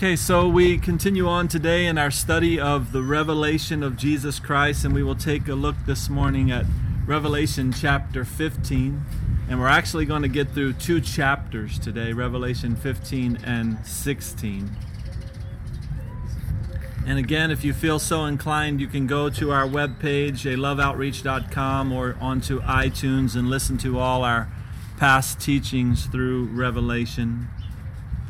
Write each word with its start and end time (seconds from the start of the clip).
Okay, 0.00 0.16
so 0.16 0.48
we 0.48 0.78
continue 0.78 1.28
on 1.28 1.46
today 1.46 1.84
in 1.84 1.98
our 1.98 2.10
study 2.10 2.58
of 2.58 2.90
the 2.92 3.02
revelation 3.02 3.82
of 3.82 3.98
Jesus 3.98 4.38
Christ, 4.40 4.82
and 4.82 4.94
we 4.94 5.02
will 5.02 5.14
take 5.14 5.46
a 5.46 5.54
look 5.54 5.76
this 5.84 6.08
morning 6.08 6.50
at 6.50 6.64
Revelation 7.04 7.70
chapter 7.70 8.24
15. 8.24 9.04
And 9.50 9.60
we're 9.60 9.68
actually 9.68 10.06
going 10.06 10.22
to 10.22 10.28
get 10.28 10.52
through 10.52 10.72
two 10.72 11.02
chapters 11.02 11.78
today 11.78 12.14
Revelation 12.14 12.76
15 12.76 13.40
and 13.44 13.84
16. 13.84 14.74
And 17.06 17.18
again, 17.18 17.50
if 17.50 17.62
you 17.62 17.74
feel 17.74 17.98
so 17.98 18.24
inclined, 18.24 18.80
you 18.80 18.86
can 18.86 19.06
go 19.06 19.28
to 19.28 19.52
our 19.52 19.66
webpage, 19.66 20.50
aloveoutreach.com, 20.50 21.92
or 21.92 22.16
onto 22.18 22.62
iTunes 22.62 23.36
and 23.36 23.50
listen 23.50 23.76
to 23.76 23.98
all 23.98 24.24
our 24.24 24.50
past 24.96 25.42
teachings 25.42 26.06
through 26.06 26.46
Revelation 26.46 27.50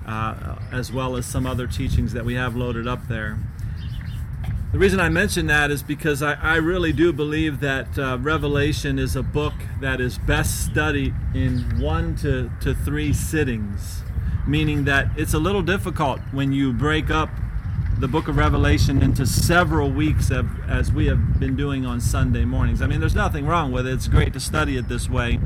uh, 0.06 0.56
as 0.72 0.92
well 0.92 1.16
as 1.16 1.26
some 1.26 1.46
other 1.46 1.66
teachings 1.66 2.12
that 2.12 2.24
we 2.24 2.34
have 2.34 2.56
loaded 2.56 2.86
up 2.86 3.06
there. 3.08 3.38
The 4.72 4.78
reason 4.78 5.00
I 5.00 5.08
mention 5.08 5.48
that 5.48 5.72
is 5.72 5.82
because 5.82 6.22
I, 6.22 6.34
I 6.34 6.56
really 6.56 6.92
do 6.92 7.12
believe 7.12 7.58
that 7.58 7.98
uh, 7.98 8.18
Revelation 8.20 9.00
is 9.00 9.16
a 9.16 9.22
book 9.22 9.54
that 9.80 10.00
is 10.00 10.16
best 10.18 10.64
studied 10.64 11.12
in 11.34 11.80
one 11.80 12.14
to, 12.18 12.52
to 12.60 12.72
three 12.72 13.12
sittings, 13.12 14.02
meaning 14.46 14.84
that 14.84 15.08
it's 15.16 15.34
a 15.34 15.40
little 15.40 15.62
difficult 15.62 16.20
when 16.30 16.52
you 16.52 16.72
break 16.72 17.10
up 17.10 17.30
the 17.98 18.06
book 18.06 18.28
of 18.28 18.36
Revelation 18.36 19.02
into 19.02 19.26
several 19.26 19.90
weeks 19.90 20.30
of, 20.30 20.48
as 20.70 20.92
we 20.92 21.06
have 21.06 21.40
been 21.40 21.56
doing 21.56 21.84
on 21.84 22.00
Sunday 22.00 22.44
mornings. 22.44 22.80
I 22.80 22.86
mean, 22.86 23.00
there's 23.00 23.16
nothing 23.16 23.46
wrong 23.46 23.72
with 23.72 23.88
it, 23.88 23.92
it's 23.92 24.08
great 24.08 24.32
to 24.34 24.40
study 24.40 24.76
it 24.76 24.88
this 24.88 25.10
way. 25.10 25.40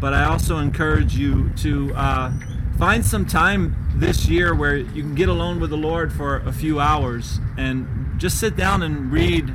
But 0.00 0.14
I 0.14 0.24
also 0.24 0.58
encourage 0.58 1.16
you 1.16 1.50
to 1.58 1.94
uh, 1.94 2.32
find 2.78 3.04
some 3.04 3.26
time 3.26 3.76
this 3.94 4.26
year 4.28 4.54
where 4.54 4.76
you 4.76 5.02
can 5.02 5.14
get 5.14 5.28
alone 5.28 5.60
with 5.60 5.70
the 5.70 5.76
Lord 5.76 6.12
for 6.12 6.36
a 6.38 6.52
few 6.52 6.80
hours 6.80 7.38
and 7.56 8.18
just 8.18 8.38
sit 8.38 8.56
down 8.56 8.82
and 8.82 9.12
read 9.12 9.52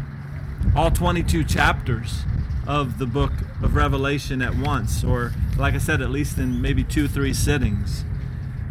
all 0.75 0.91
22 0.91 1.43
chapters 1.43 2.23
of 2.67 2.99
the 2.99 3.05
book 3.05 3.31
of 3.61 3.75
Revelation 3.75 4.41
at 4.41 4.55
once, 4.55 5.03
or 5.03 5.33
like 5.57 5.73
I 5.73 5.77
said, 5.77 6.01
at 6.01 6.09
least 6.09 6.37
in 6.37 6.61
maybe 6.61 6.83
two, 6.83 7.07
three 7.07 7.33
sittings. 7.33 8.03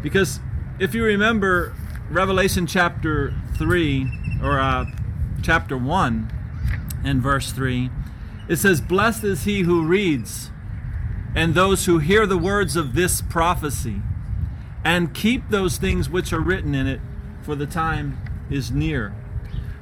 Because 0.02 0.38
if 0.78 0.94
you 0.94 1.02
remember 1.02 1.74
Revelation 2.10 2.66
chapter 2.66 3.34
3, 3.56 4.38
or 4.42 4.60
uh, 4.60 4.84
chapter 5.42 5.76
1 5.76 6.32
and 7.04 7.22
verse 7.22 7.52
3, 7.52 7.90
it 8.48 8.56
says, 8.56 8.80
Blessed 8.80 9.24
is 9.24 9.44
he 9.44 9.62
who 9.62 9.82
reads, 9.82 10.50
and 11.34 11.54
those 11.54 11.86
who 11.86 11.98
hear 11.98 12.26
the 12.26 12.38
words 12.38 12.76
of 12.76 12.94
this 12.94 13.22
prophecy 13.22 14.02
and 14.86 15.12
keep 15.12 15.48
those 15.48 15.78
things 15.78 16.08
which 16.08 16.32
are 16.32 16.38
written 16.38 16.72
in 16.72 16.86
it, 16.86 17.00
for 17.42 17.56
the 17.56 17.66
time 17.66 18.16
is 18.48 18.70
near. 18.70 19.12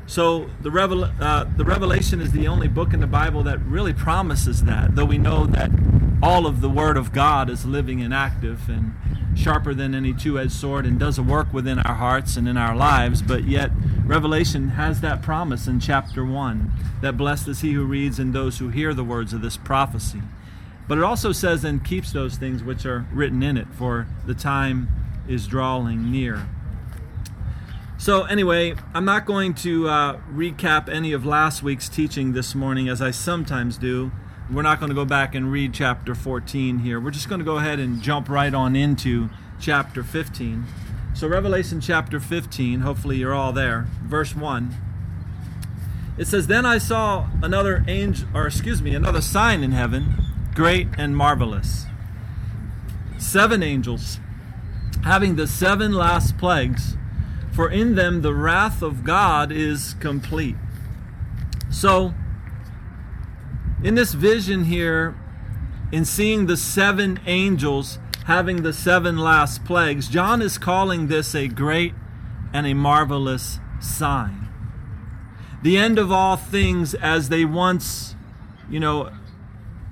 So 0.07 0.49
the, 0.63 0.71
revel- 0.71 1.05
uh, 1.21 1.45
the 1.59 1.65
Revelation 1.67 2.23
is 2.23 2.33
the 2.33 2.49
only 2.49 2.69
book 2.69 2.95
in 2.95 3.01
the 3.01 3.07
Bible 3.07 3.43
that 3.43 3.61
really 3.67 3.93
promises 3.93 4.65
that, 4.65 4.97
though 4.97 5.05
we 5.05 5.19
know 5.19 5.45
that 5.45 5.71
all 6.23 6.47
of 6.47 6.63
the 6.63 6.71
Word 6.71 6.97
of 6.97 7.13
God 7.13 7.51
is 7.51 7.67
living 7.67 8.01
and 8.01 8.15
active 8.15 8.67
and 8.71 8.95
sharper 9.37 9.75
than 9.75 9.95
any 9.95 10.15
two 10.15 10.39
edged 10.39 10.53
sword 10.53 10.87
and 10.87 10.99
does 10.99 11.19
a 11.19 11.23
work 11.23 11.53
within 11.53 11.81
our 11.81 11.97
hearts 11.97 12.39
and 12.39 12.49
in 12.49 12.57
our 12.57 12.75
lives. 12.75 13.21
But 13.21 13.45
yet, 13.45 13.73
Revelation 14.07 14.71
has 14.71 15.03
that 15.03 15.21
promise 15.21 15.67
in 15.67 15.81
chapter 15.81 16.25
1 16.25 16.73
that 17.03 17.19
blessed 17.19 17.49
is 17.49 17.61
he 17.61 17.75
who 17.75 17.85
reads 17.85 18.19
and 18.19 18.33
those 18.33 18.57
who 18.57 18.71
hear 18.71 18.95
the 18.95 19.05
words 19.05 19.35
of 19.35 19.43
this 19.43 19.59
prophecy. 19.59 20.23
But 20.87 20.99
it 20.99 21.05
also 21.05 21.33
says, 21.33 21.65
and 21.65 21.83
keeps 21.85 22.13
those 22.13 22.37
things 22.37 22.63
which 22.63 22.85
are 22.85 23.07
written 23.13 23.43
in 23.43 23.57
it, 23.57 23.69
for 23.73 24.07
the 24.27 24.35
time 24.35 24.89
is 25.27 25.47
drawing 25.47 26.11
near. 26.11 26.47
So, 27.97 28.25
anyway, 28.25 28.75
I'm 28.93 29.07
not 29.07 29.25
going 29.25 29.55
to 29.55 29.89
uh, 29.89 30.21
recap 30.31 30.91
any 30.91 31.13
of 31.13 31.25
last 31.25 31.63
week's 31.63 31.89
teaching 31.89 32.33
this 32.33 32.55
morning 32.55 32.89
as 32.89 33.01
I 33.01 33.13
sometimes 33.13 33.79
do. 33.79 34.13
We're 34.53 34.63
not 34.63 34.79
going 34.79 34.91
to 34.91 34.95
go 34.95 35.07
back 35.07 35.35
and 35.35 35.51
read 35.51 35.73
chapter 35.73 36.15
14 36.15 36.81
here. 36.81 37.01
We're 37.01 37.13
just 37.13 37.31
going 37.31 37.39
to 37.39 37.47
go 37.47 37.57
ahead 37.57 37.79
and 37.79 38.03
jump 38.03 38.29
right 38.29 38.53
on 38.53 38.77
into 38.77 39.31
chapter 39.59 40.03
15. 40.03 40.67
So, 41.15 41.29
Revelation 41.29 41.81
chapter 41.81 42.21
15, 42.21 42.81
hopefully 42.81 43.17
you're 43.17 43.33
all 43.33 43.53
there. 43.53 43.87
Verse 44.03 44.35
1. 44.35 44.75
It 46.19 46.27
says, 46.27 46.47
Then 46.47 46.67
I 46.67 46.77
saw 46.77 47.29
another 47.43 47.85
angel, 47.89 48.29
or 48.35 48.47
excuse 48.47 48.83
me, 48.83 48.95
another 48.95 49.23
sign 49.23 49.63
in 49.63 49.73
heaven 49.73 50.15
great 50.55 50.89
and 50.97 51.17
marvelous. 51.17 51.87
Seven 53.19 53.63
angels, 53.63 54.21
having 55.03 55.37
the 55.37 55.47
seven 55.47 55.93
last 55.93 56.39
plagues, 56.39 56.97
for 57.53 57.71
in 57.71 57.95
them 57.95 58.23
the 58.23 58.35
wrath 58.35 58.83
of 58.83 59.05
God 59.05 59.51
is 59.53 59.95
complete. 60.01 60.57
So, 61.71 62.15
in 63.83 63.95
this 63.95 64.15
vision 64.15 64.65
here, 64.65 65.17
in 65.93 66.05
seeing 66.05 66.47
the 66.47 66.57
seven 66.57 67.21
angels 67.27 67.99
having 68.25 68.63
the 68.63 68.73
seven 68.73 69.19
last 69.19 69.65
plagues, 69.65 70.09
John 70.09 70.41
is 70.41 70.57
calling 70.57 71.09
this 71.09 71.35
a 71.35 71.47
great 71.47 71.95
and 72.53 72.67
a 72.67 72.75
marvelous 72.75 73.59
sign. 73.81 74.49
The 75.63 75.77
end 75.77 75.99
of 75.99 76.11
all 76.11 76.37
things 76.37 76.95
as 76.95 77.29
they 77.29 77.45
once, 77.45 78.15
you 78.69 78.81
know, 78.81 79.11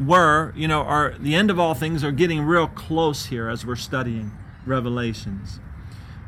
were, 0.07 0.53
you 0.57 0.69
know, 0.69 0.83
are 0.83 1.15
the 1.19 1.35
end 1.35 1.51
of 1.51 1.59
all 1.59 1.75
things 1.75 2.05
are 2.05 2.13
getting 2.13 2.43
real 2.43 2.67
close 2.67 3.27
here 3.27 3.49
as 3.49 3.67
we're 3.67 3.77
studying 3.77 4.33
Revelations. 4.65 5.61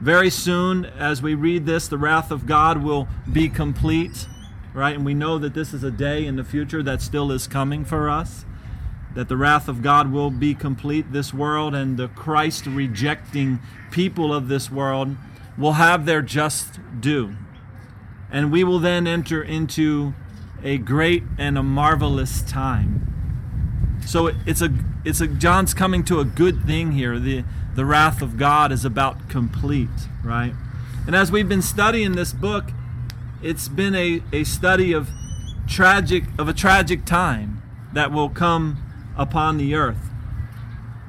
Very 0.01 0.31
soon, 0.31 0.85
as 0.85 1.23
we 1.23 1.35
read 1.35 1.67
this, 1.67 1.87
the 1.87 1.99
wrath 1.99 2.31
of 2.31 2.47
God 2.47 2.83
will 2.83 3.09
be 3.33 3.49
complete, 3.49 4.27
right? 4.75 4.97
And 4.97 5.05
we 5.05 5.15
know 5.15 5.39
that 5.39 5.55
this 5.55 5.73
is 5.73 5.85
a 5.85 5.91
day 5.91 6.27
in 6.27 6.37
the 6.37 6.45
future 6.45 6.83
that 6.83 7.01
still 7.01 7.31
is 7.31 7.47
coming 7.47 7.85
for 7.85 8.11
us. 8.11 8.45
That 9.15 9.29
the 9.29 9.37
wrath 9.37 9.69
of 9.69 9.83
God 9.83 10.11
will 10.11 10.31
be 10.31 10.55
complete. 10.55 11.13
This 11.13 11.33
world 11.33 11.75
and 11.75 11.97
the 11.97 12.09
Christ 12.09 12.67
rejecting 12.67 13.61
people 13.93 14.35
of 14.35 14.49
this 14.49 14.71
world 14.71 15.17
will 15.57 15.75
have 15.75 16.05
their 16.05 16.23
just 16.23 16.81
due. 17.01 17.37
And 18.31 18.51
we 18.51 18.65
will 18.65 18.81
then 18.81 19.07
enter 19.07 19.41
into 19.41 20.15
a 20.65 20.79
great 20.79 21.23
and 21.39 21.57
a 21.57 21.63
marvelous 21.63 22.43
time 22.43 23.14
so 24.07 24.31
it's 24.47 24.61
a 24.61 24.71
it's 25.05 25.21
a 25.21 25.27
John's 25.27 25.75
coming 25.75 26.05
to 26.05 26.21
a 26.21 26.25
good 26.25 26.65
thing 26.65 26.93
here. 26.93 27.19
The 27.19 27.45
the 27.75 27.85
wrath 27.85 28.23
of 28.23 28.37
God 28.37 28.71
is 28.73 28.85
about 28.85 29.29
complete, 29.29 29.89
right? 30.23 30.55
And 31.07 31.15
as 31.15 31.31
we've 31.31 31.49
been 31.49 31.63
studying 31.63 32.13
this 32.13 32.33
book, 32.33 32.71
it's 33.43 33.69
been 33.69 33.95
a, 33.95 34.23
a 34.33 34.45
study 34.45 34.93
of 34.93 35.11
tragic 35.67 36.25
of 36.39 36.49
a 36.49 36.53
tragic 36.53 37.05
time 37.05 37.63
that 37.93 38.13
will 38.13 38.29
come 38.29 38.83
upon 39.17 39.59
the 39.59 39.75
earth. 39.75 40.11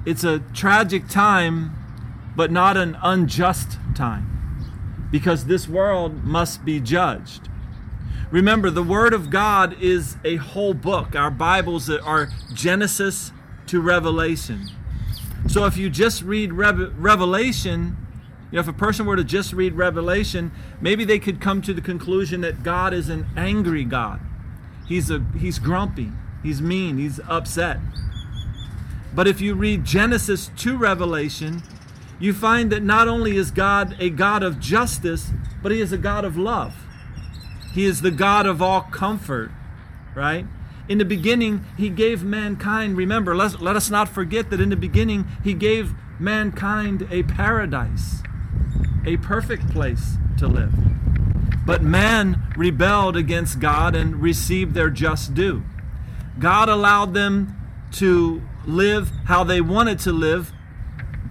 It's 0.05 0.23
a 0.23 0.39
tragic 0.53 1.07
time, 1.07 1.75
but 2.35 2.51
not 2.51 2.77
an 2.77 2.97
unjust 3.01 3.79
time. 3.95 4.31
Because 5.11 5.45
this 5.45 5.67
world 5.67 6.23
must 6.23 6.65
be 6.65 6.79
judged. 6.79 7.49
Remember, 8.31 8.71
the 8.71 8.83
Word 8.83 9.13
of 9.13 9.29
God 9.29 9.79
is 9.81 10.17
a 10.23 10.37
whole 10.37 10.73
book. 10.73 11.15
Our 11.15 11.29
Bibles 11.29 11.89
are 11.89 12.29
Genesis 12.53 13.31
to 13.67 13.79
Revelation. 13.79 14.67
So 15.47 15.65
if 15.65 15.77
you 15.77 15.91
just 15.91 16.23
read 16.23 16.51
Revelation, 16.51 17.97
you 18.51 18.55
know, 18.55 18.61
if 18.61 18.67
a 18.67 18.73
person 18.73 19.05
were 19.05 19.15
to 19.15 19.23
just 19.23 19.53
read 19.53 19.73
Revelation, 19.73 20.51
maybe 20.81 21.05
they 21.05 21.19
could 21.19 21.39
come 21.39 21.61
to 21.61 21.73
the 21.73 21.81
conclusion 21.81 22.41
that 22.41 22.63
God 22.63 22.93
is 22.95 23.09
an 23.09 23.27
angry 23.37 23.83
God. 23.83 24.19
He's 24.87 25.11
a 25.11 25.23
he's 25.37 25.59
grumpy, 25.59 26.11
he's 26.41 26.61
mean, 26.61 26.97
he's 26.97 27.19
upset. 27.27 27.79
But 29.13 29.27
if 29.27 29.39
you 29.39 29.53
read 29.53 29.85
Genesis 29.85 30.49
to 30.57 30.77
Revelation, 30.77 31.61
you 32.19 32.33
find 32.33 32.71
that 32.71 32.81
not 32.81 33.07
only 33.07 33.37
is 33.37 33.51
God 33.51 33.95
a 33.99 34.09
God 34.09 34.41
of 34.41 34.59
justice, 34.59 35.31
but 35.61 35.71
he 35.71 35.79
is 35.79 35.91
a 35.91 35.97
God 35.97 36.25
of 36.25 36.37
love. 36.37 36.84
He 37.75 37.83
is 37.83 38.01
the 38.01 38.09
God 38.09 38.45
of 38.45 38.61
all 38.61 38.83
comfort, 38.83 39.51
right? 40.15 40.45
In 40.87 40.97
the 40.97 41.03
beginning, 41.03 41.65
He 41.77 41.89
gave 41.89 42.23
mankind, 42.23 42.95
remember, 42.95 43.35
let, 43.35 43.61
let 43.61 43.75
us 43.75 43.89
not 43.89 44.07
forget 44.07 44.49
that 44.49 44.61
in 44.61 44.69
the 44.69 44.77
beginning, 44.77 45.27
He 45.43 45.53
gave 45.53 45.93
mankind 46.17 47.05
a 47.11 47.23
paradise, 47.23 48.23
a 49.05 49.17
perfect 49.17 49.69
place 49.71 50.15
to 50.37 50.47
live. 50.47 50.73
But 51.65 51.83
man 51.83 52.43
rebelled 52.55 53.17
against 53.17 53.59
God 53.59 53.93
and 53.93 54.21
received 54.21 54.73
their 54.73 54.89
just 54.89 55.33
due. 55.33 55.63
God 56.39 56.69
allowed 56.69 57.13
them 57.13 57.59
to 57.93 58.41
live 58.65 59.11
how 59.25 59.43
they 59.43 59.59
wanted 59.59 59.99
to 59.99 60.13
live, 60.13 60.53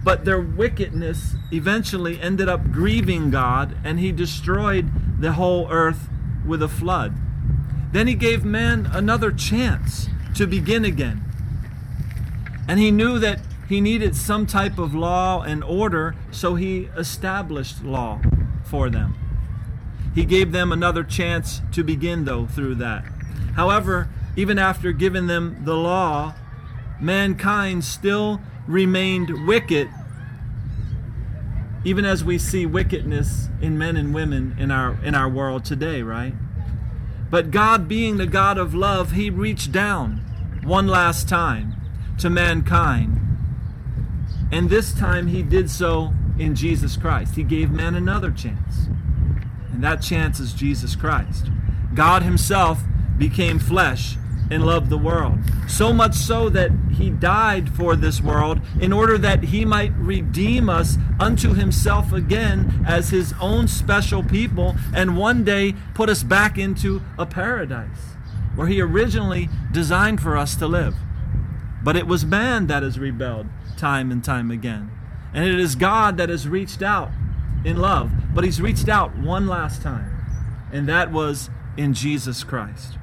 but 0.03 0.25
their 0.25 0.41
wickedness 0.41 1.37
eventually 1.51 2.21
ended 2.21 2.47
up 2.47 2.71
grieving 2.71 3.31
God, 3.31 3.75
and 3.83 3.99
He 3.99 4.11
destroyed 4.11 4.91
the 5.19 5.31
whole 5.31 5.67
earth 5.71 6.09
with 6.45 6.61
a 6.61 6.67
flood. 6.67 7.15
Then 7.91 8.07
he 8.07 8.15
gave 8.15 8.43
man 8.43 8.89
another 8.91 9.31
chance 9.31 10.07
to 10.35 10.45
begin 10.45 10.85
again. 10.85 11.23
And 12.67 12.79
he 12.79 12.91
knew 12.91 13.19
that 13.19 13.39
he 13.67 13.81
needed 13.81 14.15
some 14.15 14.45
type 14.45 14.77
of 14.77 14.93
law 14.93 15.41
and 15.41 15.63
order, 15.63 16.15
so 16.31 16.55
he 16.55 16.89
established 16.97 17.83
law. 17.83 18.21
for 18.65 18.89
them. 18.89 19.15
He 20.13 20.25
gave 20.25 20.51
them 20.51 20.71
another 20.71 21.03
chance 21.03 21.61
to 21.71 21.83
begin, 21.83 22.25
though, 22.25 22.47
through 22.47 22.75
that. 22.75 23.05
However, 23.55 24.09
even 24.35 24.57
after 24.57 24.91
giving 24.91 25.27
them 25.27 25.61
the 25.63 25.75
law, 25.75 26.33
mankind 26.99 27.83
still 27.83 28.41
remained 28.67 29.47
wicked, 29.47 29.89
even 31.85 32.03
as 32.03 32.23
we 32.23 32.39
see 32.39 32.65
wickedness 32.65 33.47
in 33.61 33.77
men 33.77 33.95
and 33.95 34.13
women 34.13 34.55
in 34.59 34.71
our, 34.71 34.99
in 35.03 35.13
our 35.13 35.29
world 35.29 35.63
today, 35.63 36.01
right? 36.01 36.33
But 37.29 37.51
God, 37.51 37.87
being 37.87 38.17
the 38.17 38.25
God 38.25 38.57
of 38.57 38.73
love, 38.73 39.11
He 39.11 39.29
reached 39.29 39.71
down 39.71 40.17
one 40.63 40.87
last 40.87 41.29
time 41.29 41.75
to 42.17 42.29
mankind. 42.29 43.21
And 44.51 44.69
this 44.69 44.93
time 44.93 45.27
He 45.27 45.43
did 45.43 45.69
so 45.69 46.11
in 46.39 46.55
Jesus 46.55 46.97
Christ. 46.97 47.35
He 47.35 47.43
gave 47.43 47.69
man 47.69 47.93
another 47.93 48.31
chance. 48.31 48.87
And 49.71 49.83
that 49.83 50.01
chance 50.01 50.39
is 50.39 50.53
Jesus 50.53 50.95
Christ. 50.95 51.49
God 51.93 52.23
Himself 52.23 52.81
became 53.17 53.59
flesh 53.59 54.17
and 54.49 54.65
loved 54.65 54.89
the 54.89 54.97
world. 54.97 55.39
So 55.67 55.93
much 55.93 56.15
so 56.15 56.49
that 56.49 56.71
he 56.91 57.09
died 57.09 57.69
for 57.69 57.95
this 57.95 58.21
world 58.21 58.61
in 58.79 58.93
order 58.93 59.17
that 59.17 59.45
he 59.45 59.65
might 59.65 59.93
redeem 59.95 60.69
us 60.69 60.97
unto 61.19 61.53
himself 61.53 62.13
again 62.13 62.85
as 62.87 63.09
his 63.09 63.33
own 63.41 63.67
special 63.67 64.23
people 64.23 64.75
and 64.93 65.17
one 65.17 65.43
day 65.43 65.73
put 65.93 66.09
us 66.09 66.23
back 66.23 66.57
into 66.57 67.01
a 67.17 67.25
paradise 67.25 68.15
where 68.55 68.67
he 68.67 68.81
originally 68.81 69.49
designed 69.71 70.21
for 70.21 70.37
us 70.37 70.55
to 70.55 70.67
live. 70.67 70.95
But 71.83 71.95
it 71.95 72.07
was 72.07 72.25
man 72.25 72.67
that 72.67 72.83
has 72.83 72.97
rebelled 72.97 73.47
time 73.77 74.11
and 74.11 74.23
time 74.23 74.49
again. 74.49 74.91
And 75.33 75.45
it 75.45 75.59
is 75.59 75.75
God 75.75 76.17
that 76.17 76.29
has 76.29 76.47
reached 76.47 76.81
out 76.81 77.11
in 77.65 77.77
love. 77.77 78.11
But 78.33 78.43
he's 78.43 78.61
reached 78.61 78.87
out 78.87 79.17
one 79.17 79.47
last 79.47 79.81
time, 79.81 80.11
and 80.71 80.87
that 80.87 81.11
was 81.11 81.49
in 81.77 81.93
Jesus 81.93 82.43
Christ. 82.43 82.97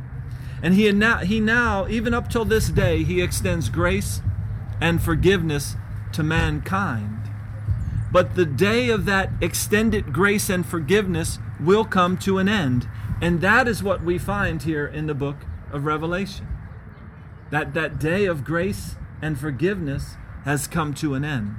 And 0.62 0.75
he 0.75 0.91
now, 0.93 1.19
he 1.19 1.41
now, 1.41 1.88
even 1.88 2.14
up 2.14 2.31
till 2.31 2.44
this 2.44 2.69
day, 2.69 3.03
he 3.03 3.20
extends 3.20 3.69
grace 3.69 4.23
and 4.81 5.03
forgiveness 5.03 5.75
to 6.12 6.23
mankind. 6.23 7.19
But 8.12 8.37
the 8.37 8.47
day 8.47 8.88
of 8.91 9.05
that 9.06 9.31
extended 9.41 10.12
grace 10.12 10.49
and 10.49 10.64
forgiveness 10.64 11.41
will 11.59 11.85
come 11.85 12.17
to 12.19 12.38
an 12.38 12.49
end. 12.49 12.88
And 13.20 13.41
that 13.41 13.67
is 13.67 13.82
what 13.82 14.05
we 14.05 14.19
find 14.19 14.62
here 14.62 14.87
in 14.87 15.06
the 15.06 15.14
book 15.14 15.37
of 15.73 15.85
Revelation. 15.85 16.47
That 17.50 17.75
that 17.75 17.99
day 17.99 18.26
of 18.26 18.44
grace 18.44 18.97
and 19.20 19.38
forgiveness 19.38 20.17
has 20.44 20.67
come 20.67 20.94
to 20.94 21.14
an 21.14 21.25
end. 21.25 21.56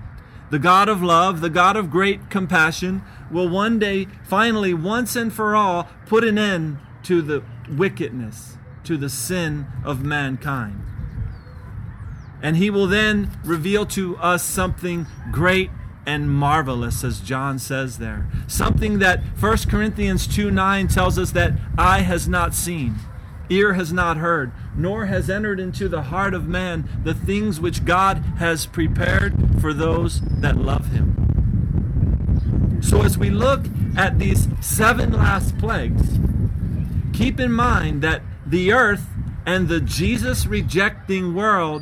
The 0.49 0.59
God 0.59 0.87
of 0.87 1.01
love, 1.01 1.41
the 1.41 1.49
God 1.49 1.75
of 1.75 1.89
great 1.89 2.29
compassion, 2.29 3.01
will 3.31 3.49
one 3.49 3.79
day, 3.79 4.07
finally, 4.23 4.73
once 4.73 5.15
and 5.15 5.33
for 5.33 5.55
all, 5.55 5.89
put 6.05 6.23
an 6.23 6.37
end 6.37 6.77
to 7.03 7.21
the 7.21 7.43
wickedness 7.69 8.57
to 8.83 8.97
the 8.97 9.09
sin 9.09 9.67
of 9.83 10.03
mankind. 10.03 10.83
And 12.41 12.57
he 12.57 12.69
will 12.69 12.87
then 12.87 13.31
reveal 13.45 13.85
to 13.87 14.17
us 14.17 14.43
something 14.43 15.07
great 15.31 15.69
and 16.05 16.29
marvelous, 16.29 17.03
as 17.03 17.21
John 17.21 17.59
says 17.59 17.97
there. 17.97 18.27
Something 18.47 18.99
that 18.99 19.21
1 19.39 19.57
Corinthians 19.69 20.27
2 20.27 20.51
9 20.51 20.87
tells 20.89 21.17
us 21.17 21.31
that 21.31 21.53
eye 21.77 22.01
has 22.01 22.27
not 22.27 22.53
seen, 22.53 22.95
ear 23.49 23.73
has 23.73 23.93
not 23.93 24.17
heard, 24.17 24.51
nor 24.75 25.05
has 25.05 25.29
entered 25.29 25.59
into 25.59 25.87
the 25.87 26.03
heart 26.03 26.33
of 26.33 26.47
man 26.47 26.89
the 27.03 27.13
things 27.13 27.59
which 27.61 27.85
God 27.85 28.17
has 28.37 28.65
prepared 28.65 29.61
for 29.61 29.73
those 29.73 30.19
that 30.41 30.57
love 30.57 30.87
him. 30.87 32.79
So, 32.81 33.01
as 33.03 33.17
we 33.17 33.29
look 33.29 33.65
at 33.95 34.19
these 34.19 34.49
seven 34.59 35.13
last 35.13 35.57
plagues, 35.57 36.19
keep 37.13 37.39
in 37.39 37.53
mind 37.53 38.01
that 38.01 38.21
the 38.53 38.71
earth 38.71 39.07
and 39.47 39.67
the 39.67 39.81
Jesus 39.81 40.45
rejecting 40.45 41.33
world, 41.33 41.81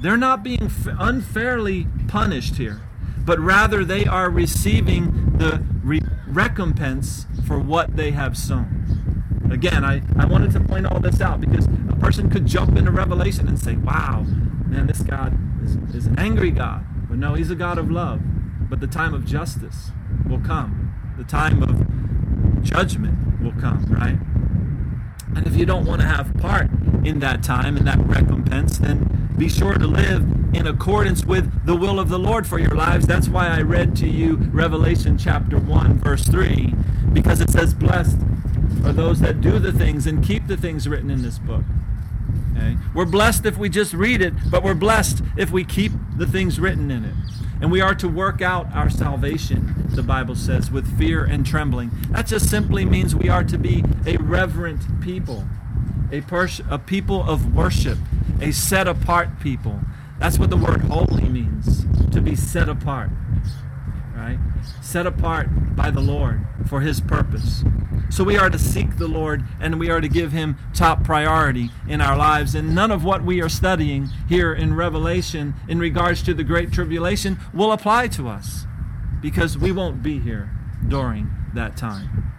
they're 0.00 0.16
not 0.16 0.44
being 0.44 0.70
unfairly 0.86 1.88
punished 2.06 2.54
here, 2.54 2.80
but 3.18 3.40
rather 3.40 3.84
they 3.84 4.06
are 4.06 4.30
receiving 4.30 5.36
the 5.38 5.64
re- 5.82 6.00
recompense 6.28 7.26
for 7.44 7.58
what 7.58 7.96
they 7.96 8.12
have 8.12 8.38
sown. 8.38 9.42
Again, 9.50 9.84
I, 9.84 10.02
I 10.16 10.26
wanted 10.26 10.52
to 10.52 10.60
point 10.60 10.86
all 10.86 11.00
this 11.00 11.20
out 11.20 11.40
because 11.40 11.66
a 11.66 11.96
person 11.96 12.30
could 12.30 12.46
jump 12.46 12.76
into 12.78 12.92
Revelation 12.92 13.48
and 13.48 13.58
say, 13.58 13.74
wow, 13.74 14.24
man, 14.66 14.86
this 14.86 15.02
God 15.02 15.36
is, 15.64 15.74
is 15.92 16.06
an 16.06 16.16
angry 16.20 16.52
God. 16.52 16.84
But 17.08 17.18
no, 17.18 17.34
he's 17.34 17.50
a 17.50 17.56
God 17.56 17.78
of 17.78 17.90
love. 17.90 18.20
But 18.70 18.78
the 18.78 18.86
time 18.86 19.12
of 19.12 19.26
justice 19.26 19.90
will 20.28 20.40
come, 20.40 20.94
the 21.18 21.24
time 21.24 21.64
of 21.64 22.62
judgment 22.62 23.42
will 23.42 23.60
come, 23.60 23.86
right? 23.86 24.18
And 25.34 25.46
if 25.46 25.56
you 25.56 25.66
don't 25.66 25.84
want 25.84 26.00
to 26.00 26.06
have 26.06 26.34
part 26.38 26.70
in 27.04 27.20
that 27.20 27.42
time 27.42 27.76
and 27.76 27.86
that 27.86 27.98
recompense, 27.98 28.78
then 28.78 29.32
be 29.36 29.48
sure 29.48 29.74
to 29.74 29.86
live 29.86 30.22
in 30.54 30.66
accordance 30.66 31.24
with 31.24 31.66
the 31.66 31.74
will 31.74 31.98
of 31.98 32.08
the 32.08 32.18
Lord 32.18 32.46
for 32.46 32.58
your 32.58 32.74
lives. 32.74 33.06
That's 33.06 33.28
why 33.28 33.48
I 33.48 33.62
read 33.62 33.96
to 33.96 34.08
you 34.08 34.36
Revelation 34.52 35.16
chapter 35.16 35.58
1, 35.58 35.98
verse 35.98 36.24
3, 36.24 36.74
because 37.12 37.40
it 37.40 37.50
says, 37.50 37.74
Blessed 37.74 38.18
are 38.84 38.92
those 38.92 39.20
that 39.20 39.40
do 39.40 39.58
the 39.58 39.72
things 39.72 40.06
and 40.06 40.24
keep 40.24 40.46
the 40.46 40.56
things 40.56 40.88
written 40.88 41.10
in 41.10 41.22
this 41.22 41.38
book. 41.38 41.64
Okay? 42.56 42.76
We're 42.94 43.06
blessed 43.06 43.46
if 43.46 43.56
we 43.56 43.68
just 43.68 43.94
read 43.94 44.20
it, 44.20 44.34
but 44.50 44.62
we're 44.62 44.74
blessed 44.74 45.22
if 45.36 45.50
we 45.50 45.64
keep 45.64 45.92
the 46.16 46.26
things 46.26 46.60
written 46.60 46.90
in 46.90 47.04
it. 47.04 47.14
And 47.62 47.70
we 47.70 47.80
are 47.80 47.94
to 47.94 48.08
work 48.08 48.42
out 48.42 48.66
our 48.74 48.90
salvation, 48.90 49.86
the 49.90 50.02
Bible 50.02 50.34
says, 50.34 50.70
with 50.70 50.98
fear 50.98 51.24
and 51.24 51.46
trembling. 51.46 51.92
That 52.10 52.26
just 52.26 52.50
simply 52.50 52.84
means 52.84 53.14
we 53.14 53.28
are 53.28 53.44
to 53.44 53.56
be 53.56 53.84
a 54.04 54.16
reverent 54.16 55.00
people, 55.00 55.46
a, 56.10 56.22
pers- 56.22 56.60
a 56.68 56.78
people 56.78 57.22
of 57.22 57.54
worship, 57.54 57.98
a 58.40 58.50
set 58.50 58.88
apart 58.88 59.38
people. 59.38 59.80
That's 60.18 60.40
what 60.40 60.50
the 60.50 60.56
word 60.56 60.82
holy 60.82 61.28
means, 61.28 61.86
to 62.10 62.20
be 62.20 62.34
set 62.34 62.68
apart 62.68 63.10
right? 64.22 64.38
Set 64.80 65.06
apart 65.06 65.48
by 65.74 65.90
the 65.90 66.00
Lord 66.00 66.46
for 66.68 66.80
His 66.80 67.00
purpose. 67.00 67.64
So 68.08 68.22
we 68.22 68.36
are 68.36 68.50
to 68.50 68.58
seek 68.58 68.98
the 68.98 69.08
Lord 69.08 69.44
and 69.60 69.80
we 69.80 69.90
are 69.90 70.00
to 70.00 70.08
give 70.08 70.32
Him 70.32 70.56
top 70.74 71.02
priority 71.02 71.70
in 71.88 72.00
our 72.00 72.16
lives. 72.16 72.54
And 72.54 72.74
none 72.74 72.90
of 72.90 73.04
what 73.04 73.24
we 73.24 73.42
are 73.42 73.48
studying 73.48 74.10
here 74.28 74.52
in 74.52 74.74
Revelation 74.74 75.54
in 75.66 75.80
regards 75.80 76.22
to 76.24 76.34
the 76.34 76.44
Great 76.44 76.72
Tribulation 76.72 77.38
will 77.52 77.72
apply 77.72 78.08
to 78.08 78.28
us 78.28 78.66
because 79.20 79.58
we 79.58 79.72
won't 79.72 80.02
be 80.02 80.20
here 80.20 80.50
during 80.86 81.30
that 81.54 81.76
time. 81.76 82.32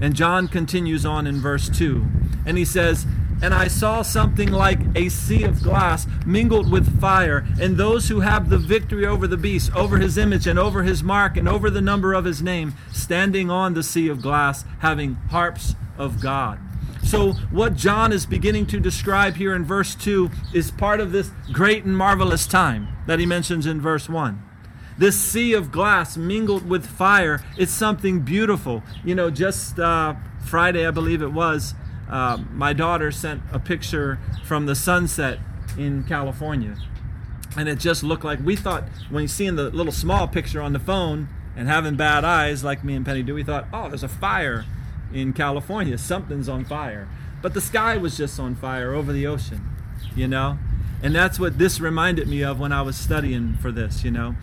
And 0.00 0.16
John 0.16 0.48
continues 0.48 1.06
on 1.06 1.26
in 1.26 1.40
verse 1.40 1.68
2, 1.68 2.04
and 2.44 2.58
he 2.58 2.64
says, 2.64 3.06
and 3.42 3.54
I 3.54 3.68
saw 3.68 4.02
something 4.02 4.50
like 4.50 4.80
a 4.94 5.08
sea 5.08 5.44
of 5.44 5.62
glass 5.62 6.06
mingled 6.26 6.70
with 6.70 7.00
fire, 7.00 7.46
and 7.60 7.76
those 7.76 8.08
who 8.08 8.20
have 8.20 8.48
the 8.48 8.58
victory 8.58 9.06
over 9.06 9.26
the 9.26 9.36
beast, 9.36 9.74
over 9.74 9.98
his 9.98 10.18
image, 10.18 10.46
and 10.46 10.58
over 10.58 10.82
his 10.82 11.02
mark, 11.02 11.36
and 11.36 11.48
over 11.48 11.70
the 11.70 11.80
number 11.80 12.14
of 12.14 12.24
his 12.24 12.42
name, 12.42 12.74
standing 12.92 13.50
on 13.50 13.74
the 13.74 13.82
sea 13.82 14.08
of 14.08 14.22
glass, 14.22 14.64
having 14.80 15.14
harps 15.30 15.74
of 15.98 16.20
God. 16.20 16.58
So, 17.04 17.32
what 17.50 17.76
John 17.76 18.12
is 18.12 18.24
beginning 18.24 18.66
to 18.66 18.80
describe 18.80 19.34
here 19.34 19.54
in 19.54 19.64
verse 19.64 19.94
2 19.94 20.30
is 20.54 20.70
part 20.70 21.00
of 21.00 21.12
this 21.12 21.30
great 21.52 21.84
and 21.84 21.96
marvelous 21.96 22.46
time 22.46 22.88
that 23.06 23.18
he 23.18 23.26
mentions 23.26 23.66
in 23.66 23.80
verse 23.80 24.08
1. 24.08 24.42
This 24.96 25.20
sea 25.20 25.52
of 25.52 25.70
glass 25.70 26.16
mingled 26.16 26.68
with 26.68 26.86
fire, 26.86 27.42
it's 27.58 27.72
something 27.72 28.20
beautiful. 28.20 28.82
You 29.04 29.14
know, 29.14 29.30
just 29.30 29.78
uh, 29.78 30.14
Friday, 30.44 30.86
I 30.86 30.92
believe 30.92 31.20
it 31.20 31.32
was, 31.32 31.74
uh, 32.08 32.38
my 32.52 32.72
daughter 32.72 33.10
sent 33.10 33.42
a 33.52 33.58
picture 33.58 34.18
from 34.44 34.66
the 34.66 34.74
sunset 34.74 35.38
in 35.78 36.04
California. 36.04 36.76
And 37.56 37.68
it 37.68 37.78
just 37.78 38.02
looked 38.02 38.24
like 38.24 38.40
we 38.44 38.56
thought, 38.56 38.84
when 39.10 39.22
you 39.22 39.28
seeing 39.28 39.56
the 39.56 39.70
little 39.70 39.92
small 39.92 40.26
picture 40.26 40.60
on 40.60 40.72
the 40.72 40.78
phone 40.78 41.28
and 41.56 41.68
having 41.68 41.94
bad 41.94 42.24
eyes 42.24 42.64
like 42.64 42.82
me 42.84 42.94
and 42.94 43.06
Penny 43.06 43.22
do, 43.22 43.34
we 43.34 43.44
thought, 43.44 43.66
oh, 43.72 43.88
there's 43.88 44.02
a 44.02 44.08
fire 44.08 44.64
in 45.12 45.32
California. 45.32 45.96
Something's 45.96 46.48
on 46.48 46.64
fire. 46.64 47.08
But 47.42 47.54
the 47.54 47.60
sky 47.60 47.96
was 47.96 48.16
just 48.16 48.40
on 48.40 48.54
fire 48.54 48.92
over 48.92 49.12
the 49.12 49.26
ocean, 49.26 49.68
you 50.16 50.26
know? 50.26 50.58
And 51.02 51.14
that's 51.14 51.38
what 51.38 51.58
this 51.58 51.80
reminded 51.80 52.26
me 52.26 52.42
of 52.42 52.58
when 52.58 52.72
I 52.72 52.82
was 52.82 52.96
studying 52.96 53.54
for 53.54 53.70
this, 53.70 54.02
you 54.02 54.10
know? 54.10 54.34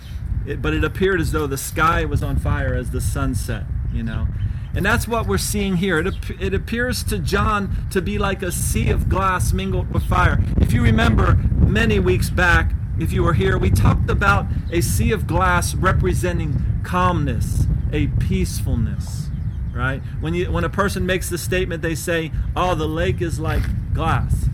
It, 0.45 0.61
but 0.61 0.73
it 0.73 0.83
appeared 0.83 1.19
as 1.19 1.31
though 1.31 1.47
the 1.47 1.57
sky 1.57 2.05
was 2.05 2.23
on 2.23 2.37
fire 2.37 2.73
as 2.73 2.91
the 2.91 3.01
sun 3.01 3.35
set, 3.35 3.63
you 3.91 4.03
know? 4.03 4.27
And 4.73 4.85
that's 4.85 5.07
what 5.07 5.27
we're 5.27 5.37
seeing 5.37 5.77
here. 5.77 5.99
It, 5.99 6.13
it 6.39 6.53
appears 6.53 7.03
to 7.03 7.19
John 7.19 7.87
to 7.91 8.01
be 8.01 8.17
like 8.17 8.41
a 8.41 8.51
sea 8.51 8.89
of 8.89 9.09
glass 9.09 9.51
mingled 9.51 9.93
with 9.93 10.03
fire. 10.03 10.41
If 10.57 10.71
you 10.71 10.81
remember 10.81 11.35
many 11.35 11.99
weeks 11.99 12.29
back, 12.29 12.73
if 12.97 13.11
you 13.11 13.23
were 13.23 13.33
here, 13.33 13.57
we 13.57 13.69
talked 13.69 14.09
about 14.09 14.45
a 14.71 14.81
sea 14.81 15.11
of 15.11 15.27
glass 15.27 15.75
representing 15.75 16.81
calmness, 16.83 17.65
a 17.91 18.07
peacefulness, 18.07 19.29
right? 19.73 20.01
When, 20.19 20.33
you, 20.33 20.51
when 20.51 20.63
a 20.63 20.69
person 20.69 21.05
makes 21.05 21.29
the 21.29 21.37
statement, 21.37 21.81
they 21.81 21.95
say, 21.95 22.31
oh, 22.55 22.75
the 22.75 22.87
lake 22.87 23.21
is 23.21 23.39
like 23.39 23.63
glass. 23.93 24.49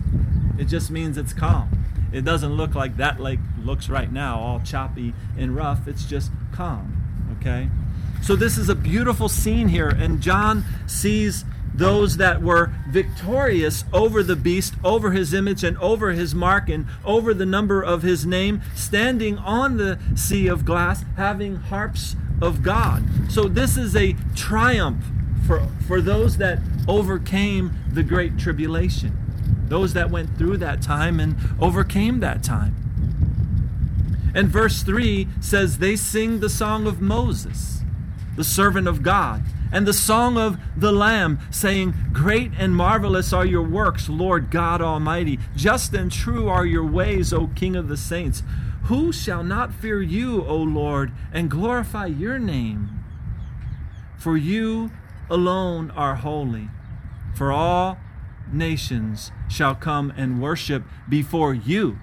It 0.58 0.64
just 0.64 0.90
means 0.90 1.16
it's 1.16 1.32
calm. 1.32 1.84
It 2.12 2.24
doesn't 2.24 2.54
look 2.54 2.74
like 2.74 2.96
that 2.96 3.20
lake 3.20 3.40
looks 3.62 3.88
right 3.88 4.10
now, 4.10 4.40
all 4.40 4.60
choppy 4.60 5.14
and 5.36 5.54
rough. 5.54 5.86
It's 5.86 6.04
just 6.04 6.32
calm, 6.52 7.36
okay? 7.38 7.68
So, 8.22 8.36
this 8.36 8.58
is 8.58 8.68
a 8.68 8.74
beautiful 8.74 9.28
scene 9.28 9.68
here, 9.68 9.88
and 9.88 10.20
John 10.20 10.64
sees 10.86 11.44
those 11.74 12.16
that 12.16 12.42
were 12.42 12.72
victorious 12.88 13.84
over 13.92 14.22
the 14.22 14.36
beast, 14.36 14.74
over 14.82 15.12
his 15.12 15.32
image, 15.32 15.62
and 15.64 15.78
over 15.78 16.12
his 16.12 16.34
mark, 16.34 16.68
and 16.68 16.86
over 17.04 17.32
the 17.32 17.46
number 17.46 17.82
of 17.82 18.02
his 18.02 18.26
name, 18.26 18.60
standing 18.74 19.38
on 19.38 19.76
the 19.76 19.98
sea 20.14 20.48
of 20.48 20.64
glass, 20.64 21.04
having 21.16 21.56
harps 21.56 22.16
of 22.42 22.62
God. 22.62 23.04
So, 23.30 23.44
this 23.44 23.76
is 23.76 23.96
a 23.96 24.14
triumph 24.34 25.04
for, 25.46 25.66
for 25.86 26.00
those 26.00 26.36
that 26.36 26.58
overcame 26.86 27.72
the 27.90 28.02
great 28.02 28.38
tribulation, 28.38 29.16
those 29.68 29.94
that 29.94 30.10
went 30.10 30.36
through 30.36 30.58
that 30.58 30.82
time 30.82 31.20
and 31.20 31.36
overcame 31.60 32.20
that 32.20 32.42
time. 32.42 32.74
And 34.34 34.48
verse 34.48 34.82
3 34.82 35.26
says, 35.40 35.78
They 35.78 35.96
sing 35.96 36.40
the 36.40 36.50
song 36.50 36.86
of 36.86 37.00
Moses, 37.00 37.77
the 38.38 38.44
servant 38.44 38.86
of 38.86 39.02
God 39.02 39.42
and 39.72 39.84
the 39.84 39.92
song 39.92 40.38
of 40.38 40.58
the 40.76 40.92
Lamb, 40.92 41.40
saying, 41.50 41.92
Great 42.12 42.52
and 42.56 42.74
marvelous 42.74 43.32
are 43.32 43.44
your 43.44 43.64
works, 43.64 44.08
Lord 44.08 44.48
God 44.48 44.80
Almighty. 44.80 45.40
Just 45.56 45.92
and 45.92 46.10
true 46.10 46.48
are 46.48 46.64
your 46.64 46.86
ways, 46.86 47.32
O 47.32 47.48
King 47.48 47.74
of 47.74 47.88
the 47.88 47.96
saints. 47.96 48.44
Who 48.84 49.10
shall 49.10 49.42
not 49.42 49.74
fear 49.74 50.00
you, 50.00 50.44
O 50.44 50.56
Lord, 50.56 51.10
and 51.32 51.50
glorify 51.50 52.06
your 52.06 52.38
name? 52.38 53.04
For 54.16 54.36
you 54.36 54.92
alone 55.28 55.90
are 55.90 56.14
holy. 56.14 56.68
For 57.34 57.50
all 57.50 57.98
nations 58.52 59.32
shall 59.48 59.74
come 59.74 60.12
and 60.16 60.40
worship 60.40 60.84
before 61.08 61.54
you, 61.54 61.98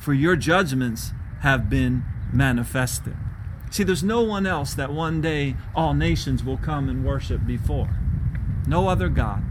for 0.00 0.14
your 0.14 0.34
judgments 0.34 1.12
have 1.40 1.68
been 1.68 2.04
manifested. 2.32 3.16
See, 3.72 3.84
there's 3.84 4.04
no 4.04 4.20
one 4.20 4.46
else 4.46 4.74
that 4.74 4.92
one 4.92 5.22
day 5.22 5.56
all 5.74 5.94
nations 5.94 6.44
will 6.44 6.58
come 6.58 6.90
and 6.90 7.06
worship 7.06 7.46
before. 7.46 7.88
No 8.66 8.86
other 8.86 9.08
God, 9.08 9.42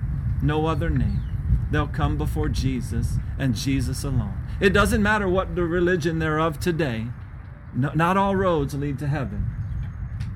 no 0.43 0.67
other 0.67 0.91
name. 0.91 1.23
They'll 1.71 1.87
come 1.87 2.19
before 2.19 2.47
Jesus 2.47 3.15
and 3.39 3.55
Jesus 3.55 4.03
alone. 4.03 4.37
It 4.59 4.73
doesn't 4.73 5.01
matter 5.01 5.27
what 5.27 5.55
the 5.55 5.63
religion 5.63 6.19
thereof 6.19 6.59
today, 6.59 7.07
no, 7.73 7.93
not 7.95 8.15
all 8.15 8.35
roads 8.35 8.75
lead 8.75 8.99
to 8.99 9.07
heaven. 9.07 9.49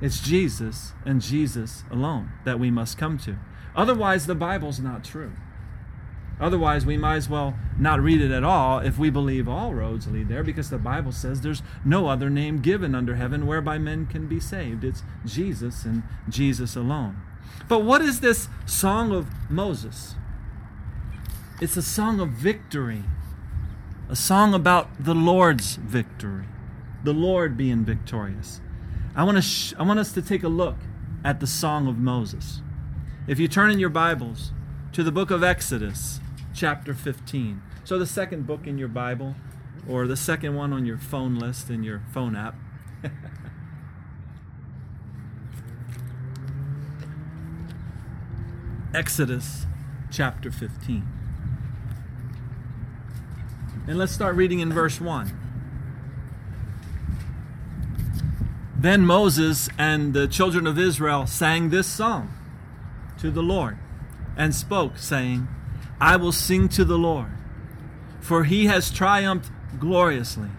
It's 0.01 0.19
Jesus 0.19 0.93
and 1.05 1.21
Jesus 1.21 1.83
alone 1.91 2.31
that 2.43 2.59
we 2.59 2.71
must 2.71 2.97
come 2.97 3.19
to. 3.19 3.35
Otherwise, 3.75 4.25
the 4.25 4.33
Bible's 4.33 4.79
not 4.79 5.03
true. 5.03 5.33
Otherwise, 6.39 6.85
we 6.85 6.97
might 6.97 7.15
as 7.15 7.29
well 7.29 7.55
not 7.79 8.01
read 8.01 8.21
it 8.21 8.31
at 8.31 8.43
all 8.43 8.79
if 8.79 8.97
we 8.97 9.09
believe 9.09 9.47
all 9.47 9.73
roads 9.73 10.07
lead 10.07 10.27
there, 10.27 10.43
because 10.43 10.69
the 10.69 10.77
Bible 10.77 11.11
says 11.11 11.41
there's 11.41 11.63
no 11.85 12.07
other 12.07 12.29
name 12.29 12.59
given 12.59 12.93
under 12.93 13.15
heaven 13.15 13.47
whereby 13.47 13.77
men 13.77 14.05
can 14.05 14.27
be 14.27 14.39
saved. 14.39 14.83
It's 14.83 15.03
Jesus 15.25 15.85
and 15.85 16.03
Jesus 16.27 16.75
alone. 16.75 17.21
But 17.67 17.83
what 17.83 18.01
is 18.01 18.19
this 18.19 18.49
song 18.65 19.11
of 19.11 19.27
Moses? 19.49 20.15
It's 21.61 21.77
a 21.77 21.81
song 21.81 22.19
of 22.19 22.29
victory, 22.29 23.03
a 24.09 24.15
song 24.15 24.53
about 24.53 24.89
the 25.03 25.15
Lord's 25.15 25.77
victory, 25.77 26.45
the 27.03 27.13
Lord 27.13 27.55
being 27.55 27.85
victorious. 27.85 28.59
I 29.15 29.23
want, 29.23 29.37
to 29.37 29.41
sh- 29.41 29.73
I 29.79 29.83
want 29.83 29.99
us 29.99 30.11
to 30.11 30.21
take 30.21 30.43
a 30.43 30.49
look 30.49 30.75
at 31.23 31.39
the 31.39 31.47
song 31.47 31.87
of 31.87 31.97
Moses. 31.97 32.61
If 33.25 33.39
you 33.39 33.47
turn 33.47 33.71
in 33.71 33.79
your 33.79 33.89
Bibles 33.89 34.51
to 34.91 35.01
the 35.01 35.13
book 35.13 35.31
of 35.31 35.43
Exodus, 35.43 36.19
chapter 36.55 36.93
15. 36.93 37.61
So, 37.83 37.99
the 37.99 38.07
second 38.07 38.47
book 38.47 38.65
in 38.65 38.77
your 38.77 38.87
Bible, 38.87 39.35
or 39.87 40.07
the 40.07 40.15
second 40.15 40.55
one 40.55 40.73
on 40.73 40.85
your 40.85 40.97
phone 40.97 41.35
list 41.35 41.69
in 41.69 41.83
your 41.83 42.01
phone 42.13 42.35
app. 42.35 42.55
Exodus 48.95 49.65
chapter 50.09 50.49
15. 50.49 51.05
And 53.87 53.97
let's 53.99 54.13
start 54.13 54.35
reading 54.35 54.61
in 54.61 54.73
verse 54.73 54.99
1. 55.01 55.41
Then 58.77 59.05
Moses 59.05 59.69
and 59.77 60.13
the 60.13 60.27
children 60.27 60.65
of 60.65 60.79
Israel 60.79 61.27
sang 61.27 61.69
this 61.69 61.87
song 61.87 62.33
to 63.19 63.29
the 63.29 63.43
Lord 63.43 63.77
and 64.37 64.55
spoke, 64.55 64.97
saying, 64.97 65.47
I 65.99 66.17
will 66.17 66.31
sing 66.31 66.69
to 66.69 66.85
the 66.85 66.97
Lord, 66.97 67.31
for 68.19 68.43
he 68.43 68.65
has 68.65 68.91
triumphed 68.91 69.51
gloriously. 69.79 70.49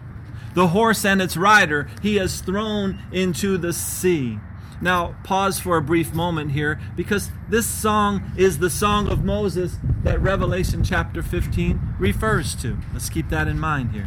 The 0.55 0.69
horse 0.69 1.05
and 1.05 1.21
its 1.21 1.37
rider 1.37 1.89
he 2.03 2.17
has 2.17 2.41
thrown 2.41 3.03
into 3.13 3.59
the 3.59 3.73
sea. 3.73 4.39
Now, 4.81 5.17
pause 5.25 5.59
for 5.59 5.77
a 5.77 5.83
brief 5.83 6.15
moment 6.15 6.53
here 6.53 6.81
because 6.97 7.31
this 7.49 7.67
song 7.67 8.33
is 8.37 8.59
the 8.59 8.71
song 8.71 9.09
of 9.09 9.25
Moses 9.25 9.77
that 10.03 10.21
Revelation 10.21 10.85
chapter 10.85 11.23
15 11.23 11.97
refers 11.99 12.55
to. 12.57 12.79
Let's 12.93 13.09
keep 13.09 13.29
that 13.31 13.49
in 13.49 13.59
mind 13.59 13.93
here. 13.93 14.07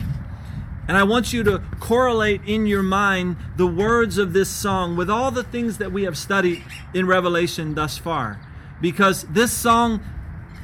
And 0.88 0.98
I 0.98 1.04
want 1.04 1.34
you 1.34 1.44
to 1.44 1.62
correlate 1.80 2.42
in 2.48 2.66
your 2.66 2.82
mind 2.82 3.38
the 3.58 3.68
words 3.68 4.18
of 4.18 4.34
this 4.34 4.50
song 4.50 4.96
with 4.96 5.10
all 5.10 5.30
the 5.30 5.44
things 5.44 5.78
that 5.78 5.92
we 5.92 6.04
have 6.04 6.18
studied 6.18 6.64
in 6.96 7.06
Revelation 7.06 7.76
thus 7.76 8.00
far. 8.00 8.40
Because 8.82 9.24
this 9.26 9.52
song 9.52 10.02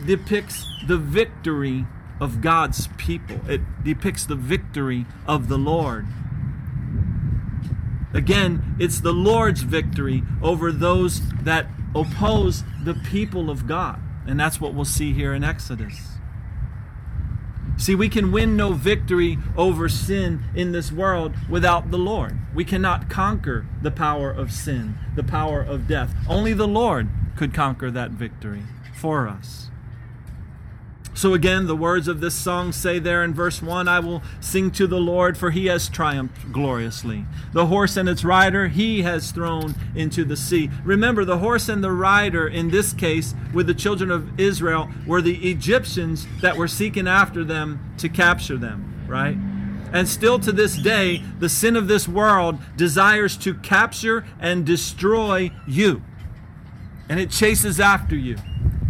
depicts 0.05 0.65
the 0.87 0.97
victory 0.97 1.85
of 2.19 2.41
God's 2.41 2.87
people. 2.97 3.39
It 3.49 3.61
depicts 3.83 4.25
the 4.25 4.35
victory 4.35 5.05
of 5.27 5.47
the 5.47 5.57
Lord. 5.57 6.07
Again, 8.13 8.75
it's 8.79 9.01
the 9.01 9.11
Lord's 9.11 9.61
victory 9.61 10.23
over 10.41 10.71
those 10.71 11.21
that 11.43 11.67
oppose 11.93 12.63
the 12.83 12.93
people 12.93 13.49
of 13.49 13.67
God. 13.67 13.99
And 14.25 14.39
that's 14.39 14.59
what 14.59 14.73
we'll 14.73 14.85
see 14.85 15.13
here 15.13 15.33
in 15.33 15.43
Exodus. 15.43 16.15
See, 17.77 17.93
we 17.93 18.07
can 18.07 18.31
win 18.31 18.55
no 18.55 18.71
victory 18.71 19.37
over 19.57 19.89
sin 19.89 20.45
in 20.55 20.71
this 20.71 20.93
world 20.93 21.35
without 21.49 21.91
the 21.91 21.97
Lord. 21.97 22.37
We 22.53 22.63
cannot 22.63 23.09
conquer 23.09 23.65
the 23.81 23.91
power 23.91 24.31
of 24.31 24.53
sin, 24.53 24.97
the 25.15 25.23
power 25.23 25.61
of 25.61 25.87
death. 25.87 26.15
Only 26.27 26.53
the 26.53 26.67
Lord 26.67 27.09
could 27.35 27.53
conquer 27.53 27.91
that 27.91 28.11
victory 28.11 28.63
for 28.93 29.27
us. 29.27 29.69
So 31.15 31.33
again, 31.33 31.65
the 31.65 31.77
words 31.77 32.09
of 32.09 32.19
this 32.19 32.35
song 32.35 32.73
say 32.73 32.99
there 32.99 33.23
in 33.23 33.33
verse 33.33 33.61
1 33.61 33.87
I 33.87 33.99
will 34.01 34.21
sing 34.41 34.69
to 34.71 34.85
the 34.85 34.99
Lord, 34.99 35.37
for 35.37 35.49
he 35.49 35.67
has 35.67 35.87
triumphed 35.87 36.51
gloriously. 36.51 37.25
The 37.53 37.67
horse 37.67 37.95
and 37.95 38.09
its 38.09 38.25
rider 38.25 38.67
he 38.67 39.03
has 39.03 39.31
thrown 39.31 39.75
into 39.95 40.25
the 40.25 40.35
sea. 40.35 40.69
Remember, 40.83 41.23
the 41.23 41.37
horse 41.37 41.69
and 41.69 41.81
the 41.81 41.93
rider 41.93 42.45
in 42.45 42.69
this 42.69 42.91
case 42.91 43.33
with 43.53 43.65
the 43.65 43.73
children 43.73 44.11
of 44.11 44.37
Israel 44.37 44.89
were 45.07 45.21
the 45.21 45.49
Egyptians 45.49 46.27
that 46.41 46.57
were 46.57 46.67
seeking 46.67 47.07
after 47.07 47.45
them 47.45 47.95
to 47.97 48.09
capture 48.09 48.57
them, 48.57 49.05
right? 49.07 49.37
And 49.93 50.09
still 50.09 50.37
to 50.39 50.51
this 50.51 50.75
day, 50.75 51.23
the 51.39 51.47
sin 51.47 51.77
of 51.77 51.87
this 51.87 52.09
world 52.09 52.59
desires 52.75 53.37
to 53.37 53.53
capture 53.53 54.25
and 54.37 54.65
destroy 54.65 55.51
you. 55.65 56.03
And 57.07 57.21
it 57.21 57.31
chases 57.31 57.79
after 57.79 58.17
you. 58.17 58.35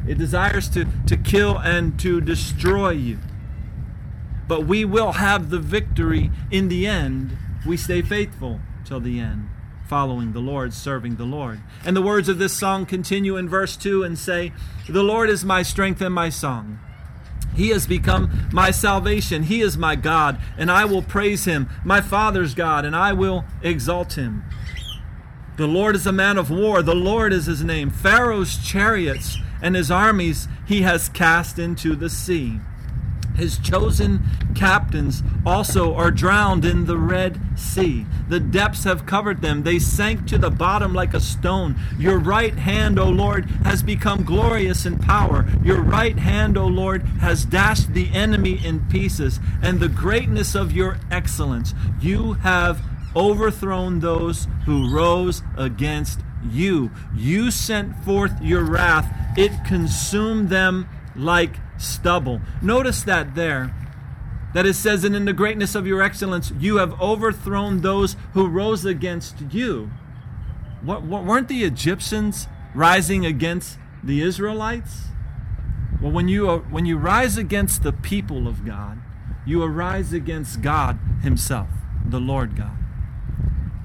It 0.08 0.18
desires 0.18 0.70
to, 0.70 0.86
to 1.08 1.18
kill 1.18 1.58
and 1.58 2.00
to 2.00 2.22
destroy 2.22 2.92
you. 2.92 3.20
But 4.48 4.66
we 4.66 4.86
will 4.86 5.14
have 5.14 5.50
the 5.50 5.60
victory 5.60 6.32
in 6.52 6.68
the 6.68 6.86
end. 6.86 7.38
We 7.66 7.78
stay 7.78 8.02
faithful 8.02 8.60
till 8.86 9.00
the 9.00 9.20
end, 9.20 9.50
following 9.88 10.34
the 10.34 10.40
Lord, 10.40 10.74
serving 10.74 11.16
the 11.16 11.26
Lord. 11.26 11.62
And 11.84 11.98
the 11.98 12.02
words 12.02 12.30
of 12.30 12.38
this 12.38 12.54
song 12.54 12.86
continue 12.86 13.38
in 13.38 13.50
verse 13.50 13.76
2 13.76 14.04
and 14.04 14.18
say, 14.18 14.54
The 14.88 15.04
Lord 15.04 15.30
is 15.30 15.44
my 15.44 15.64
strength 15.64 16.02
and 16.02 16.14
my 16.14 16.30
song. 16.30 16.80
He 17.56 17.70
has 17.70 17.88
become 17.88 18.50
my 18.52 18.70
salvation. 18.70 19.44
He 19.44 19.62
is 19.62 19.78
my 19.78 19.96
God, 19.96 20.40
and 20.58 20.70
I 20.70 20.86
will 20.86 21.02
praise 21.02 21.46
him, 21.46 21.70
my 21.84 22.02
Father's 22.02 22.54
God, 22.54 22.86
and 22.86 22.96
I 22.96 23.14
will 23.14 23.46
exalt 23.64 24.14
him. 24.14 24.44
The 25.58 25.68
Lord 25.68 25.96
is 25.96 26.06
a 26.06 26.12
man 26.12 26.38
of 26.38 26.52
war. 26.52 26.82
The 26.82 26.94
Lord 26.94 27.32
is 27.32 27.46
his 27.46 27.64
name. 27.64 27.90
Pharaoh's 27.90 28.58
chariots 28.58 29.38
and 29.66 29.76
his 29.76 29.90
armies 29.90 30.48
he 30.68 30.84
has 30.84 31.10
cast 31.10 31.58
into 31.58 31.96
the 31.96 32.08
sea. 32.08 32.60
His 33.36 33.58
chosen 33.58 34.22
captains 34.54 35.24
also 35.44 35.96
are 35.96 36.12
drowned 36.12 36.64
in 36.64 36.86
the 36.86 37.00
Red 37.00 37.40
Sea. 37.58 38.06
The 38.30 38.40
depths 38.40 38.84
have 38.84 39.08
covered 39.08 39.42
them. 39.42 39.64
They 39.64 39.80
sank 39.80 40.28
to 40.28 40.38
the 40.38 40.52
bottom 40.52 40.94
like 40.94 41.16
a 41.16 41.20
stone. 41.20 41.76
Your 41.98 42.20
right 42.20 42.54
hand, 42.54 43.00
O 43.00 43.10
Lord, 43.10 43.46
has 43.64 43.82
become 43.82 44.24
glorious 44.24 44.86
in 44.86 45.00
power. 45.00 45.48
Your 45.64 45.82
right 45.82 46.20
hand, 46.20 46.60
O 46.60 46.68
Lord, 46.68 47.02
has 47.20 47.44
dashed 47.44 47.92
the 47.94 48.14
enemy 48.14 48.64
in 48.64 48.88
pieces. 48.88 49.40
And 49.64 49.80
the 49.80 49.90
greatness 49.90 50.54
of 50.54 50.74
your 50.74 51.00
excellence, 51.10 51.74
you 52.00 52.34
have 52.34 52.84
overthrown 53.16 54.00
those 54.00 54.48
who 54.66 54.94
rose 54.94 55.42
against 55.58 56.20
you. 56.52 56.92
You 57.16 57.52
sent 57.52 57.96
forth 58.04 58.42
your 58.42 58.64
wrath, 58.64 59.12
it 59.36 59.66
consumed 59.66 60.50
them 60.50 60.88
like 61.16 61.58
stubble. 61.78 62.42
Notice 62.62 63.04
that 63.04 63.36
there. 63.36 63.74
That 64.54 64.66
it 64.66 64.76
says, 64.76 65.04
and 65.04 65.16
in 65.16 65.26
the 65.26 65.34
greatness 65.34 65.76
of 65.76 65.86
your 65.86 66.02
excellence, 66.02 66.52
you 66.58 66.78
have 66.78 67.00
overthrown 67.02 67.82
those 67.82 68.16
who 68.34 68.48
rose 68.48 68.86
against 68.86 69.36
you. 69.52 69.92
what, 70.82 71.04
what, 71.04 71.26
weren't 71.26 71.50
the 71.50 71.64
Egyptians 71.64 72.48
rising 72.74 73.26
against 73.26 73.78
the 74.02 74.22
Israelites? 74.22 75.08
Well, 76.02 76.12
when 76.12 76.28
you, 76.30 76.50
uh, 76.50 76.60
when 76.60 76.86
you 76.86 76.98
rise 76.98 77.38
against 77.38 77.84
the 77.84 77.92
people 77.92 78.48
of 78.48 78.66
God, 78.66 79.00
you 79.46 79.62
arise 79.62 80.14
against 80.14 80.62
God 80.62 81.00
Himself, 81.22 81.68
the 82.06 82.20
Lord 82.20 82.56
God. 82.56 82.78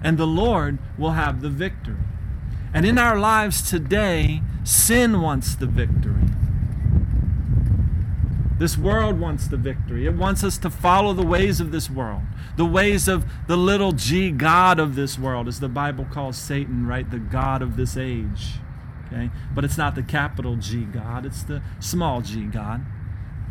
And 0.03 0.19
the 0.19 0.27
Lord 0.27 0.79
will 0.97 1.13
have 1.13 1.41
the 1.41 1.51
victory. 1.51 1.97
And 2.73 2.87
in 2.87 2.99
our 2.99 3.19
lives 3.19 3.69
today, 3.69 4.43
sin 4.65 5.21
wants 5.21 5.55
the 5.55 5.67
victory. 5.67 6.29
This 8.59 8.77
world 8.77 9.19
wants 9.19 9.49
the 9.49 9.57
victory. 9.57 10.07
It 10.07 10.15
wants 10.15 10.45
us 10.45 10.59
to 10.59 10.71
follow 10.71 11.15
the 11.15 11.27
ways 11.27 11.61
of 11.61 11.73
this 11.73 11.89
world, 11.89 12.23
the 12.57 12.67
ways 12.67 13.09
of 13.09 13.25
the 13.47 13.57
little 13.57 13.93
g 13.93 14.31
God 14.31 14.79
of 14.79 14.95
this 14.95 15.19
world, 15.19 15.49
as 15.49 15.61
the 15.61 15.69
Bible 15.69 16.07
calls 16.11 16.37
Satan, 16.37 16.87
right? 16.87 17.11
The 17.11 17.19
God 17.19 17.63
of 17.63 17.77
this 17.77 17.97
age. 17.97 18.61
Okay? 19.13 19.31
But 19.55 19.65
it's 19.65 19.79
not 19.79 19.95
the 19.95 20.03
capital 20.03 20.57
G 20.57 20.85
God, 20.85 21.27
it's 21.27 21.43
the 21.43 21.63
small 21.81 22.21
g 22.21 22.45
God. 22.45 22.85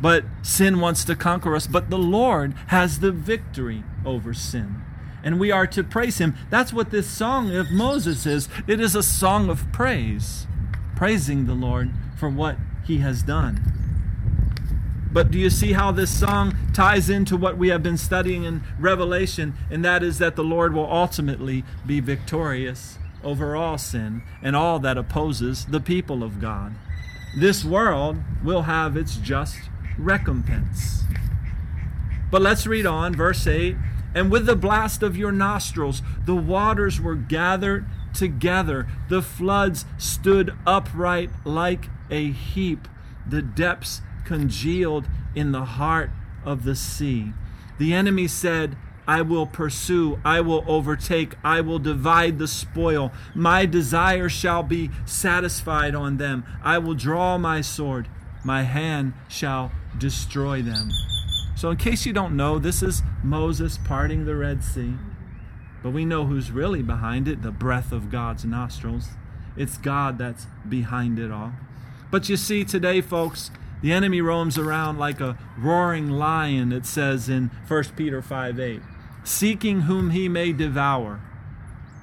But 0.01 0.23
sin 0.41 0.79
wants 0.79 1.03
to 1.05 1.15
conquer 1.15 1.55
us, 1.55 1.67
but 1.67 1.89
the 1.89 1.97
Lord 1.97 2.53
has 2.67 2.99
the 2.99 3.11
victory 3.11 3.83
over 4.05 4.33
sin. 4.33 4.81
And 5.23 5.39
we 5.39 5.51
are 5.51 5.67
to 5.67 5.83
praise 5.83 6.17
him. 6.17 6.35
That's 6.49 6.73
what 6.73 6.91
this 6.91 7.07
song 7.07 7.53
of 7.55 7.71
Moses 7.71 8.25
is. 8.25 8.47
It 8.67 8.79
is 8.79 8.95
a 8.95 9.03
song 9.03 9.49
of 9.49 9.71
praise, 9.71 10.47
praising 10.95 11.45
the 11.45 11.53
Lord 11.53 11.91
for 12.17 12.29
what 12.29 12.57
he 12.85 12.99
has 12.99 13.23
done. 13.23 13.79
But 15.11 15.31
do 15.31 15.39
you 15.39 15.49
see 15.49 15.73
how 15.73 15.91
this 15.91 16.17
song 16.17 16.55
ties 16.73 17.09
into 17.09 17.35
what 17.35 17.57
we 17.57 17.69
have 17.69 17.81
been 17.81 17.97
studying 17.97 18.43
in 18.43 18.63
Revelation? 18.79 19.55
And 19.71 19.83
that 19.83 20.03
is 20.03 20.19
that 20.19 20.35
the 20.35 20.43
Lord 20.43 20.73
will 20.73 20.91
ultimately 20.91 21.63
be 21.85 21.99
victorious 21.99 22.99
over 23.23 23.55
all 23.55 23.77
sin 23.77 24.21
and 24.41 24.55
all 24.55 24.79
that 24.79 24.97
opposes 24.97 25.65
the 25.65 25.79
people 25.79 26.23
of 26.23 26.39
God. 26.39 26.73
This 27.37 27.65
world 27.65 28.17
will 28.43 28.63
have 28.63 28.95
its 28.95 29.17
just 29.17 29.57
recompense. 29.97 31.03
But 32.31 32.41
let's 32.41 32.67
read 32.67 32.85
on, 32.85 33.15
verse 33.15 33.45
8. 33.47 33.75
And 34.13 34.31
with 34.31 34.45
the 34.45 34.55
blast 34.55 35.03
of 35.03 35.17
your 35.17 35.31
nostrils, 35.31 36.01
the 36.25 36.35
waters 36.35 36.99
were 36.99 37.15
gathered 37.15 37.85
together, 38.13 38.87
the 39.07 39.21
floods 39.21 39.85
stood 39.97 40.55
upright 40.65 41.29
like 41.45 41.89
a 42.09 42.31
heap, 42.31 42.87
the 43.27 43.41
depths 43.41 44.01
congealed 44.25 45.07
in 45.35 45.51
the 45.51 45.65
heart 45.65 46.09
of 46.43 46.63
the 46.63 46.75
sea. 46.75 47.33
The 47.77 47.93
enemy 47.93 48.27
said, 48.27 48.75
I 49.07 49.21
will 49.23 49.47
pursue, 49.47 50.19
I 50.23 50.41
will 50.41 50.63
overtake, 50.67 51.35
I 51.43 51.61
will 51.61 51.79
divide 51.79 52.37
the 52.37 52.47
spoil. 52.47 53.11
My 53.33 53.65
desire 53.65 54.29
shall 54.29 54.61
be 54.61 54.91
satisfied 55.05 55.95
on 55.95 56.17
them. 56.17 56.45
I 56.61 56.77
will 56.77 56.93
draw 56.93 57.37
my 57.37 57.61
sword, 57.61 58.07
my 58.43 58.63
hand 58.63 59.13
shall 59.27 59.71
destroy 59.97 60.61
them. 60.61 60.89
So, 61.59 61.69
in 61.69 61.75
case 61.75 62.05
you 62.05 62.13
don't 62.13 62.37
know, 62.37 62.57
this 62.57 62.81
is 62.81 63.03
Moses 63.21 63.77
parting 63.83 64.23
the 64.23 64.37
Red 64.37 64.63
Sea. 64.63 64.93
But 65.83 65.89
we 65.89 66.05
know 66.05 66.23
who's 66.23 66.51
really 66.51 66.81
behind 66.81 67.27
it 67.27 67.41
the 67.41 67.51
breath 67.51 67.91
of 67.91 68.09
God's 68.09 68.45
nostrils. 68.45 69.09
It's 69.57 69.77
God 69.77 70.17
that's 70.17 70.47
behind 70.69 71.19
it 71.19 71.31
all. 71.31 71.51
But 72.11 72.29
you 72.29 72.37
see, 72.37 72.63
today, 72.63 73.01
folks, 73.01 73.51
the 73.81 73.91
enemy 73.91 74.21
roams 74.21 74.57
around 74.57 74.99
like 74.99 75.19
a 75.19 75.37
roaring 75.57 76.09
lion, 76.09 76.71
it 76.71 76.85
says 76.85 77.27
in 77.27 77.51
1 77.67 77.83
Peter 77.97 78.21
5 78.21 78.57
8, 78.57 78.81
seeking 79.25 79.81
whom 79.81 80.11
he 80.11 80.29
may 80.29 80.53
devour. 80.53 81.19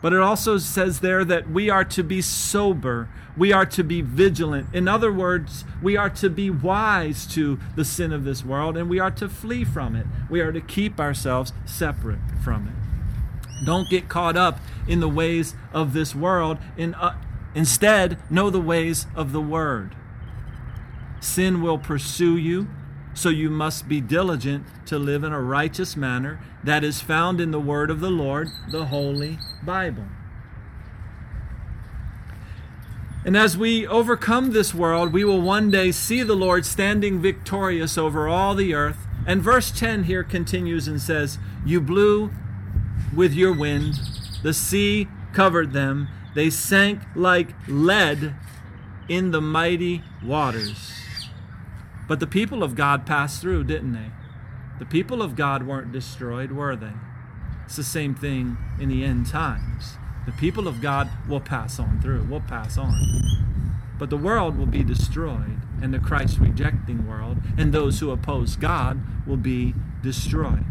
But 0.06 0.12
it 0.12 0.20
also 0.20 0.56
says 0.58 1.00
there 1.00 1.25
that 1.25 1.50
we 1.50 1.68
are 1.68 1.84
to 1.86 2.04
be 2.04 2.22
sober, 2.22 3.08
we 3.36 3.52
are 3.52 3.66
to 3.66 3.82
be 3.82 4.02
vigilant. 4.02 4.72
In 4.72 4.86
other 4.86 5.12
words, 5.12 5.64
we 5.82 5.96
are 5.96 6.10
to 6.10 6.30
be 6.30 6.49
wise 6.49 7.26
to 7.34 7.58
the 7.75 7.84
sin 7.84 8.12
of 8.12 8.23
this 8.23 8.45
world 8.45 8.76
and 8.76 8.88
we 8.88 9.00
are 9.00 9.10
to 9.10 9.28
flee 9.28 9.64
from 9.64 9.97
it. 9.97 10.06
We 10.30 10.40
are 10.42 10.52
to 10.52 10.60
keep 10.60 11.00
ourselves 11.00 11.52
separate 11.64 12.21
from 12.45 12.69
it. 12.69 13.66
Don't 13.66 13.90
get 13.90 14.08
caught 14.08 14.36
up 14.36 14.60
in 14.86 15.00
the 15.00 15.08
ways 15.08 15.56
of 15.73 15.92
this 15.92 16.14
world. 16.14 16.58
In, 16.76 16.95
uh, 16.95 17.19
instead, 17.56 18.16
know 18.30 18.49
the 18.49 18.60
ways 18.60 19.06
of 19.16 19.32
the 19.32 19.40
Word. 19.40 19.97
Sin 21.19 21.60
will 21.60 21.78
pursue 21.78 22.36
you, 22.36 22.69
so 23.17 23.31
you 23.31 23.49
must 23.49 23.89
be 23.89 24.00
diligent 24.00 24.67
to 24.87 24.99
live 24.99 25.25
in 25.25 25.33
a 25.33 25.41
righteous 25.41 25.97
manner 25.97 26.39
that 26.63 26.85
is 26.85 27.00
found 27.00 27.41
in 27.41 27.50
the 27.50 27.59
Word 27.59 27.91
of 27.91 28.00
the 28.00 28.11
Lord, 28.11 28.49
the 28.71 28.87
Holy 28.87 29.39
Bible. 29.65 30.05
And 33.25 33.37
as 33.37 33.57
we 33.57 33.87
overcome 33.87 34.52
this 34.52 34.75
world, 34.75 35.13
we 35.13 35.25
will 35.25 35.41
one 35.41 35.71
day 35.71 35.91
see 35.93 36.23
the 36.23 36.37
Lord 36.37 36.67
standing 36.67 37.21
victorious 37.21 37.97
over 37.97 38.29
all 38.29 38.55
the 38.55 38.75
earth. 38.75 38.99
And 39.26 39.43
verse 39.43 39.73
10 39.73 40.05
here 40.05 40.23
continues 40.23 40.87
and 40.87 41.00
says, 41.00 41.39
You 41.65 41.81
blew 41.81 42.31
with 43.15 43.33
your 43.33 43.52
wind, 43.52 43.95
the 44.43 44.55
sea 44.55 45.09
covered 45.33 45.73
them, 45.73 46.09
they 46.35 46.50
sank 46.50 47.00
like 47.17 47.55
lead 47.67 48.35
in 49.09 49.31
the 49.31 49.41
mighty 49.41 50.02
waters. 50.23 51.05
But 52.08 52.21
the 52.21 52.26
people 52.26 52.62
of 52.62 52.75
God 52.75 53.06
passed 53.06 53.40
through, 53.40 53.64
didn't 53.64 53.92
they? 53.92 54.10
The 54.78 54.84
people 54.84 55.23
of 55.23 55.36
God 55.36 55.66
weren't 55.66 55.92
destroyed, 55.92 56.52
were 56.52 56.76
they? 56.76 56.92
It's 57.64 57.76
the 57.76 57.84
same 57.84 58.14
thing 58.14 58.56
in 58.80 58.88
the 58.88 59.04
end 59.04 59.26
times. 59.26 59.97
The 60.26 60.32
people 60.32 60.69
of 60.69 60.80
God 60.80 61.10
will 61.28 61.40
pass 61.40 61.78
on 61.78 62.00
through, 62.00 62.25
will 62.25 62.40
pass 62.40 62.78
on. 62.78 62.95
But 63.99 64.10
the 64.10 64.16
world 64.16 64.58
will 64.58 64.66
be 64.66 64.84
destroyed, 64.84 65.60
and 65.80 65.95
the 65.95 65.99
Christ 65.99 66.38
rejecting 66.38 67.08
world, 67.08 67.38
and 67.56 67.73
those 67.73 68.00
who 68.00 68.10
oppose 68.10 68.56
God 68.56 69.00
will 69.26 69.36
be 69.36 69.75
destroyed. 70.02 70.64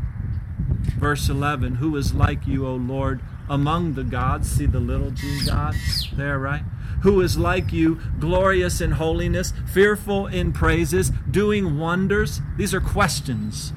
Verse 0.98 1.28
11 1.30 1.76
Who 1.76 1.96
is 1.96 2.14
like 2.14 2.48
you, 2.48 2.68
O 2.68 2.76
Lord, 2.76 3.22
among 3.50 3.94
the 3.94 4.04
gods? 4.04 4.50
See 4.50 4.66
the 4.66 4.80
little 4.80 5.12
g 5.12 5.46
God 5.46 5.76
there, 6.14 6.40
right? 6.40 6.64
Who 7.06 7.22
is 7.22 7.38
like 7.38 7.72
you, 7.72 8.00
glorious 8.20 8.82
in 8.82 8.94
holiness, 8.94 9.54
fearful 9.72 10.26
in 10.26 10.52
praises, 10.52 11.12
doing 11.30 11.78
wonders? 11.78 12.42
These 12.58 12.74
are 12.74 12.82
questions 12.82 13.72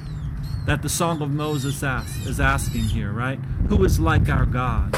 that 0.64 0.80
the 0.80 0.88
Song 0.88 1.20
of 1.20 1.28
Moses 1.30 1.82
asks, 1.82 2.24
is 2.24 2.40
asking 2.40 2.84
here, 2.84 3.12
right? 3.12 3.38
Who 3.68 3.84
is 3.84 4.00
like 4.00 4.30
our 4.30 4.46
God? 4.46 4.96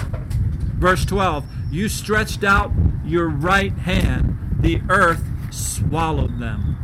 Verse 0.78 1.04
12 1.04 1.44
You 1.72 1.88
stretched 1.88 2.44
out 2.44 2.70
your 3.04 3.28
right 3.28 3.72
hand, 3.72 4.38
the 4.60 4.80
earth 4.88 5.24
swallowed 5.52 6.38
them. 6.38 6.76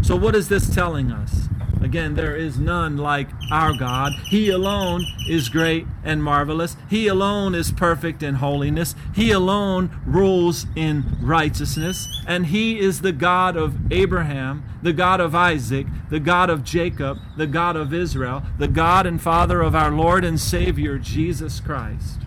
So, 0.00 0.16
what 0.16 0.34
is 0.34 0.48
this 0.48 0.74
telling 0.74 1.12
us? 1.12 1.50
Again, 1.86 2.16
there 2.16 2.34
is 2.34 2.58
none 2.58 2.96
like 2.96 3.28
our 3.52 3.72
God. 3.72 4.10
He 4.26 4.50
alone 4.50 5.06
is 5.28 5.48
great 5.48 5.86
and 6.02 6.20
marvelous. 6.20 6.76
He 6.90 7.06
alone 7.06 7.54
is 7.54 7.70
perfect 7.70 8.24
in 8.24 8.34
holiness. 8.34 8.96
He 9.14 9.30
alone 9.30 9.96
rules 10.04 10.66
in 10.74 11.04
righteousness. 11.22 12.08
And 12.26 12.46
He 12.46 12.80
is 12.80 13.02
the 13.02 13.12
God 13.12 13.56
of 13.56 13.76
Abraham, 13.92 14.64
the 14.82 14.92
God 14.92 15.20
of 15.20 15.36
Isaac, 15.36 15.86
the 16.10 16.18
God 16.18 16.50
of 16.50 16.64
Jacob, 16.64 17.20
the 17.36 17.46
God 17.46 17.76
of 17.76 17.94
Israel, 17.94 18.42
the 18.58 18.66
God 18.66 19.06
and 19.06 19.22
Father 19.22 19.62
of 19.62 19.76
our 19.76 19.92
Lord 19.92 20.24
and 20.24 20.40
Savior, 20.40 20.98
Jesus 20.98 21.60
Christ. 21.60 22.18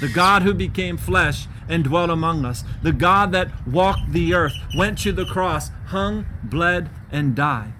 The 0.00 0.08
God 0.08 0.42
who 0.42 0.54
became 0.54 0.96
flesh 0.96 1.48
and 1.68 1.82
dwelt 1.82 2.08
among 2.08 2.44
us. 2.44 2.62
The 2.84 2.92
God 2.92 3.32
that 3.32 3.66
walked 3.66 4.12
the 4.12 4.32
earth, 4.32 4.54
went 4.76 4.98
to 4.98 5.10
the 5.10 5.26
cross, 5.26 5.70
hung, 5.86 6.24
bled, 6.44 6.88
and 7.10 7.34
died 7.34 7.72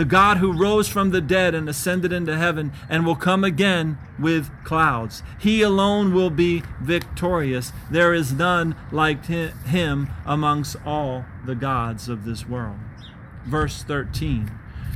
the 0.00 0.06
God 0.06 0.38
who 0.38 0.50
rose 0.50 0.88
from 0.88 1.10
the 1.10 1.20
dead 1.20 1.54
and 1.54 1.68
ascended 1.68 2.10
into 2.10 2.34
heaven 2.34 2.72
and 2.88 3.04
will 3.04 3.14
come 3.14 3.44
again 3.44 3.98
with 4.18 4.50
clouds. 4.64 5.22
He 5.38 5.60
alone 5.60 6.14
will 6.14 6.30
be 6.30 6.62
victorious. 6.80 7.70
There 7.90 8.14
is 8.14 8.32
none 8.32 8.76
like 8.90 9.26
him 9.26 10.08
amongst 10.24 10.76
all 10.86 11.26
the 11.44 11.54
gods 11.54 12.08
of 12.08 12.24
this 12.24 12.48
world. 12.48 12.78
Verse 13.44 13.82
13. 13.82 14.50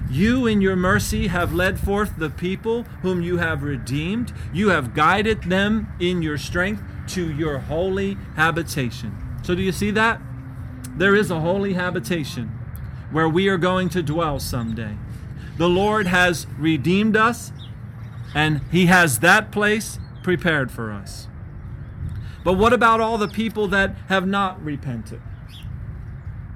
You 0.09 0.47
in 0.47 0.63
your 0.63 0.75
mercy 0.75 1.27
have 1.27 1.53
led 1.53 1.79
forth 1.79 2.17
the 2.17 2.31
people 2.31 2.85
whom 3.03 3.21
you 3.21 3.37
have 3.37 3.63
redeemed. 3.63 4.33
You 4.55 4.71
have 4.71 4.95
guided 4.95 5.43
them 5.43 5.93
in 6.01 6.23
your 6.23 6.39
strength 6.39 6.83
to 7.09 7.31
your 7.31 7.59
holy 7.59 8.17
habitation. 8.37 9.15
So, 9.43 9.55
do 9.55 9.61
you 9.61 9.73
see 9.73 9.91
that? 9.91 10.23
There 10.97 11.15
is 11.15 11.31
a 11.31 11.41
holy 11.41 11.75
habitation 11.75 12.64
where 13.11 13.29
we 13.29 13.49
are 13.49 13.59
going 13.59 13.89
to 13.91 14.03
dwell 14.03 14.41
someday. 14.41 14.97
The 15.59 15.69
Lord 15.69 16.07
has 16.07 16.47
redeemed 16.59 17.17
us, 17.17 17.53
and 18.35 18.61
He 18.71 18.87
has 18.87 19.21
that 19.21 19.53
place 19.53 19.99
prepared 20.23 20.71
for 20.71 20.91
us. 20.91 21.29
But 22.43 22.55
what 22.55 22.73
about 22.73 23.01
all 23.01 23.17
the 23.19 23.29
people 23.29 23.69
that 23.69 23.95
have 24.09 24.27
not 24.27 24.63
repented, 24.63 25.23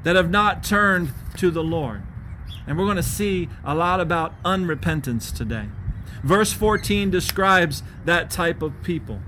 that 0.03 0.17
have 0.17 0.31
not 0.31 0.63
turned 0.65 1.13
to 1.37 1.51
the 1.51 1.63
Lord? 1.63 2.03
And 2.67 2.77
we're 2.79 2.85
going 2.85 2.97
to 2.97 3.03
see 3.03 3.49
a 3.65 3.75
lot 3.75 4.01
about 4.01 4.35
unrepentance 4.43 5.35
today. 5.35 5.69
Verse 6.23 6.53
14 6.53 7.11
describes 7.11 7.83
that 8.05 8.31
type 8.31 8.61
of 8.61 8.83
people. 8.83 9.21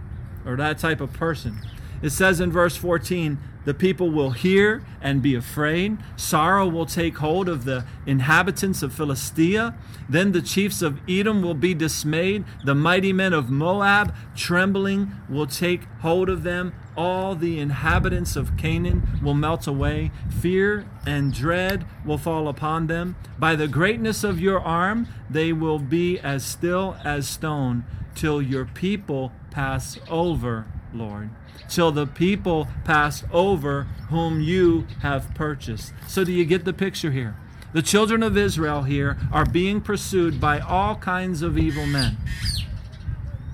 or 0.45 0.57
that 0.57 0.79
type 0.79 1.01
of 1.01 1.13
person. 1.13 1.61
It 2.03 2.11
says 2.11 2.41
in 2.41 2.51
verse 2.51 2.77
14, 2.77 3.39
the 3.65 3.75
people 3.75 4.11
will 4.11 4.31
hear 4.31 4.83
and 5.01 5.23
be 5.23 5.35
afraid. 5.35 5.99
Sorrow 6.17 6.67
will 6.67 6.87
take 6.87 7.19
hold 7.19 7.49
of 7.49 7.65
the 7.65 7.85
inhabitants 8.07 8.83
of 8.83 8.93
Philistia. 8.93 9.75
Then 10.09 10.33
the 10.33 10.43
chiefs 10.43 10.83
of 10.83 11.01
Edom 11.09 11.43
will 11.43 11.55
be 11.55 11.75
dismayed. 11.75 12.45
The 12.65 12.75
mighty 12.75 13.13
men 13.13 13.33
of 13.33 13.51
Moab, 13.51 14.15
trembling, 14.35 15.13
will 15.29 15.47
take 15.47 15.85
hold 16.01 16.29
of 16.29 16.43
them. 16.43 16.73
All 16.97 17.35
the 17.35 17.61
inhabitants 17.61 18.37
of 18.37 18.57
Canaan 18.57 19.21
will 19.23 19.35
melt 19.35 19.67
away. 19.67 20.11
Fear 20.41 20.87
and 21.07 21.33
dread 21.33 21.87
will 22.05 22.19
fall 22.19 22.49
upon 22.49 22.87
them. 22.87 23.17
By 23.39 23.57
the 23.57 23.69
greatness 23.69 24.25
of 24.25 24.41
your 24.41 24.61
arm, 24.61 25.09
they 25.29 25.53
will 25.53 25.79
be 25.79 26.19
as 26.19 26.45
still 26.45 26.97
as 27.05 27.29
stone 27.29 27.85
till 28.15 28.43
your 28.43 28.65
people 28.65 29.33
pass 29.51 29.99
over, 30.09 30.67
Lord 30.95 31.31
till 31.69 31.93
the 31.93 32.07
people 32.07 32.69
pass 32.85 33.25
over 33.33 33.85
whom 34.11 34.41
you 34.41 34.87
have 35.03 35.33
purchased. 35.35 35.93
So, 36.07 36.25
do 36.25 36.33
you 36.33 36.45
get 36.45 36.65
the 36.65 36.73
picture 36.73 37.13
here? 37.13 37.37
The 37.73 37.83
children 37.83 38.23
of 38.23 38.37
Israel 38.37 38.83
here 38.83 39.17
are 39.33 39.47
being 39.47 39.81
pursued 39.81 40.41
by 40.41 40.59
all 40.59 40.97
kinds 40.97 41.43
of 41.43 41.57
evil 41.57 41.87
men. 41.87 42.17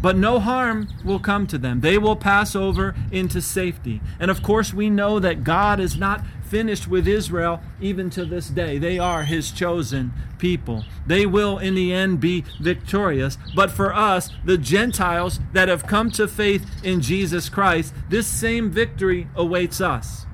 But 0.01 0.17
no 0.17 0.39
harm 0.39 0.89
will 1.05 1.19
come 1.19 1.47
to 1.49 1.59
them. 1.59 1.81
They 1.81 1.99
will 1.99 2.17
pass 2.17 2.55
over 2.55 2.95
into 3.11 3.43
safety. 3.43 4.01
And 4.21 4.31
of 4.31 4.43
course, 4.43 4.73
we 4.73 4.89
know 4.89 5.19
that 5.19 5.45
God 5.45 5.81
is 5.81 5.97
not 5.97 6.23
finished 6.47 6.89
with 6.89 7.07
Israel 7.09 7.61
even 7.81 8.11
to 8.11 8.25
this 8.25 8.49
day. 8.49 8.79
They 8.79 8.99
are 8.99 9.25
his 9.25 9.51
chosen 9.51 10.13
people. 10.39 10.85
They 11.07 11.27
will, 11.27 11.59
in 11.59 11.75
the 11.75 11.93
end, 11.93 12.21
be 12.21 12.45
victorious. 12.61 13.39
But 13.55 13.71
for 13.71 13.95
us, 13.95 14.31
the 14.45 14.59
Gentiles 14.59 15.41
that 15.53 15.69
have 15.69 15.87
come 15.87 16.11
to 16.13 16.29
faith 16.29 16.67
in 16.85 17.01
Jesus 17.01 17.49
Christ, 17.49 17.95
this 18.09 18.27
same 18.27 18.71
victory 18.71 19.29
awaits 19.35 19.81
us. 19.81 20.27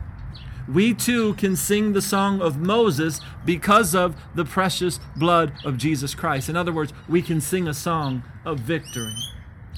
We 0.68 0.94
too 0.94 1.34
can 1.34 1.56
sing 1.56 1.92
the 1.92 2.02
song 2.02 2.40
of 2.40 2.58
Moses 2.58 3.20
because 3.44 3.94
of 3.94 4.16
the 4.34 4.44
precious 4.44 5.00
blood 5.16 5.52
of 5.64 5.76
Jesus 5.76 6.14
Christ. 6.14 6.48
In 6.48 6.56
other 6.56 6.72
words, 6.72 6.92
we 7.08 7.20
can 7.20 7.40
sing 7.40 7.66
a 7.66 7.74
song 7.74 8.22
of 8.44 8.60
victory. 8.60 9.14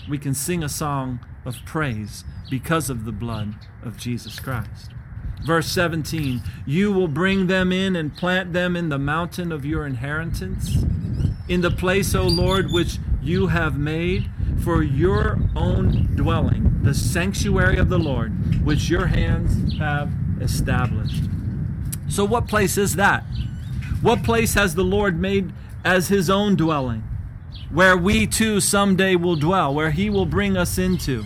We 0.09 0.19
can 0.19 0.35
sing 0.35 0.63
a 0.63 0.69
song 0.69 1.21
of 1.47 1.57
praise 1.65 2.25
because 2.51 2.91
of 2.91 3.05
the 3.05 3.13
blood 3.13 3.55
of 3.83 3.97
Jesus 3.97 4.39
Christ. 4.39 4.91
Verse 5.45 5.69
17 5.69 6.43
You 6.67 6.91
will 6.91 7.09
bring 7.09 7.47
them 7.47 7.71
in 7.71 7.97
and 7.97 8.17
plant 8.17 8.53
them 8.53 8.77
in 8.77 8.89
the 8.89 8.99
mountain 8.99 9.53
of 9.53 9.65
your 9.65 9.87
inheritance, 9.87 10.85
in 11.49 11.61
the 11.61 11.71
place, 11.71 12.15
O 12.15 12.27
Lord, 12.27 12.73
which 12.73 12.99
you 13.23 13.49
have 13.49 13.77
made 13.77 14.31
for 14.63 14.83
your 14.83 15.39
own 15.55 16.09
dwelling, 16.17 16.83
the 16.83 16.95
sanctuary 16.95 17.77
of 17.77 17.91
the 17.91 17.99
Lord, 17.99 18.65
which 18.65 18.89
your 18.89 19.07
hands 19.07 19.79
have 19.79 20.11
established. 20.41 21.25
So, 22.09 22.25
what 22.25 22.49
place 22.49 22.79
is 22.79 22.97
that? 22.97 23.25
What 24.01 24.23
place 24.23 24.55
has 24.55 24.75
the 24.75 24.85
Lord 24.85 25.21
made 25.21 25.53
as 25.85 26.09
his 26.09 26.31
own 26.31 26.57
dwelling, 26.57 27.03
where 27.71 27.97
we 27.97 28.27
too 28.27 28.61
someday 28.61 29.17
will 29.17 29.37
dwell, 29.37 29.75
where 29.75 29.91
he 29.91 30.09
will 30.09 30.27
bring 30.27 30.57
us 30.57 30.79
into? 30.79 31.25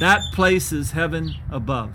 That 0.00 0.20
place 0.34 0.72
is 0.72 0.90
heaven 0.90 1.34
above 1.50 1.94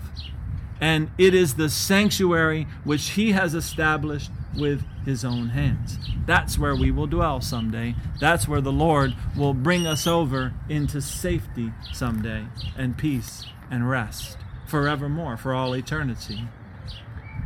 and 0.80 1.10
it 1.18 1.34
is 1.34 1.54
the 1.54 1.68
sanctuary 1.68 2.66
which 2.84 3.10
he 3.10 3.32
has 3.32 3.54
established 3.54 4.30
with 4.56 4.84
his 5.04 5.24
own 5.24 5.50
hands. 5.50 5.98
That's 6.26 6.58
where 6.58 6.74
we 6.74 6.90
will 6.90 7.06
dwell 7.06 7.40
someday. 7.40 7.94
That's 8.20 8.48
where 8.48 8.60
the 8.60 8.72
Lord 8.72 9.14
will 9.36 9.54
bring 9.54 9.86
us 9.86 10.06
over 10.06 10.52
into 10.68 11.00
safety 11.00 11.72
someday, 11.92 12.46
and 12.76 12.96
peace 12.96 13.44
and 13.70 13.88
rest 13.88 14.36
forevermore, 14.66 15.36
for 15.36 15.54
all 15.54 15.74
eternity. 15.74 16.44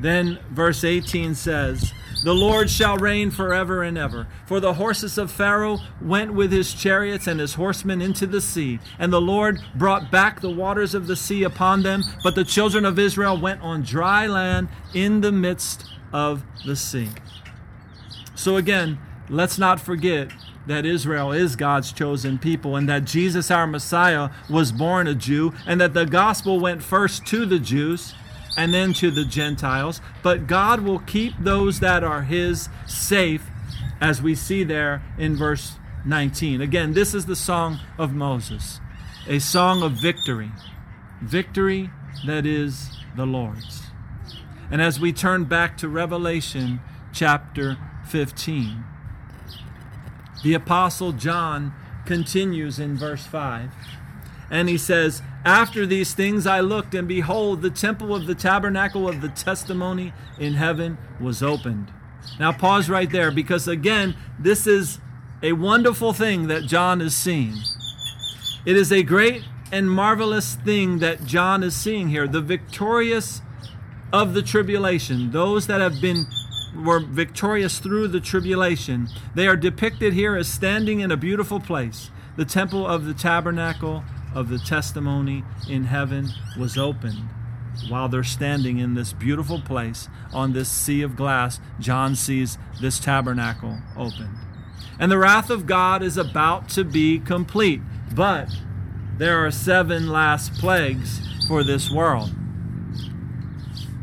Then 0.02 0.40
verse 0.50 0.82
18 0.82 1.36
says, 1.36 1.94
The 2.24 2.34
Lord 2.34 2.68
shall 2.68 2.96
reign 2.96 3.30
forever 3.30 3.84
and 3.84 3.96
ever. 3.96 4.26
For 4.46 4.58
the 4.58 4.74
horses 4.74 5.16
of 5.16 5.30
Pharaoh 5.30 5.78
went 6.00 6.34
with 6.34 6.50
his 6.50 6.74
chariots 6.74 7.28
and 7.28 7.38
his 7.38 7.54
horsemen 7.54 8.02
into 8.02 8.26
the 8.26 8.40
sea, 8.40 8.80
and 8.98 9.12
the 9.12 9.20
Lord 9.20 9.60
brought 9.76 10.10
back 10.10 10.40
the 10.40 10.50
waters 10.50 10.94
of 10.94 11.06
the 11.06 11.14
sea 11.14 11.44
upon 11.44 11.84
them. 11.84 12.02
But 12.24 12.34
the 12.34 12.44
children 12.44 12.84
of 12.84 12.98
Israel 12.98 13.40
went 13.40 13.60
on 13.62 13.82
dry 13.82 14.26
land 14.26 14.68
in 14.92 15.20
the 15.20 15.32
midst 15.32 15.84
of 16.12 16.42
the 16.66 16.74
sea. 16.74 17.08
So 18.34 18.56
again, 18.56 18.98
let's 19.28 19.56
not 19.56 19.78
forget 19.78 20.32
that 20.66 20.84
Israel 20.84 21.30
is 21.30 21.54
God's 21.54 21.92
chosen 21.92 22.38
people 22.38 22.74
and 22.74 22.88
that 22.88 23.04
Jesus, 23.04 23.52
our 23.52 23.68
Messiah, 23.68 24.30
was 24.50 24.72
born 24.72 25.06
a 25.06 25.14
Jew 25.14 25.54
and 25.64 25.80
that 25.80 25.94
the 25.94 26.06
gospel 26.06 26.58
went 26.58 26.82
first 26.82 27.24
to 27.26 27.46
the 27.46 27.60
Jews 27.60 28.14
and 28.56 28.72
then 28.72 28.92
to 28.94 29.10
the 29.10 29.24
Gentiles. 29.24 30.00
But 30.22 30.46
God 30.46 30.80
will 30.80 30.98
keep 31.00 31.34
those 31.38 31.80
that 31.80 32.04
are 32.04 32.22
His 32.22 32.68
safe, 32.86 33.46
as 34.00 34.20
we 34.20 34.34
see 34.34 34.64
there 34.64 35.02
in 35.18 35.36
verse 35.36 35.76
19. 36.04 36.60
Again, 36.60 36.92
this 36.92 37.14
is 37.14 37.26
the 37.26 37.36
song 37.36 37.80
of 37.98 38.12
Moses, 38.12 38.80
a 39.26 39.38
song 39.38 39.82
of 39.82 39.92
victory, 39.92 40.50
victory 41.20 41.90
that 42.26 42.44
is 42.44 42.90
the 43.16 43.26
Lord's. 43.26 43.82
And 44.70 44.80
as 44.80 44.98
we 44.98 45.12
turn 45.12 45.44
back 45.44 45.76
to 45.78 45.88
Revelation 45.88 46.80
chapter 47.12 47.76
15, 48.06 48.84
the 50.42 50.54
Apostle 50.54 51.12
John 51.12 51.74
continues 52.04 52.78
in 52.78 52.96
verse 52.96 53.24
5. 53.24 53.70
And 54.50 54.68
he 54.68 54.76
says, 54.76 55.22
After 55.44 55.86
these 55.86 56.14
things 56.14 56.46
I 56.46 56.60
looked, 56.60 56.94
and 56.94 57.08
behold, 57.08 57.62
the 57.62 57.70
temple 57.70 58.14
of 58.14 58.26
the 58.26 58.34
tabernacle 58.34 59.08
of 59.08 59.20
the 59.20 59.28
testimony 59.28 60.12
in 60.38 60.54
heaven 60.54 60.98
was 61.20 61.42
opened. 61.42 61.92
Now, 62.38 62.52
pause 62.52 62.88
right 62.88 63.10
there 63.10 63.32
because, 63.32 63.66
again, 63.66 64.14
this 64.38 64.66
is 64.66 65.00
a 65.42 65.52
wonderful 65.52 66.12
thing 66.12 66.46
that 66.46 66.66
John 66.66 67.00
is 67.00 67.16
seeing. 67.16 67.56
It 68.64 68.76
is 68.76 68.92
a 68.92 69.02
great 69.02 69.42
and 69.72 69.90
marvelous 69.90 70.54
thing 70.54 71.00
that 71.00 71.24
John 71.24 71.64
is 71.64 71.74
seeing 71.74 72.10
here. 72.10 72.28
The 72.28 72.40
victorious 72.40 73.42
of 74.12 74.34
the 74.34 74.42
tribulation, 74.42 75.32
those 75.32 75.66
that 75.66 75.80
have 75.80 76.00
been 76.00 76.26
were 76.76 77.00
victorious 77.00 77.80
through 77.80 78.08
the 78.08 78.20
tribulation, 78.20 79.08
they 79.34 79.48
are 79.48 79.56
depicted 79.56 80.12
here 80.12 80.36
as 80.36 80.46
standing 80.46 81.00
in 81.00 81.10
a 81.10 81.16
beautiful 81.16 81.58
place, 81.58 82.10
the 82.36 82.44
temple 82.44 82.86
of 82.86 83.04
the 83.04 83.14
tabernacle 83.14 84.04
of 84.34 84.48
the 84.48 84.58
testimony 84.58 85.44
in 85.68 85.84
heaven 85.84 86.28
was 86.58 86.76
opened. 86.78 87.28
While 87.88 88.08
they're 88.08 88.22
standing 88.22 88.78
in 88.78 88.94
this 88.94 89.12
beautiful 89.12 89.60
place 89.60 90.08
on 90.32 90.52
this 90.52 90.68
sea 90.68 91.02
of 91.02 91.16
glass, 91.16 91.60
John 91.80 92.14
sees 92.14 92.58
this 92.80 92.98
tabernacle 92.98 93.78
opened. 93.96 94.36
And 94.98 95.10
the 95.10 95.18
wrath 95.18 95.50
of 95.50 95.66
God 95.66 96.02
is 96.02 96.16
about 96.16 96.68
to 96.70 96.84
be 96.84 97.18
complete. 97.18 97.80
But 98.14 98.48
there 99.16 99.44
are 99.44 99.50
seven 99.50 100.08
last 100.08 100.54
plagues 100.54 101.20
for 101.48 101.64
this 101.64 101.90
world. 101.90 102.30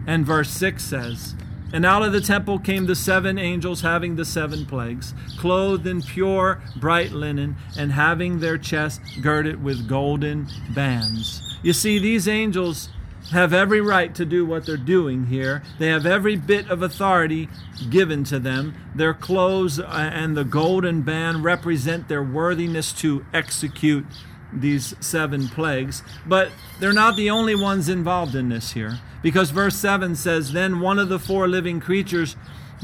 And 0.07 0.25
verse 0.25 0.49
6 0.49 0.83
says, 0.83 1.35
and 1.71 1.85
out 1.85 2.03
of 2.03 2.11
the 2.11 2.21
temple 2.21 2.59
came 2.59 2.85
the 2.85 2.95
seven 2.95 3.37
angels 3.37 3.81
having 3.81 4.15
the 4.15 4.25
seven 4.25 4.65
plagues, 4.65 5.13
clothed 5.37 5.85
in 5.85 6.01
pure, 6.01 6.61
bright 6.75 7.11
linen, 7.11 7.55
and 7.77 7.91
having 7.91 8.39
their 8.39 8.57
chests 8.57 8.99
girded 9.21 9.63
with 9.63 9.87
golden 9.87 10.47
bands. 10.73 11.57
You 11.61 11.73
see, 11.73 11.99
these 11.99 12.27
angels 12.27 12.89
have 13.31 13.53
every 13.53 13.81
right 13.81 14.15
to 14.15 14.25
do 14.25 14.45
what 14.45 14.65
they're 14.65 14.77
doing 14.77 15.27
here. 15.27 15.61
They 15.77 15.89
have 15.89 16.05
every 16.05 16.35
bit 16.35 16.69
of 16.69 16.81
authority 16.81 17.47
given 17.89 18.23
to 18.25 18.39
them. 18.39 18.75
Their 18.95 19.13
clothes 19.13 19.79
uh, 19.79 19.85
and 19.87 20.35
the 20.35 20.43
golden 20.43 21.03
band 21.03 21.43
represent 21.43 22.07
their 22.07 22.23
worthiness 22.23 22.91
to 22.93 23.25
execute 23.33 24.05
these 24.51 24.95
seven 24.99 25.47
plagues. 25.47 26.03
But 26.25 26.51
they're 26.79 26.93
not 26.93 27.15
the 27.15 27.29
only 27.29 27.55
ones 27.55 27.89
involved 27.89 28.35
in 28.35 28.49
this 28.49 28.71
here. 28.71 28.99
Because 29.21 29.51
verse 29.51 29.75
7 29.75 30.15
says, 30.15 30.53
Then 30.53 30.79
one 30.79 30.99
of 30.99 31.09
the 31.09 31.19
four 31.19 31.47
living 31.47 31.79
creatures 31.79 32.35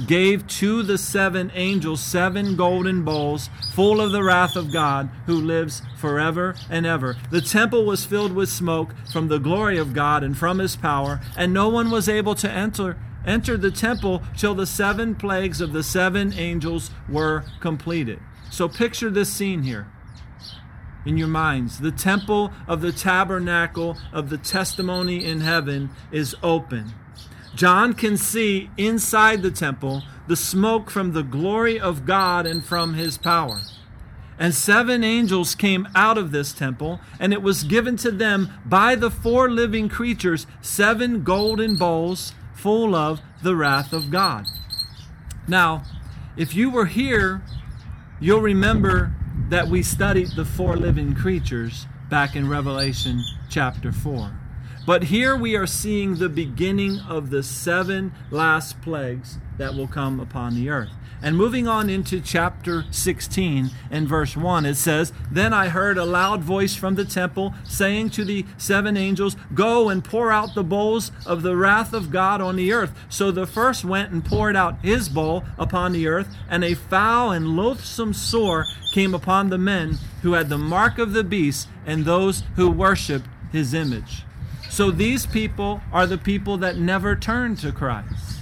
gave 0.08 0.46
to 0.48 0.84
the 0.84 0.98
seven 0.98 1.52
angels 1.54 2.02
seven 2.02 2.56
golden 2.56 3.04
bowls 3.04 3.50
full 3.74 4.02
of 4.02 4.12
the 4.12 4.24
wrath 4.24 4.56
of 4.56 4.74
God 4.74 5.10
who 5.26 5.36
lives 5.36 5.82
forever 5.98 6.56
and 6.70 6.86
ever. 6.86 7.16
The 7.32 7.42
temple 7.42 7.86
was 7.86 8.06
filled 8.06 8.34
with 8.34 8.50
smoke 8.50 8.94
from 9.12 9.28
the 9.28 9.40
glory 9.40 9.78
of 9.78 9.94
God 9.94 10.24
and 10.24 10.38
from 10.38 10.60
his 10.60 10.76
power, 10.76 11.22
and 11.38 11.54
no 11.54 11.70
one 11.70 11.90
was 11.90 12.10
able 12.10 12.36
to 12.36 12.52
enter 12.52 12.98
enter 13.26 13.58
the 13.58 13.72
temple 13.72 14.22
till 14.38 14.54
the 14.54 14.68
seven 14.68 15.16
plagues 15.16 15.60
of 15.60 15.74
the 15.74 15.82
seven 15.82 16.32
angels 16.34 16.92
were 17.10 17.44
completed. 17.60 18.20
So 18.52 18.70
picture 18.70 19.10
this 19.10 19.34
scene 19.34 19.64
here 19.64 19.88
in 21.06 21.18
your 21.18 21.28
minds. 21.28 21.80
The 21.80 21.92
temple 21.92 22.52
of 22.68 22.82
the 22.82 22.92
tabernacle 22.92 23.98
of 24.12 24.30
the 24.30 24.38
testimony 24.38 25.24
in 25.24 25.42
heaven 25.42 25.90
is 26.12 26.36
open. 26.42 26.94
John 27.56 27.94
can 27.94 28.18
see 28.18 28.70
inside 28.78 29.42
the 29.42 29.52
temple 29.52 30.04
the 30.28 30.36
smoke 30.36 30.90
from 30.90 31.14
the 31.14 31.24
glory 31.24 31.80
of 31.80 32.06
God 32.06 32.46
and 32.46 32.64
from 32.64 32.96
his 32.96 33.18
power. 33.18 33.62
And 34.38 34.54
seven 34.54 35.04
angels 35.04 35.56
came 35.56 35.88
out 35.96 36.18
of 36.18 36.32
this 36.32 36.52
temple, 36.52 37.00
and 37.20 37.32
it 37.32 37.42
was 37.42 37.64
given 37.64 37.96
to 37.98 38.12
them 38.12 38.52
by 38.66 38.96
the 38.96 39.10
four 39.10 39.50
living 39.50 39.88
creatures 39.88 40.46
seven 40.62 41.24
golden 41.24 41.78
bowls 41.78 42.34
full 42.54 42.96
of 42.96 43.22
the 43.44 43.56
wrath 43.56 43.94
of 43.94 44.12
God. 44.12 44.46
Now, 45.48 45.84
if 46.36 46.54
you 46.54 46.70
were 46.70 46.88
here, 46.88 47.42
you'll 48.20 48.42
remember 48.42 49.16
that 49.50 49.68
we 49.68 49.84
studied 49.84 50.30
the 50.36 50.46
four 50.46 50.76
living 50.76 51.14
creatures 51.14 51.88
back 52.10 52.36
in 52.36 52.50
Revelation 52.50 53.22
chapter 53.50 53.92
4. 53.92 54.32
But 54.86 55.06
here 55.06 55.36
we 55.36 55.56
are 55.56 55.68
seeing 55.68 56.16
the 56.16 56.30
beginning 56.30 57.00
of 57.08 57.30
the 57.30 57.42
seven 57.44 58.14
last 58.30 58.82
plagues 58.82 59.40
that 59.58 59.74
will 59.74 59.88
come 59.88 60.20
upon 60.20 60.56
the 60.56 60.70
earth. 60.70 60.92
And 61.26 61.36
moving 61.36 61.68
on 61.68 61.90
into 61.90 62.22
chapter 62.22 62.86
16 62.92 63.72
and 63.90 64.08
verse 64.08 64.38
1, 64.38 64.64
it 64.68 64.76
says, 64.76 65.12
Then 65.32 65.54
I 65.54 65.70
heard 65.70 65.98
a 65.98 66.06
loud 66.06 66.44
voice 66.44 66.76
from 66.76 66.94
the 66.94 67.04
temple 67.04 67.52
saying 67.64 68.12
to 68.12 68.24
the 68.24 68.46
seven 68.60 68.96
angels, 68.96 69.36
Go 69.56 69.90
and 69.90 70.04
pour 70.04 70.32
out 70.32 70.54
the 70.54 70.64
bowls 70.64 71.12
of 71.26 71.42
the 71.42 71.56
wrath 71.56 71.94
of 71.94 72.12
God 72.12 72.42
on 72.42 72.58
the 72.58 72.72
earth. 72.72 72.94
So 73.10 73.32
the 73.32 73.48
first 73.48 73.84
went 73.84 74.12
and 74.12 74.24
poured 74.24 74.56
out 74.56 74.78
his 74.84 75.10
bowl 75.10 75.44
upon 75.58 75.94
the 75.94 76.06
earth, 76.06 76.28
and 76.48 76.64
a 76.64 76.76
foul 76.76 77.32
and 77.32 77.58
loathsome 77.58 78.14
sore 78.14 78.68
came 78.94 79.16
upon 79.16 79.50
the 79.50 79.58
men 79.58 79.98
who 80.22 80.34
had 80.34 80.50
the 80.50 80.60
mark 80.60 81.00
of 81.00 81.14
the 81.14 81.24
beast 81.24 81.68
and 81.88 82.06
those 82.06 82.44
who 82.56 82.70
worshipped 82.70 83.26
his 83.52 83.74
image. 83.74 84.22
So 84.70 84.92
these 84.92 85.26
people 85.26 85.82
are 85.92 86.06
the 86.06 86.20
people 86.20 86.58
that 86.58 86.78
never 86.78 87.16
turned 87.16 87.58
to 87.62 87.72
Christ. 87.72 88.42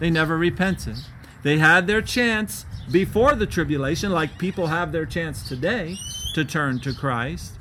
They 0.00 0.08
never 0.08 0.38
repented. 0.38 0.96
They 1.44 1.58
had 1.58 1.86
their 1.86 2.02
chance 2.02 2.64
before 2.90 3.34
the 3.34 3.46
tribulation, 3.46 4.10
like 4.10 4.38
people 4.38 4.68
have 4.68 4.92
their 4.92 5.06
chance 5.06 5.46
today 5.46 5.96
to 6.34 6.44
turn 6.44 6.80
to 6.80 6.92
Christ. 6.92 7.52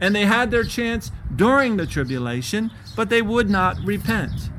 And 0.00 0.16
they 0.16 0.24
had 0.24 0.50
their 0.50 0.64
chance 0.64 1.12
during 1.34 1.76
the 1.76 1.86
tribulation, 1.86 2.70
but 2.96 3.10
they 3.10 3.22
would 3.22 3.48
not 3.48 3.76
repent. 3.84 4.50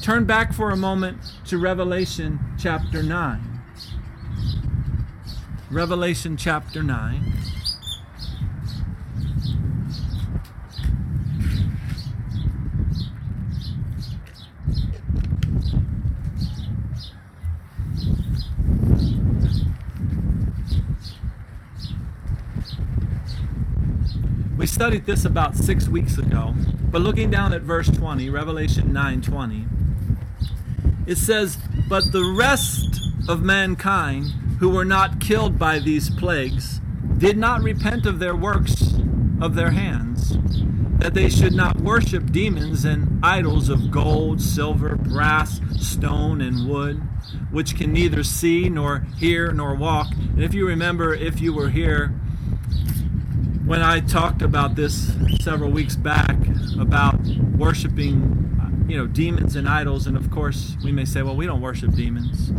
Turn 0.00 0.24
back 0.24 0.52
for 0.52 0.70
a 0.70 0.76
moment 0.76 1.18
to 1.46 1.58
Revelation 1.58 2.38
chapter 2.58 3.02
9. 3.02 3.62
Revelation 5.70 6.36
chapter 6.36 6.82
9. 6.82 7.32
Studied 24.76 25.06
this 25.06 25.24
about 25.24 25.56
six 25.56 25.88
weeks 25.88 26.18
ago, 26.18 26.52
but 26.90 27.00
looking 27.00 27.30
down 27.30 27.54
at 27.54 27.62
verse 27.62 27.88
20, 27.88 28.28
Revelation 28.28 28.92
9 28.92 29.22
20, 29.22 29.64
it 31.06 31.16
says, 31.16 31.56
But 31.88 32.12
the 32.12 32.34
rest 32.38 33.00
of 33.26 33.42
mankind 33.42 34.26
who 34.60 34.68
were 34.68 34.84
not 34.84 35.18
killed 35.18 35.58
by 35.58 35.78
these 35.78 36.10
plagues 36.10 36.82
did 37.16 37.38
not 37.38 37.62
repent 37.62 38.04
of 38.04 38.18
their 38.18 38.36
works 38.36 38.92
of 39.40 39.54
their 39.54 39.70
hands, 39.70 40.36
that 40.98 41.14
they 41.14 41.30
should 41.30 41.54
not 41.54 41.80
worship 41.80 42.30
demons 42.30 42.84
and 42.84 43.24
idols 43.24 43.70
of 43.70 43.90
gold, 43.90 44.42
silver, 44.42 44.94
brass, 44.94 45.58
stone, 45.80 46.42
and 46.42 46.68
wood, 46.68 47.00
which 47.50 47.76
can 47.76 47.94
neither 47.94 48.22
see 48.22 48.68
nor 48.68 49.06
hear 49.16 49.52
nor 49.52 49.74
walk. 49.74 50.12
And 50.12 50.44
if 50.44 50.52
you 50.52 50.68
remember, 50.68 51.14
if 51.14 51.40
you 51.40 51.54
were 51.54 51.70
here, 51.70 52.12
when 53.66 53.82
I 53.82 53.98
talked 53.98 54.42
about 54.42 54.76
this 54.76 55.12
several 55.40 55.72
weeks 55.72 55.96
back 55.96 56.36
about 56.78 57.20
worshiping, 57.58 58.86
you 58.88 58.96
know, 58.96 59.08
demons 59.08 59.56
and 59.56 59.68
idols, 59.68 60.06
and 60.06 60.16
of 60.16 60.30
course 60.30 60.76
we 60.84 60.92
may 60.92 61.04
say, 61.04 61.22
well, 61.22 61.34
we 61.34 61.46
don't 61.46 61.60
worship 61.60 61.92
demons. 61.92 62.50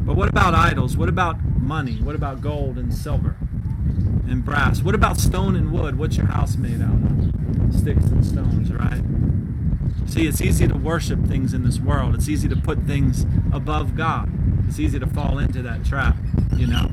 But 0.00 0.16
what 0.16 0.30
about 0.30 0.54
idols? 0.54 0.96
What 0.96 1.10
about 1.10 1.44
money? 1.44 1.96
What 1.96 2.14
about 2.14 2.40
gold 2.40 2.78
and 2.78 2.92
silver 2.92 3.36
and 4.26 4.42
brass? 4.42 4.82
What 4.82 4.94
about 4.94 5.18
stone 5.18 5.56
and 5.56 5.72
wood? 5.72 5.98
What's 5.98 6.16
your 6.16 6.26
house 6.26 6.56
made 6.56 6.80
out 6.80 6.94
of? 6.94 7.74
Sticks 7.78 8.04
and 8.04 8.24
stones, 8.24 8.72
right? 8.72 9.02
See, 10.10 10.26
it's 10.26 10.40
easy 10.40 10.66
to 10.66 10.74
worship 10.74 11.22
things 11.26 11.52
in 11.52 11.64
this 11.64 11.78
world. 11.78 12.14
It's 12.14 12.30
easy 12.30 12.48
to 12.48 12.56
put 12.56 12.84
things 12.84 13.26
above 13.52 13.94
God. 13.94 14.32
It's 14.66 14.80
easy 14.80 14.98
to 14.98 15.06
fall 15.06 15.38
into 15.38 15.60
that 15.62 15.84
trap, 15.84 16.16
you 16.56 16.66
know. 16.66 16.90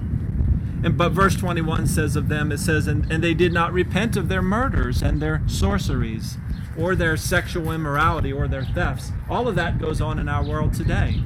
And, 0.83 0.97
but 0.97 1.11
verse 1.11 1.35
21 1.35 1.87
says 1.87 2.15
of 2.15 2.29
them, 2.29 2.51
it 2.51 2.59
says, 2.59 2.87
and, 2.87 3.11
and 3.11 3.23
they 3.23 3.33
did 3.33 3.51
not 3.51 3.73
repent 3.73 4.15
of 4.15 4.29
their 4.29 4.41
murders 4.41 5.01
and 5.01 5.21
their 5.21 5.41
sorceries 5.47 6.37
or 6.77 6.95
their 6.95 7.17
sexual 7.17 7.71
immorality 7.71 8.31
or 8.31 8.47
their 8.47 8.63
thefts. 8.63 9.11
All 9.29 9.47
of 9.47 9.55
that 9.55 9.79
goes 9.79 9.99
on 9.99 10.19
in 10.19 10.29
our 10.29 10.45
world 10.45 10.73
today. 10.73 11.21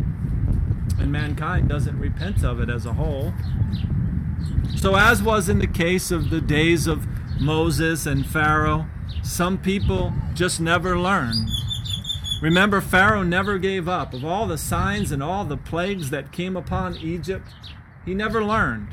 And 0.99 1.11
mankind 1.11 1.67
doesn't 1.67 1.99
repent 1.99 2.43
of 2.43 2.59
it 2.61 2.69
as 2.69 2.85
a 2.85 2.93
whole. 2.93 3.33
So, 4.77 4.95
as 4.95 5.21
was 5.21 5.49
in 5.49 5.59
the 5.59 5.67
case 5.67 6.11
of 6.11 6.29
the 6.29 6.41
days 6.41 6.87
of 6.87 7.07
Moses 7.39 8.05
and 8.05 8.25
Pharaoh, 8.25 8.87
some 9.23 9.57
people 9.57 10.13
just 10.33 10.61
never 10.61 10.97
learn. 10.97 11.33
Remember, 12.41 12.81
Pharaoh 12.81 13.23
never 13.23 13.59
gave 13.59 13.87
up. 13.87 14.13
Of 14.13 14.25
all 14.25 14.47
the 14.47 14.57
signs 14.57 15.11
and 15.11 15.21
all 15.21 15.45
the 15.45 15.57
plagues 15.57 16.09
that 16.09 16.31
came 16.31 16.55
upon 16.55 16.97
Egypt, 16.97 17.47
he 18.05 18.13
never 18.13 18.43
learned. 18.43 18.87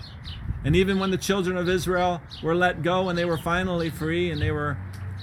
And 0.68 0.76
even 0.76 0.98
when 0.98 1.10
the 1.10 1.16
children 1.16 1.56
of 1.56 1.66
Israel 1.66 2.20
were 2.42 2.54
let 2.54 2.82
go 2.82 3.08
and 3.08 3.18
they 3.18 3.24
were 3.24 3.38
finally 3.38 3.88
free 3.88 4.30
and 4.30 4.38
they 4.38 4.50
were 4.50 4.76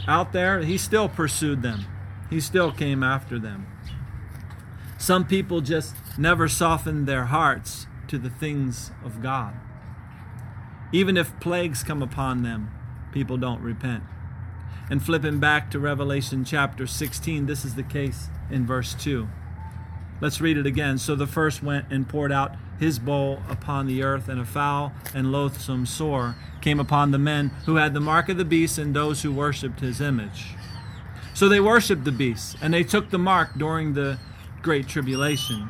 out 0.07 0.33
there, 0.33 0.61
he 0.61 0.75
still 0.75 1.07
pursued 1.07 1.61
them. 1.61 1.85
He 2.31 2.39
still 2.39 2.71
came 2.71 3.03
after 3.03 3.37
them. 3.37 3.67
Some 4.97 5.23
people 5.23 5.61
just 5.61 5.93
never 6.17 6.47
softened 6.47 7.05
their 7.05 7.25
hearts 7.25 7.85
to 8.07 8.17
the 8.17 8.31
things 8.31 8.89
of 9.03 9.21
God. 9.21 9.53
Even 10.91 11.15
if 11.15 11.39
plagues 11.39 11.83
come 11.83 12.01
upon 12.01 12.41
them, 12.41 12.71
people 13.11 13.37
don't 13.37 13.61
repent. 13.61 14.01
And 14.89 14.99
flipping 14.99 15.39
back 15.39 15.69
to 15.69 15.79
Revelation 15.79 16.43
chapter 16.43 16.87
16, 16.87 17.45
this 17.45 17.63
is 17.63 17.75
the 17.75 17.83
case 17.83 18.31
in 18.49 18.65
verse 18.65 18.95
2. 18.95 19.27
Let's 20.21 20.41
read 20.41 20.57
it 20.57 20.65
again. 20.65 20.97
So 20.97 21.15
the 21.15 21.27
first 21.27 21.61
went 21.61 21.85
and 21.91 22.09
poured 22.09 22.31
out 22.31 22.55
his 22.79 22.99
bowl 22.99 23.41
upon 23.49 23.87
the 23.87 24.03
earth, 24.03 24.27
and 24.27 24.39
a 24.39 24.45
foul 24.45 24.93
and 25.13 25.31
loathsome 25.31 25.85
sore 25.85 26.35
came 26.61 26.79
upon 26.79 27.11
the 27.11 27.19
men 27.19 27.49
who 27.65 27.75
had 27.75 27.93
the 27.93 27.99
mark 27.99 28.29
of 28.29 28.37
the 28.37 28.45
beast 28.45 28.77
and 28.77 28.95
those 28.95 29.21
who 29.21 29.31
worshipped 29.31 29.79
his 29.79 30.01
image. 30.01 30.55
So 31.33 31.49
they 31.49 31.59
worshipped 31.59 32.05
the 32.05 32.11
beast, 32.11 32.57
and 32.61 32.73
they 32.73 32.83
took 32.83 33.09
the 33.09 33.17
mark 33.17 33.57
during 33.57 33.93
the 33.93 34.19
great 34.61 34.87
tribulation. 34.87 35.69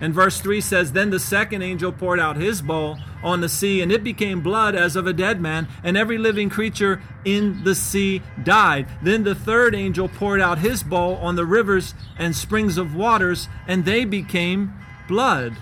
And 0.00 0.12
verse 0.12 0.40
3 0.40 0.60
says, 0.60 0.92
Then 0.92 1.10
the 1.10 1.20
second 1.20 1.62
angel 1.62 1.92
poured 1.92 2.18
out 2.18 2.36
his 2.36 2.60
bowl 2.60 2.98
on 3.22 3.40
the 3.40 3.48
sea, 3.48 3.80
and 3.80 3.92
it 3.92 4.02
became 4.02 4.40
blood 4.40 4.74
as 4.74 4.96
of 4.96 5.06
a 5.06 5.12
dead 5.12 5.40
man, 5.40 5.68
and 5.84 5.96
every 5.96 6.18
living 6.18 6.50
creature 6.50 7.00
in 7.24 7.62
the 7.62 7.76
sea 7.76 8.20
died. 8.42 8.88
Then 9.00 9.22
the 9.22 9.36
third 9.36 9.76
angel 9.76 10.08
poured 10.08 10.40
out 10.40 10.58
his 10.58 10.82
bowl 10.82 11.16
on 11.16 11.36
the 11.36 11.46
rivers 11.46 11.94
and 12.18 12.34
springs 12.34 12.78
of 12.78 12.96
waters, 12.96 13.48
and 13.68 13.84
they 13.84 14.04
became 14.04 14.72
blood. 15.06 15.56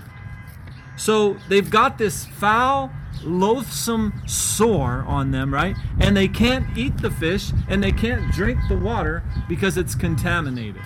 So 1.00 1.38
they've 1.48 1.70
got 1.70 1.96
this 1.96 2.26
foul, 2.26 2.90
loathsome 3.24 4.12
sore 4.26 5.02
on 5.08 5.30
them, 5.30 5.52
right? 5.52 5.74
And 5.98 6.14
they 6.14 6.28
can't 6.28 6.76
eat 6.76 6.98
the 6.98 7.10
fish 7.10 7.52
and 7.70 7.82
they 7.82 7.90
can't 7.90 8.30
drink 8.32 8.60
the 8.68 8.76
water 8.76 9.22
because 9.48 9.78
it's 9.78 9.94
contaminated. 9.94 10.82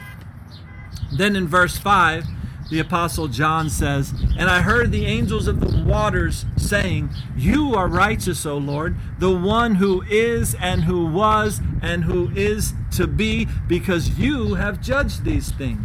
Then 1.18 1.34
in 1.34 1.48
verse 1.48 1.76
5, 1.78 2.26
the 2.70 2.78
Apostle 2.78 3.26
John 3.26 3.68
says, 3.68 4.14
And 4.38 4.48
I 4.48 4.62
heard 4.62 4.92
the 4.92 5.04
angels 5.04 5.48
of 5.48 5.58
the 5.58 5.82
waters 5.82 6.46
saying, 6.56 7.10
You 7.36 7.74
are 7.74 7.88
righteous, 7.88 8.46
O 8.46 8.56
Lord, 8.56 8.96
the 9.18 9.36
one 9.36 9.74
who 9.74 10.02
is 10.02 10.54
and 10.60 10.84
who 10.84 11.06
was 11.06 11.60
and 11.82 12.04
who 12.04 12.30
is 12.36 12.72
to 12.92 13.08
be, 13.08 13.48
because 13.66 14.16
you 14.16 14.54
have 14.54 14.80
judged 14.80 15.24
these 15.24 15.50
things. 15.50 15.84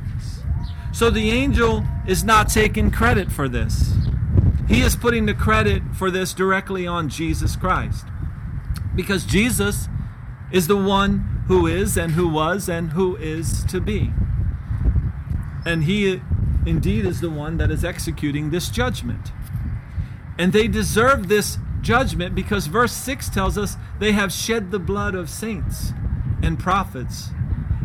So 0.92 1.10
the 1.10 1.32
angel 1.32 1.86
is 2.08 2.24
not 2.24 2.50
taking 2.50 2.92
credit 2.92 3.32
for 3.32 3.48
this. 3.48 3.94
He 4.68 4.82
is 4.82 4.96
putting 4.96 5.26
the 5.26 5.34
credit 5.34 5.84
for 5.94 6.12
this 6.12 6.34
directly 6.34 6.86
on 6.86 7.10
Jesus 7.10 7.56
Christ. 7.56 8.06
Because 8.96 9.26
Jesus 9.26 9.88
is 10.52 10.68
the 10.68 10.78
one 10.78 11.44
who 11.48 11.66
is 11.68 11.98
and 11.98 12.12
who 12.12 12.28
was 12.28 12.70
and 12.70 12.92
who 12.92 13.16
is 13.18 13.64
to 13.66 13.80
be. 13.80 14.12
And 15.66 15.84
he 15.86 16.22
indeed 16.66 17.06
is 17.06 17.22
the 17.22 17.30
one 17.30 17.58
that 17.58 17.72
is 17.72 17.84
executing 17.84 18.50
this 18.50 18.70
judgment. 18.70 19.32
And 20.38 20.54
they 20.54 20.68
deserve 20.68 21.28
this 21.28 21.58
judgment 21.82 22.36
because 22.36 22.68
verse 22.68 22.92
6 22.92 23.30
tells 23.30 23.58
us 23.58 23.78
they 24.00 24.12
have 24.12 24.32
shed 24.32 24.72
the 24.72 24.80
blood 24.80 25.16
of 25.16 25.30
saints 25.30 25.94
and 26.42 26.60
prophets, 26.60 27.30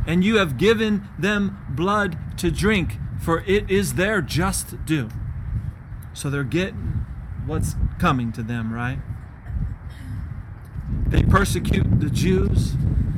and 0.06 0.24
you 0.24 0.36
have 0.36 0.58
given 0.58 1.08
them 1.18 1.58
blood 1.68 2.16
to 2.38 2.50
drink, 2.50 2.98
for 3.20 3.42
it 3.46 3.70
is 3.70 3.94
their 3.94 4.20
just 4.20 4.84
due. 4.84 5.08
So 6.12 6.30
they're 6.30 6.44
getting 6.44 7.06
what's 7.46 7.74
coming 7.98 8.32
to 8.32 8.42
them, 8.42 8.72
right? 8.72 8.98
They 11.06 11.22
persecute 11.22 12.00
the 12.00 12.10
Jews 12.10 12.74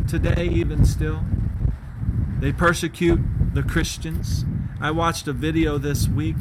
today, 0.08 0.48
even 0.48 0.84
still. 0.84 1.24
They 2.40 2.52
persecute 2.52 3.20
the 3.54 3.62
Christians. 3.62 4.44
I 4.80 4.90
watched 4.90 5.26
a 5.26 5.32
video 5.32 5.78
this 5.78 6.08
week 6.08 6.36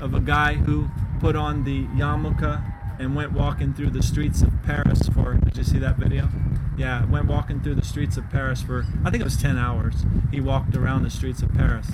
of 0.00 0.14
a 0.14 0.20
guy 0.20 0.54
who 0.54 0.88
put 1.20 1.36
on 1.36 1.64
the 1.64 1.86
yarmulke 1.86 2.62
and 2.98 3.14
went 3.14 3.32
walking 3.32 3.72
through 3.72 3.90
the 3.90 4.02
streets 4.02 4.42
of 4.42 4.50
Paris 4.62 5.08
for. 5.08 5.34
Did 5.34 5.56
you 5.56 5.64
see 5.64 5.78
that 5.78 5.96
video? 5.96 6.28
Yeah, 6.76 7.06
went 7.06 7.26
walking 7.26 7.60
through 7.60 7.76
the 7.76 7.84
streets 7.84 8.18
of 8.18 8.28
Paris 8.28 8.60
for, 8.60 8.84
I 9.04 9.10
think 9.10 9.22
it 9.22 9.24
was 9.24 9.38
10 9.38 9.56
hours. 9.56 9.94
He 10.30 10.40
walked 10.40 10.76
around 10.76 11.04
the 11.04 11.10
streets 11.10 11.40
of 11.40 11.54
Paris. 11.54 11.88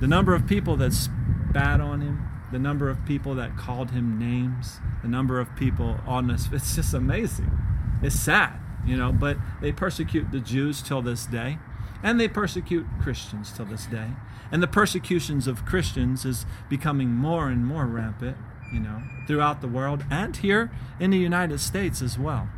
The 0.00 0.08
number 0.08 0.34
of 0.34 0.46
people 0.46 0.76
that 0.78 0.92
spat 0.92 1.80
on 1.80 2.00
him, 2.00 2.26
the 2.50 2.58
number 2.58 2.88
of 2.88 3.04
people 3.04 3.34
that 3.36 3.56
called 3.56 3.92
him 3.92 4.18
names, 4.18 4.80
the 5.02 5.08
number 5.08 5.38
of 5.38 5.54
people 5.54 5.98
on 6.06 6.26
this, 6.26 6.48
it's 6.52 6.74
just 6.74 6.92
amazing. 6.92 7.50
It's 8.02 8.18
sad, 8.18 8.58
you 8.84 8.96
know, 8.96 9.12
but 9.12 9.36
they 9.60 9.70
persecute 9.70 10.32
the 10.32 10.40
Jews 10.40 10.82
till 10.82 11.02
this 11.02 11.26
day, 11.26 11.58
and 12.02 12.18
they 12.18 12.28
persecute 12.28 12.86
Christians 13.00 13.52
till 13.52 13.66
this 13.66 13.86
day. 13.86 14.08
And 14.50 14.60
the 14.60 14.66
persecutions 14.66 15.46
of 15.46 15.64
Christians 15.64 16.24
is 16.24 16.46
becoming 16.68 17.10
more 17.10 17.48
and 17.48 17.64
more 17.64 17.86
rampant, 17.86 18.36
you 18.72 18.80
know, 18.80 19.02
throughout 19.28 19.60
the 19.60 19.68
world 19.68 20.04
and 20.10 20.36
here 20.36 20.72
in 20.98 21.10
the 21.10 21.18
United 21.18 21.60
States 21.60 22.02
as 22.02 22.18
well. 22.18 22.48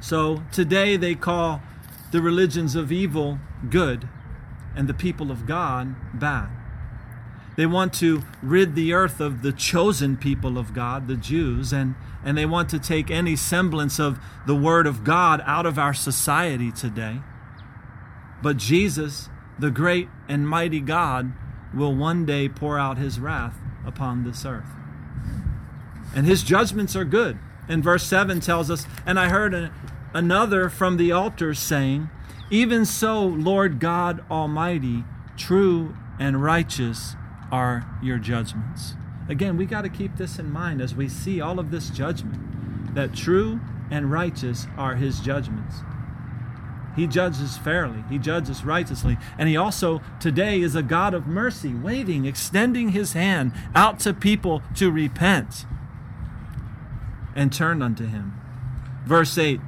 So 0.00 0.42
today 0.52 0.96
they 0.96 1.14
call 1.14 1.62
the 2.12 2.22
religions 2.22 2.74
of 2.74 2.92
evil 2.92 3.38
good 3.68 4.08
and 4.74 4.88
the 4.88 4.94
people 4.94 5.30
of 5.30 5.46
God 5.46 5.94
bad. 6.18 6.48
They 7.56 7.66
want 7.66 7.92
to 7.94 8.22
rid 8.40 8.76
the 8.76 8.92
earth 8.92 9.18
of 9.18 9.42
the 9.42 9.52
chosen 9.52 10.16
people 10.16 10.58
of 10.58 10.72
God, 10.72 11.08
the 11.08 11.16
Jews, 11.16 11.72
and, 11.72 11.96
and 12.24 12.38
they 12.38 12.46
want 12.46 12.68
to 12.68 12.78
take 12.78 13.10
any 13.10 13.34
semblance 13.34 13.98
of 13.98 14.20
the 14.46 14.54
Word 14.54 14.86
of 14.86 15.02
God 15.02 15.42
out 15.44 15.66
of 15.66 15.76
our 15.76 15.92
society 15.92 16.70
today. 16.70 17.20
But 18.40 18.58
Jesus, 18.58 19.28
the 19.58 19.72
great 19.72 20.08
and 20.28 20.48
mighty 20.48 20.78
God, 20.78 21.32
will 21.74 21.94
one 21.94 22.24
day 22.24 22.48
pour 22.48 22.78
out 22.78 22.96
his 22.96 23.18
wrath 23.18 23.58
upon 23.84 24.22
this 24.22 24.46
earth. 24.46 24.70
And 26.14 26.26
his 26.26 26.44
judgments 26.44 26.94
are 26.94 27.04
good. 27.04 27.40
And 27.68 27.84
verse 27.84 28.04
7 28.04 28.40
tells 28.40 28.70
us, 28.70 28.86
And 29.04 29.18
I 29.18 29.28
heard 29.28 29.70
another 30.14 30.68
from 30.68 30.96
the 30.96 31.12
altar 31.12 31.54
saying, 31.54 32.08
Even 32.50 32.84
so, 32.84 33.24
Lord 33.24 33.78
God 33.78 34.24
Almighty, 34.30 35.04
true 35.36 35.94
and 36.18 36.42
righteous 36.42 37.14
are 37.52 37.86
your 38.02 38.18
judgments. 38.18 38.94
Again, 39.28 39.56
we 39.56 39.66
got 39.66 39.82
to 39.82 39.90
keep 39.90 40.16
this 40.16 40.38
in 40.38 40.50
mind 40.50 40.80
as 40.80 40.94
we 40.94 41.08
see 41.08 41.40
all 41.40 41.58
of 41.58 41.70
this 41.70 41.90
judgment, 41.90 42.94
that 42.94 43.14
true 43.14 43.60
and 43.90 44.10
righteous 44.10 44.66
are 44.76 44.94
his 44.94 45.20
judgments. 45.20 45.76
He 46.96 47.06
judges 47.06 47.56
fairly, 47.56 48.02
He 48.10 48.18
judges 48.18 48.64
righteously. 48.64 49.18
And 49.38 49.48
He 49.48 49.56
also 49.56 50.02
today 50.18 50.60
is 50.60 50.74
a 50.74 50.82
God 50.82 51.14
of 51.14 51.28
mercy, 51.28 51.72
waiting, 51.72 52.24
extending 52.24 52.88
His 52.88 53.12
hand 53.12 53.52
out 53.72 54.00
to 54.00 54.12
people 54.12 54.62
to 54.74 54.90
repent 54.90 55.64
and 57.38 57.52
turned 57.52 57.84
unto 57.84 58.04
Him. 58.04 58.34
Verse 59.06 59.38
8 59.38 59.60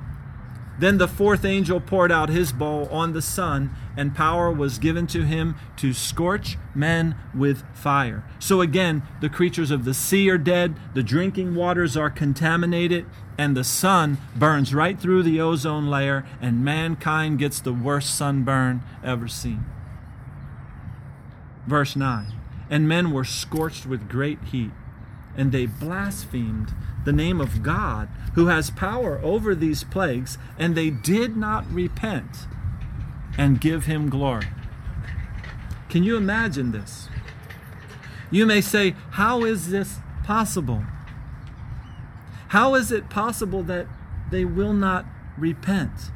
Then 0.81 0.99
the 0.99 1.07
fourth 1.07 1.45
angel 1.45 1.81
poured 1.81 2.11
out 2.11 2.29
his 2.29 2.53
bowl 2.53 2.89
on 2.91 3.13
the 3.13 3.23
sun, 3.23 3.71
and 3.97 4.15
power 4.15 4.51
was 4.51 4.81
given 4.81 5.07
to 5.09 5.23
him 5.23 5.55
to 5.77 5.93
scorch 5.93 6.59
men 6.75 7.15
with 7.35 7.63
fire. 7.73 8.25
So 8.41 8.61
again, 8.61 9.03
the 9.21 9.29
creatures 9.29 9.71
of 9.71 9.85
the 9.85 9.95
sea 9.95 10.29
are 10.31 10.37
dead, 10.37 10.75
the 10.95 11.03
drinking 11.03 11.55
waters 11.55 11.97
are 11.97 12.11
contaminated, 12.11 13.07
and 13.39 13.57
the 13.57 13.65
sun 13.65 14.19
burns 14.35 14.75
right 14.75 14.99
through 14.99 15.23
the 15.23 15.41
ozone 15.41 15.89
layer, 15.89 16.27
and 16.41 16.65
mankind 16.65 17.39
gets 17.39 17.61
the 17.61 17.73
worst 17.73 18.15
sunburn 18.15 18.83
ever 19.05 19.29
seen. 19.29 19.65
Verse 21.67 21.95
9 21.95 22.27
And 22.69 22.89
men 22.89 23.13
were 23.13 23.25
scorched 23.25 23.87
with 23.87 24.09
great 24.09 24.43
heat, 24.45 24.73
and 25.37 25.53
they 25.53 25.67
blasphemed 25.67 26.75
the 27.05 27.13
name 27.13 27.41
of 27.41 27.63
God, 27.63 28.09
who 28.35 28.47
has 28.47 28.71
power 28.71 29.21
over 29.23 29.55
these 29.55 29.85
plagues, 29.85 30.39
and 30.59 30.75
they 30.75 30.91
did 30.91 31.37
not 31.37 31.71
repent 31.73 32.47
and 33.39 33.61
give 33.61 33.87
him 33.87 34.11
glory. 34.11 34.49
Can 35.89 36.05
you 36.05 36.17
imagine 36.17 36.73
this? 36.73 37.09
You 38.31 38.47
may 38.47 38.61
say, 38.61 38.95
How 39.13 39.45
is 39.45 39.71
this 39.71 39.99
possible? 40.25 40.85
How 42.49 42.75
is 42.75 42.93
it 42.93 43.11
possible 43.11 43.63
that 43.65 43.87
they 44.31 44.45
will 44.45 44.73
not 44.73 45.07
repent? 45.37 46.11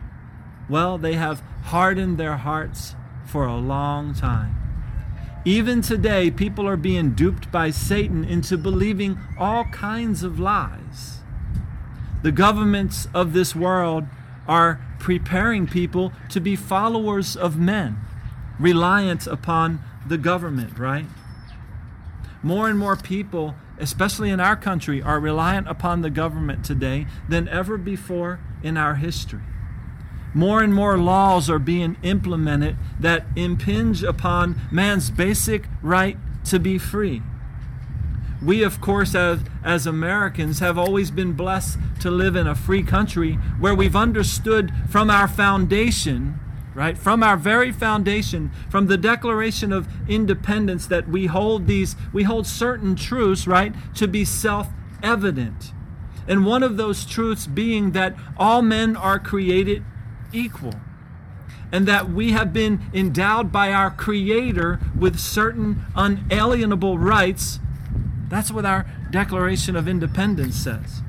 Well, 0.68 0.98
they 0.98 1.14
have 1.14 1.42
hardened 1.64 2.18
their 2.18 2.36
hearts 2.36 2.94
for 3.24 3.46
a 3.46 3.56
long 3.56 4.14
time. 4.14 4.63
Even 5.46 5.82
today, 5.82 6.30
people 6.30 6.66
are 6.66 6.76
being 6.76 7.10
duped 7.10 7.52
by 7.52 7.70
Satan 7.70 8.24
into 8.24 8.56
believing 8.56 9.18
all 9.38 9.64
kinds 9.64 10.22
of 10.22 10.40
lies. 10.40 11.18
The 12.22 12.32
governments 12.32 13.06
of 13.12 13.34
this 13.34 13.54
world 13.54 14.04
are 14.48 14.80
preparing 14.98 15.66
people 15.66 16.12
to 16.30 16.40
be 16.40 16.56
followers 16.56 17.36
of 17.36 17.58
men, 17.58 17.98
reliant 18.58 19.26
upon 19.26 19.80
the 20.06 20.16
government, 20.16 20.78
right? 20.78 21.06
More 22.42 22.70
and 22.70 22.78
more 22.78 22.96
people, 22.96 23.54
especially 23.78 24.30
in 24.30 24.40
our 24.40 24.56
country, 24.56 25.02
are 25.02 25.20
reliant 25.20 25.68
upon 25.68 26.00
the 26.00 26.10
government 26.10 26.64
today 26.64 27.06
than 27.28 27.48
ever 27.48 27.76
before 27.76 28.40
in 28.62 28.78
our 28.78 28.94
history. 28.94 29.42
More 30.34 30.62
and 30.62 30.74
more 30.74 30.98
laws 30.98 31.48
are 31.48 31.60
being 31.60 31.96
implemented 32.02 32.76
that 32.98 33.24
impinge 33.36 34.02
upon 34.02 34.60
man's 34.70 35.08
basic 35.08 35.68
right 35.80 36.18
to 36.46 36.58
be 36.58 36.76
free. 36.76 37.22
We, 38.42 38.62
of 38.62 38.80
course, 38.80 39.14
as, 39.14 39.40
as 39.62 39.86
Americans, 39.86 40.58
have 40.58 40.76
always 40.76 41.10
been 41.10 41.32
blessed 41.32 41.78
to 42.00 42.10
live 42.10 42.36
in 42.36 42.46
a 42.46 42.54
free 42.54 42.82
country 42.82 43.34
where 43.58 43.74
we've 43.74 43.96
understood 43.96 44.72
from 44.90 45.08
our 45.08 45.28
foundation, 45.28 46.38
right, 46.74 46.98
from 46.98 47.22
our 47.22 47.36
very 47.36 47.72
foundation, 47.72 48.50
from 48.68 48.88
the 48.88 48.98
Declaration 48.98 49.72
of 49.72 49.88
Independence, 50.08 50.86
that 50.88 51.08
we 51.08 51.26
hold 51.26 51.66
these, 51.66 51.96
we 52.12 52.24
hold 52.24 52.46
certain 52.46 52.96
truths, 52.96 53.46
right, 53.46 53.72
to 53.94 54.06
be 54.06 54.24
self 54.26 54.68
evident. 55.02 55.72
And 56.26 56.44
one 56.44 56.62
of 56.62 56.76
those 56.76 57.06
truths 57.06 57.46
being 57.46 57.92
that 57.92 58.14
all 58.36 58.62
men 58.62 58.96
are 58.96 59.18
created 59.18 59.84
equal 60.34 60.74
and 61.74 61.88
that 61.88 62.08
we 62.08 62.30
have 62.30 62.52
been 62.52 62.80
endowed 62.92 63.50
by 63.50 63.72
our 63.72 63.90
Creator 63.90 64.78
with 64.96 65.18
certain 65.18 65.84
unalienable 65.96 66.98
rights. 66.98 67.58
That's 68.28 68.52
what 68.52 68.64
our 68.64 68.86
Declaration 69.10 69.74
of 69.74 69.88
Independence 69.88 70.54
says. 70.54 71.02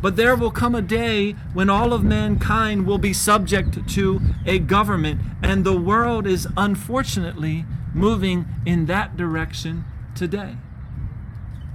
But 0.00 0.14
there 0.14 0.36
will 0.36 0.52
come 0.52 0.74
a 0.74 0.82
day 0.82 1.32
when 1.52 1.68
all 1.68 1.92
of 1.92 2.04
mankind 2.04 2.86
will 2.86 2.98
be 2.98 3.12
subject 3.12 3.88
to 3.88 4.20
a 4.44 4.60
government, 4.60 5.20
and 5.42 5.64
the 5.64 5.76
world 5.76 6.28
is 6.28 6.46
unfortunately 6.56 7.64
moving 7.92 8.46
in 8.64 8.86
that 8.86 9.16
direction 9.16 9.84
today. 10.14 10.58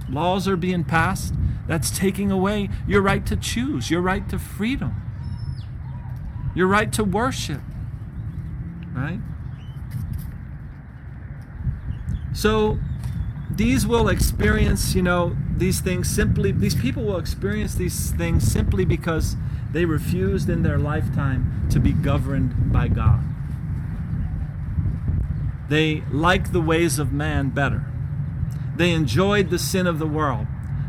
Laws 0.08 0.48
are 0.48 0.56
being 0.56 0.84
passed 0.84 1.34
that's 1.66 1.90
taking 1.90 2.30
away 2.30 2.70
your 2.86 3.02
right 3.02 3.26
to 3.26 3.36
choose, 3.36 3.90
your 3.90 4.00
right 4.00 4.26
to 4.30 4.38
freedom 4.38 5.01
your 6.54 6.66
right 6.66 6.92
to 6.92 7.04
worship. 7.04 7.60
Right? 8.94 9.20
So 12.32 12.78
these 13.50 13.86
will 13.86 14.08
experience, 14.08 14.94
you 14.94 15.02
know, 15.02 15.36
these 15.56 15.80
things 15.80 16.08
simply, 16.08 16.52
these 16.52 16.74
people 16.74 17.04
will 17.04 17.18
experience 17.18 17.74
these 17.74 18.10
things 18.12 18.50
simply 18.50 18.84
because 18.84 19.36
they 19.70 19.84
refused 19.84 20.48
in 20.48 20.62
their 20.62 20.78
lifetime 20.78 21.66
to 21.70 21.80
be 21.80 21.92
governed 21.92 22.72
by 22.72 22.88
God. 22.88 23.22
They 25.68 26.02
like 26.10 26.52
the 26.52 26.60
ways 26.60 26.98
of 26.98 27.12
man 27.12 27.50
better. 27.50 27.86
They 28.76 28.90
enjoyed 28.90 29.50
the 29.50 29.58
sin 29.58 29.86
of 29.86 29.98
the 29.98 30.06
world. 30.06 30.46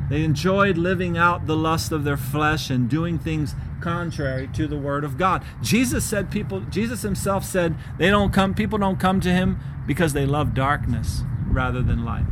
They 0.09 0.23
enjoyed 0.23 0.77
living 0.77 1.17
out 1.17 1.47
the 1.47 1.55
lust 1.55 1.91
of 1.91 2.03
their 2.03 2.17
flesh 2.17 2.69
and 2.69 2.89
doing 2.89 3.17
things 3.17 3.55
contrary 3.83 4.49
to 4.53 4.65
the 4.65 4.77
word 4.77 5.03
of 5.03 5.17
God. 5.17 5.43
Jesus 5.61 6.05
said 6.05 6.31
people 6.31 6.61
Jesus 6.61 7.01
himself 7.01 7.43
said 7.43 7.75
they 7.97 8.09
don't 8.09 8.33
come 8.33 8.53
people 8.53 8.79
don't 8.79 8.99
come 8.99 9.19
to 9.19 9.29
him 9.29 9.59
because 9.85 10.13
they 10.13 10.25
love 10.25 10.53
darkness 10.53 11.21
rather 11.47 11.81
than 11.81 12.05
light. 12.05 12.25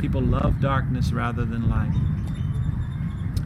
People 0.00 0.20
love 0.20 0.60
darkness 0.60 1.12
rather 1.12 1.44
than 1.44 1.70
light. 1.70 1.92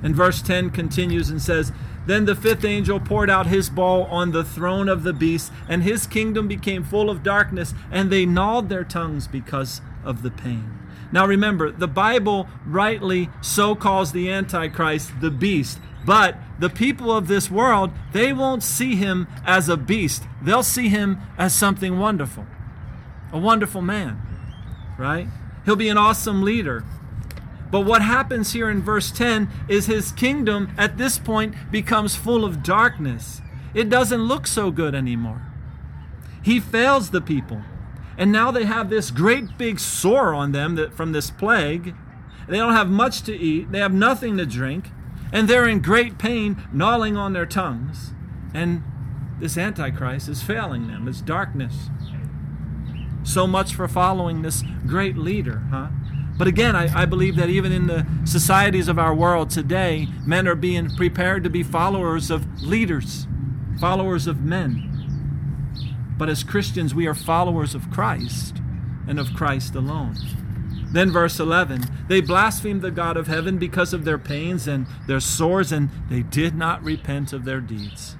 And 0.02 0.14
verse 0.14 0.40
10 0.42 0.70
continues 0.70 1.30
and 1.30 1.40
says, 1.40 1.72
Then 2.06 2.24
the 2.24 2.34
fifth 2.34 2.64
angel 2.64 3.00
poured 3.00 3.30
out 3.30 3.46
his 3.46 3.70
bowl 3.70 4.04
on 4.04 4.32
the 4.32 4.44
throne 4.44 4.88
of 4.88 5.02
the 5.02 5.14
beast, 5.14 5.50
and 5.68 5.82
his 5.82 6.06
kingdom 6.06 6.46
became 6.46 6.84
full 6.84 7.08
of 7.08 7.22
darkness, 7.22 7.74
and 7.90 8.10
they 8.10 8.26
gnawed 8.26 8.68
their 8.68 8.84
tongues 8.84 9.26
because 9.26 9.80
of 10.04 10.22
the 10.22 10.30
pain. 10.30 10.78
Now 11.10 11.26
remember, 11.26 11.70
the 11.70 11.88
Bible 11.88 12.48
rightly 12.66 13.30
so 13.40 13.74
calls 13.74 14.12
the 14.12 14.30
Antichrist 14.30 15.20
the 15.20 15.30
beast. 15.30 15.78
But 16.04 16.36
the 16.58 16.70
people 16.70 17.10
of 17.10 17.26
this 17.26 17.50
world, 17.50 17.90
they 18.12 18.32
won't 18.32 18.62
see 18.62 18.94
him 18.96 19.26
as 19.44 19.68
a 19.68 19.76
beast. 19.76 20.24
They'll 20.42 20.62
see 20.62 20.88
him 20.88 21.18
as 21.36 21.54
something 21.54 21.98
wonderful. 21.98 22.46
A 23.32 23.38
wonderful 23.38 23.82
man, 23.82 24.20
right? 24.98 25.26
He'll 25.64 25.76
be 25.76 25.88
an 25.88 25.98
awesome 25.98 26.42
leader. 26.42 26.84
But 27.70 27.80
what 27.80 28.02
happens 28.02 28.52
here 28.52 28.70
in 28.70 28.82
verse 28.82 29.10
10 29.10 29.48
is 29.68 29.86
his 29.86 30.12
kingdom 30.12 30.72
at 30.78 30.96
this 30.96 31.18
point 31.18 31.56
becomes 31.72 32.14
full 32.14 32.44
of 32.44 32.62
darkness. 32.62 33.40
It 33.74 33.90
doesn't 33.90 34.22
look 34.22 34.46
so 34.46 34.70
good 34.70 34.94
anymore. 34.94 35.42
He 36.42 36.60
fails 36.60 37.10
the 37.10 37.20
people. 37.20 37.62
And 38.16 38.30
now 38.30 38.52
they 38.52 38.64
have 38.64 38.90
this 38.90 39.10
great 39.10 39.58
big 39.58 39.80
sore 39.80 40.34
on 40.34 40.52
them 40.52 40.76
that, 40.76 40.94
from 40.94 41.10
this 41.10 41.30
plague. 41.30 41.94
They 42.46 42.58
don't 42.58 42.74
have 42.74 42.88
much 42.88 43.22
to 43.22 43.34
eat, 43.34 43.72
they 43.72 43.80
have 43.80 43.94
nothing 43.94 44.36
to 44.36 44.46
drink, 44.46 44.90
and 45.34 45.48
they're 45.48 45.68
in 45.68 45.80
great 45.80 46.16
pain, 46.16 46.62
gnawing 46.72 47.16
on 47.16 47.32
their 47.32 47.44
tongues. 47.44 48.12
And 48.54 48.84
this 49.40 49.58
Antichrist 49.58 50.28
is 50.28 50.44
failing 50.44 50.86
them. 50.86 51.08
It's 51.08 51.20
darkness. 51.20 51.90
So 53.24 53.46
much 53.46 53.74
for 53.74 53.88
following 53.88 54.42
this 54.42 54.62
great 54.86 55.18
leader, 55.18 55.64
huh? 55.70 55.88
But 56.38 56.46
again, 56.46 56.76
I, 56.76 57.02
I, 57.02 57.04
believe 57.04 57.36
that 57.36 57.48
even 57.48 57.72
in 57.72 57.86
the 57.86 58.06
societies 58.24 58.88
of 58.88 58.98
our 58.98 59.14
world 59.14 59.50
today, 59.50 60.08
men 60.24 60.46
are 60.48 60.54
being 60.54 60.90
prepared 60.90 61.42
to 61.44 61.50
be 61.50 61.62
followers 61.62 62.30
of 62.30 62.62
leaders, 62.62 63.26
followers 63.80 64.26
of 64.26 64.42
men. 64.42 64.90
But 66.16 66.28
as 66.28 66.44
Christians, 66.44 66.94
we 66.94 67.06
are 67.06 67.14
followers 67.14 67.74
of 67.74 67.90
Christ 67.90 68.60
and 69.08 69.18
of 69.18 69.32
Christ 69.34 69.74
alone. 69.74 70.16
Then, 70.94 71.10
verse 71.10 71.40
11 71.40 71.82
they 72.06 72.20
blasphemed 72.20 72.80
the 72.80 72.92
God 72.92 73.16
of 73.16 73.26
heaven 73.26 73.58
because 73.58 73.92
of 73.92 74.04
their 74.04 74.18
pains 74.18 74.68
and 74.68 74.86
their 75.08 75.20
sores, 75.20 75.72
and 75.72 75.90
they 76.08 76.22
did 76.22 76.54
not 76.54 76.84
repent 76.84 77.32
of 77.32 77.44
their 77.44 77.60
deeds. 77.60 78.16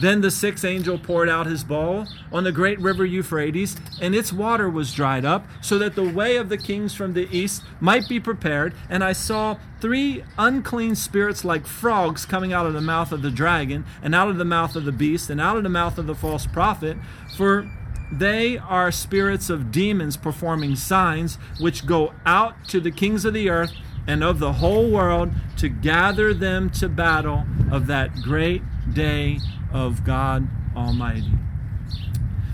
Then 0.00 0.22
the 0.22 0.30
sixth 0.30 0.64
angel 0.64 0.98
poured 0.98 1.28
out 1.28 1.46
his 1.46 1.64
bowl 1.64 2.06
on 2.32 2.44
the 2.44 2.52
great 2.52 2.78
river 2.80 3.04
Euphrates, 3.04 3.76
and 4.00 4.14
its 4.14 4.32
water 4.32 4.68
was 4.68 4.94
dried 4.94 5.26
up, 5.26 5.46
so 5.60 5.78
that 5.78 5.94
the 5.94 6.08
way 6.08 6.36
of 6.36 6.48
the 6.48 6.58
kings 6.58 6.94
from 6.94 7.12
the 7.12 7.28
east 7.30 7.62
might 7.80 8.08
be 8.08 8.20
prepared. 8.20 8.74
And 8.88 9.04
I 9.04 9.12
saw 9.12 9.56
three 9.80 10.24
unclean 10.38 10.94
spirits 10.94 11.44
like 11.44 11.66
frogs 11.66 12.24
coming 12.24 12.52
out 12.52 12.66
of 12.66 12.72
the 12.72 12.80
mouth 12.80 13.12
of 13.12 13.20
the 13.22 13.30
dragon, 13.30 13.84
and 14.02 14.14
out 14.14 14.28
of 14.28 14.38
the 14.38 14.44
mouth 14.44 14.74
of 14.74 14.84
the 14.84 14.92
beast, 14.92 15.28
and 15.28 15.40
out 15.40 15.56
of 15.56 15.62
the 15.62 15.68
mouth 15.68 15.98
of 15.98 16.06
the 16.06 16.14
false 16.14 16.46
prophet. 16.46 16.96
For 17.36 17.70
they 18.10 18.58
are 18.58 18.92
spirits 18.92 19.50
of 19.50 19.70
demons 19.70 20.16
performing 20.16 20.76
signs, 20.76 21.36
which 21.58 21.86
go 21.86 22.12
out 22.24 22.68
to 22.68 22.80
the 22.80 22.90
kings 22.90 23.24
of 23.24 23.34
the 23.34 23.50
earth 23.50 23.72
and 24.06 24.22
of 24.22 24.38
the 24.38 24.54
whole 24.54 24.90
world 24.90 25.30
to 25.56 25.68
gather 25.68 26.32
them 26.32 26.70
to 26.70 26.88
battle 26.88 27.44
of 27.70 27.86
that 27.88 28.14
great 28.22 28.62
day 28.92 29.38
of 29.72 30.04
God 30.04 30.48
Almighty. 30.76 31.32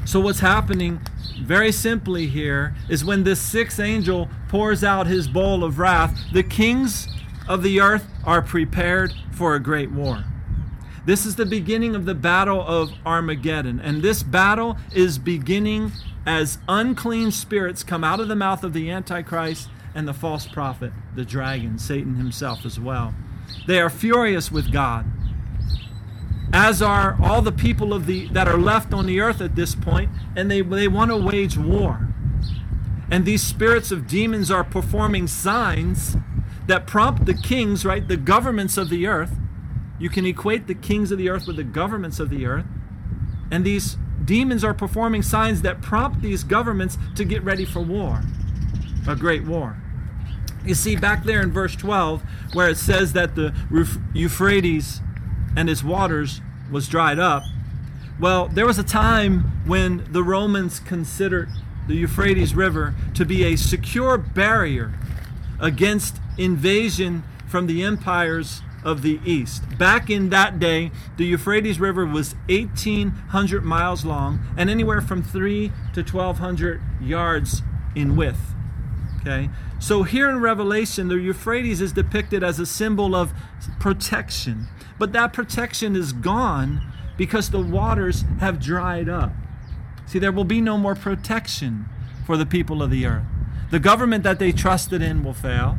So, 0.05 0.21
what's 0.21 0.41
happening 0.41 1.01
very 1.43 1.73
simply 1.73 2.27
here 2.27 2.75
is 2.89 3.05
when 3.05 3.25
this 3.25 3.41
sixth 3.41 3.79
angel 3.79 4.29
pours 4.49 4.83
out 4.83 5.07
his 5.07 5.29
bowl 5.29 5.65
of 5.65 5.79
wrath, 5.79 6.19
the 6.33 6.43
kings 6.43 7.09
of 7.49 7.63
the 7.63 7.81
earth 7.81 8.07
are 8.25 8.43
prepared 8.43 9.13
for 9.33 9.55
a 9.55 9.61
great 9.61 9.91
war. 9.91 10.25
This 11.05 11.27
is 11.27 11.37
the 11.37 11.47
beginning 11.47 11.95
of 11.95 12.05
the 12.05 12.15
battle 12.15 12.61
of 12.61 12.93
Armageddon. 13.05 13.81
And 13.81 14.03
this 14.03 14.23
battle 14.23 14.77
is 14.95 15.19
beginning 15.19 15.93
as 16.25 16.59
unclean 16.69 17.33
spirits 17.33 17.83
come 17.83 18.05
out 18.05 18.21
of 18.21 18.29
the 18.29 18.37
mouth 18.37 18.63
of 18.63 18.73
the 18.73 18.91
Antichrist 18.91 19.69
and 19.95 20.07
the 20.07 20.15
false 20.15 20.47
prophet, 20.47 20.93
the 21.15 21.25
dragon, 21.25 21.79
Satan 21.79 22.15
himself 22.15 22.65
as 22.65 22.79
well. 22.79 23.15
They 23.67 23.81
are 23.81 23.91
furious 23.91 24.51
with 24.51 24.73
God 24.73 25.07
as 26.53 26.83
are 26.83 27.17
all 27.23 27.41
the 27.41 27.53
people 27.53 27.95
of 27.95 28.07
the 28.07 28.29
that 28.29 28.47
are 28.47 28.59
left 28.59 28.93
on 28.93 29.07
the 29.07 29.21
earth 29.21 29.41
at 29.41 29.57
this 29.57 29.75
point, 29.75 30.11
and 30.37 30.51
they, 30.51 30.61
they 30.61 30.87
want 30.87 31.11
to 31.11 31.17
wage 31.17 31.57
war. 31.57 32.09
And 33.11 33.25
these 33.25 33.43
spirits 33.43 33.91
of 33.91 34.07
demons 34.07 34.51
are 34.51 34.65
performing 34.65 35.27
signs 35.27 36.17
that 36.67 36.87
prompt 36.87 37.25
the 37.25 37.35
kings, 37.35 37.85
right, 37.85 38.07
the 38.07 38.17
governments 38.17 38.77
of 38.77 38.91
the 38.91 39.07
earth. 39.07 39.33
You 40.03 40.11
can 40.11 40.27
equate 40.27 40.67
the 40.67 40.75
kings 40.75 41.13
of 41.13 41.19
the 41.19 41.29
earth 41.29 41.47
with 41.47 41.55
the 41.55 41.63
governments 41.63 42.19
of 42.19 42.29
the 42.29 42.45
earth. 42.45 42.67
And 43.53 43.65
these 43.65 43.97
demons 44.25 44.65
are 44.65 44.75
performing 44.75 45.23
signs 45.23 45.63
that 45.63 45.81
prompt 45.81 46.23
these 46.23 46.43
governments 46.43 46.99
to 47.15 47.25
get 47.25 47.45
ready 47.45 47.65
for 47.65 47.79
war, 47.79 48.21
a 49.07 49.15
great 49.15 49.45
war. 49.45 49.77
You 50.67 50.75
see, 50.75 50.97
back 50.97 51.23
there 51.23 51.41
in 51.41 51.53
verse 51.53 51.77
12, 51.77 52.21
where 52.53 52.69
it 52.69 52.79
says 52.79 53.13
that 53.13 53.37
the 53.37 53.55
Euphrates 54.13 55.01
and 55.57 55.71
its 55.71 55.85
waters 55.85 56.41
was 56.69 56.89
dried 56.89 57.21
up. 57.21 57.45
Well, 58.19 58.49
there 58.49 58.67
was 58.67 58.81
a 58.81 58.85
time 58.85 59.63
when 59.69 60.05
the 60.11 60.25
Romans 60.25 60.81
considered 60.81 61.49
the 61.87 61.95
Euphrates 61.95 62.57
River 62.57 62.97
to 63.15 63.25
be 63.25 63.45
a 63.45 63.55
secure 63.55 64.19
barrier 64.19 64.95
against 65.61 66.17
invasion 66.39 67.23
from 67.47 67.69
the 67.69 67.85
empires 67.85 68.63
of 68.85 69.03
the 69.03 69.21
east. 69.25 69.79
Back 69.79 70.11
in 70.11 70.31
that 70.31 70.59
day, 70.59 70.91
the 71.17 71.25
Euphrates 71.25 71.79
River 71.79 72.05
was 72.05 72.35
1,800 72.49 73.65
miles 73.65 74.05
long 74.05 74.41
and 74.57 74.69
anywhere 74.69 75.01
from 75.01 75.23
3 75.23 75.73
to 75.95 76.03
1,200 76.03 76.81
yards 77.01 77.63
in 77.95 78.17
width. 78.17 78.55
Okay? 79.21 79.51
So 79.79 80.03
here 80.03 80.29
in 80.29 80.41
Revelation, 80.41 81.09
the 81.09 81.17
Euphrates 81.17 81.81
is 81.81 81.93
depicted 81.93 82.43
as 82.43 82.59
a 82.59 82.67
symbol 82.67 83.15
of 83.15 83.33
protection. 83.79 84.69
But 84.99 85.13
that 85.13 85.33
protection 85.33 85.97
is 85.97 86.13
gone 86.13 86.83
because 87.17 87.51
the 87.51 87.61
waters 87.61 88.25
have 88.41 88.61
dried 88.61 89.09
up. 89.09 89.33
See, 90.07 90.19
there 90.19 90.33
will 90.33 90.45
be 90.45 90.61
no 90.61 90.77
more 90.77 90.95
protection 90.95 91.87
for 92.27 92.37
the 92.37 92.47
people 92.47 92.83
of 92.83 92.91
the 92.91 93.07
earth. 93.07 93.25
The 93.71 93.79
government 93.79 94.25
that 94.25 94.39
they 94.39 94.53
trusted 94.53 95.03
in 95.03 95.25
will 95.25 95.35
fail. 95.35 95.79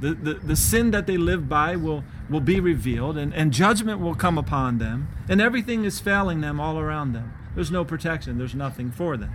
The, 0.00 0.14
the, 0.14 0.34
the 0.34 0.56
sin 0.56 0.90
that 0.90 1.06
they 1.06 1.16
live 1.16 1.48
by 1.48 1.76
will, 1.76 2.04
will 2.28 2.40
be 2.40 2.60
revealed, 2.60 3.16
and, 3.16 3.32
and 3.34 3.52
judgment 3.52 4.00
will 4.00 4.14
come 4.14 4.36
upon 4.36 4.78
them, 4.78 5.08
and 5.28 5.40
everything 5.40 5.84
is 5.84 6.00
failing 6.00 6.40
them 6.40 6.60
all 6.60 6.78
around 6.78 7.12
them. 7.12 7.32
There's 7.54 7.70
no 7.70 7.84
protection, 7.84 8.36
there's 8.36 8.54
nothing 8.54 8.90
for 8.90 9.16
them 9.16 9.32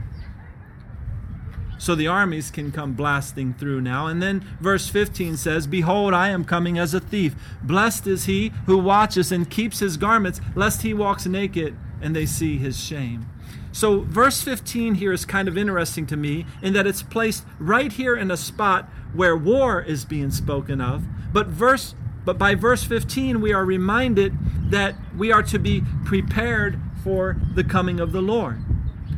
so 1.81 1.95
the 1.95 2.05
armies 2.05 2.51
can 2.51 2.71
come 2.71 2.93
blasting 2.93 3.55
through 3.55 3.81
now. 3.81 4.05
And 4.05 4.21
then 4.21 4.45
verse 4.59 4.87
15 4.87 5.35
says, 5.35 5.65
Behold, 5.65 6.13
I 6.13 6.29
am 6.29 6.45
coming 6.45 6.77
as 6.77 6.93
a 6.93 6.99
thief. 6.99 7.35
Blessed 7.63 8.05
is 8.05 8.25
he 8.25 8.49
who 8.67 8.77
watches 8.77 9.31
and 9.31 9.49
keeps 9.49 9.79
his 9.79 9.97
garments, 9.97 10.39
lest 10.53 10.83
he 10.83 10.93
walks 10.93 11.25
naked 11.25 11.75
and 11.99 12.15
they 12.15 12.27
see 12.27 12.59
his 12.59 12.79
shame. 12.79 13.25
So, 13.71 14.01
verse 14.01 14.41
15 14.41 14.95
here 14.95 15.13
is 15.13 15.25
kind 15.25 15.47
of 15.47 15.57
interesting 15.57 16.05
to 16.07 16.17
me 16.17 16.45
in 16.61 16.73
that 16.73 16.85
it's 16.85 17.03
placed 17.03 17.45
right 17.59 17.91
here 17.91 18.15
in 18.15 18.29
a 18.29 18.37
spot 18.37 18.89
where 19.13 19.35
war 19.35 19.81
is 19.81 20.05
being 20.05 20.31
spoken 20.31 20.81
of. 20.81 21.03
But 21.33 21.47
verse 21.47 21.95
but 22.23 22.37
by 22.37 22.53
verse 22.53 22.83
15 22.83 23.41
we 23.41 23.51
are 23.51 23.65
reminded 23.65 24.37
that 24.71 24.95
we 25.17 25.31
are 25.31 25.43
to 25.43 25.57
be 25.57 25.83
prepared 26.05 26.79
for 27.03 27.37
the 27.55 27.63
coming 27.63 27.99
of 27.99 28.11
the 28.11 28.21
Lord. 28.21 28.63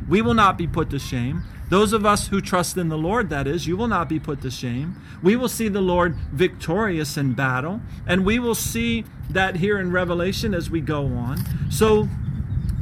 We 0.07 0.21
will 0.21 0.33
not 0.33 0.57
be 0.57 0.67
put 0.67 0.89
to 0.91 0.99
shame. 0.99 1.43
Those 1.69 1.93
of 1.93 2.05
us 2.05 2.27
who 2.27 2.39
trust 2.39 2.77
in 2.77 2.89
the 2.89 2.97
Lord, 2.97 3.29
that 3.29 3.47
is, 3.47 3.65
you 3.65 3.75
will 3.75 3.87
not 3.87 4.07
be 4.07 4.19
put 4.19 4.41
to 4.41 4.51
shame. 4.51 5.01
We 5.23 5.35
will 5.35 5.49
see 5.49 5.69
the 5.69 5.81
Lord 5.81 6.15
victorious 6.31 7.17
in 7.17 7.33
battle, 7.33 7.81
and 8.05 8.25
we 8.25 8.37
will 8.37 8.55
see 8.55 9.05
that 9.29 9.55
here 9.55 9.79
in 9.79 9.91
Revelation 9.91 10.53
as 10.53 10.69
we 10.69 10.81
go 10.81 11.05
on. 11.07 11.43
So 11.71 12.09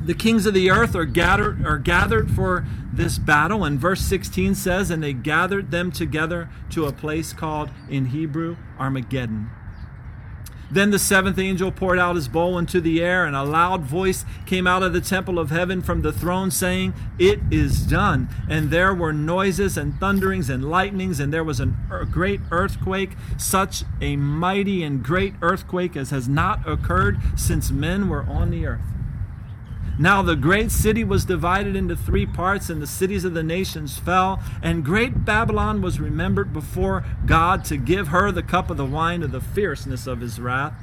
the 0.06 0.14
kings 0.14 0.46
of 0.46 0.54
the 0.54 0.70
earth 0.70 0.96
are 0.96 1.06
gathered 1.06 1.66
are 1.66 1.78
gathered 1.78 2.32
for 2.32 2.66
this 2.94 3.18
battle 3.18 3.64
and 3.64 3.80
verse 3.80 4.02
16 4.02 4.56
says 4.56 4.90
and 4.90 5.04
they 5.04 5.14
gathered 5.14 5.72
them 5.72 5.92
together 5.92 6.50
to 6.70 6.86
a 6.86 6.92
place 6.92 7.34
called 7.34 7.70
in 7.90 8.08
Hebrew 8.08 8.58
Armageddon 8.80 9.50
then 10.72 10.92
the 10.92 11.00
seventh 11.00 11.38
angel 11.38 11.70
poured 11.70 12.00
out 12.00 12.16
his 12.16 12.30
bowl 12.30 12.58
into 12.58 12.80
the 12.80 13.02
air, 13.04 13.26
and 13.26 13.36
a 13.36 13.44
loud 13.44 13.82
voice 13.82 14.24
came 14.46 14.66
out 14.66 14.84
of 14.84 14.94
the 14.94 15.02
temple 15.02 15.38
of 15.38 15.50
heaven 15.50 15.82
from 15.82 16.02
the 16.02 16.14
throne, 16.14 16.50
saying, 16.50 16.94
It 17.20 17.42
is 17.52 17.86
done. 17.86 18.30
And 18.50 18.72
there 18.72 18.94
were 18.94 19.12
noises 19.12 19.78
and 19.78 20.00
thunderings 20.00 20.50
and 20.50 20.70
lightnings, 20.70 21.20
and 21.20 21.34
there 21.34 21.44
was 21.44 21.60
a 21.60 21.74
great 22.10 22.40
earthquake, 22.52 23.12
such 23.38 23.84
a 24.00 24.16
mighty 24.16 24.82
and 24.82 25.04
great 25.04 25.34
earthquake 25.42 25.98
as 25.98 26.12
has 26.12 26.30
not 26.30 26.68
occurred 26.68 27.20
since 27.36 27.70
men 27.70 28.08
were 28.08 28.24
on 28.24 28.50
the 28.52 28.66
earth. 28.66 29.01
Now 30.02 30.24
the 30.24 30.36
great 30.36 30.72
city 30.72 31.04
was 31.04 31.26
divided 31.26 31.76
into 31.76 31.96
three 31.96 32.26
parts, 32.26 32.72
and 32.72 32.82
the 32.82 32.88
cities 32.88 33.24
of 33.24 33.36
the 33.36 33.44
nations 33.44 34.00
fell. 34.00 34.42
And 34.64 34.84
great 34.84 35.26
Babylon 35.26 35.80
was 35.84 36.00
remembered 36.00 36.52
before 36.52 37.06
God 37.28 37.64
to 37.66 37.78
give 37.78 38.08
her 38.08 38.32
the 38.32 38.42
cup 38.42 38.72
of 38.72 38.78
the 38.78 38.86
wine 38.86 39.22
of 39.22 39.32
the 39.32 39.40
fierceness 39.40 40.08
of 40.08 40.22
his 40.22 40.40
wrath. 40.40 40.74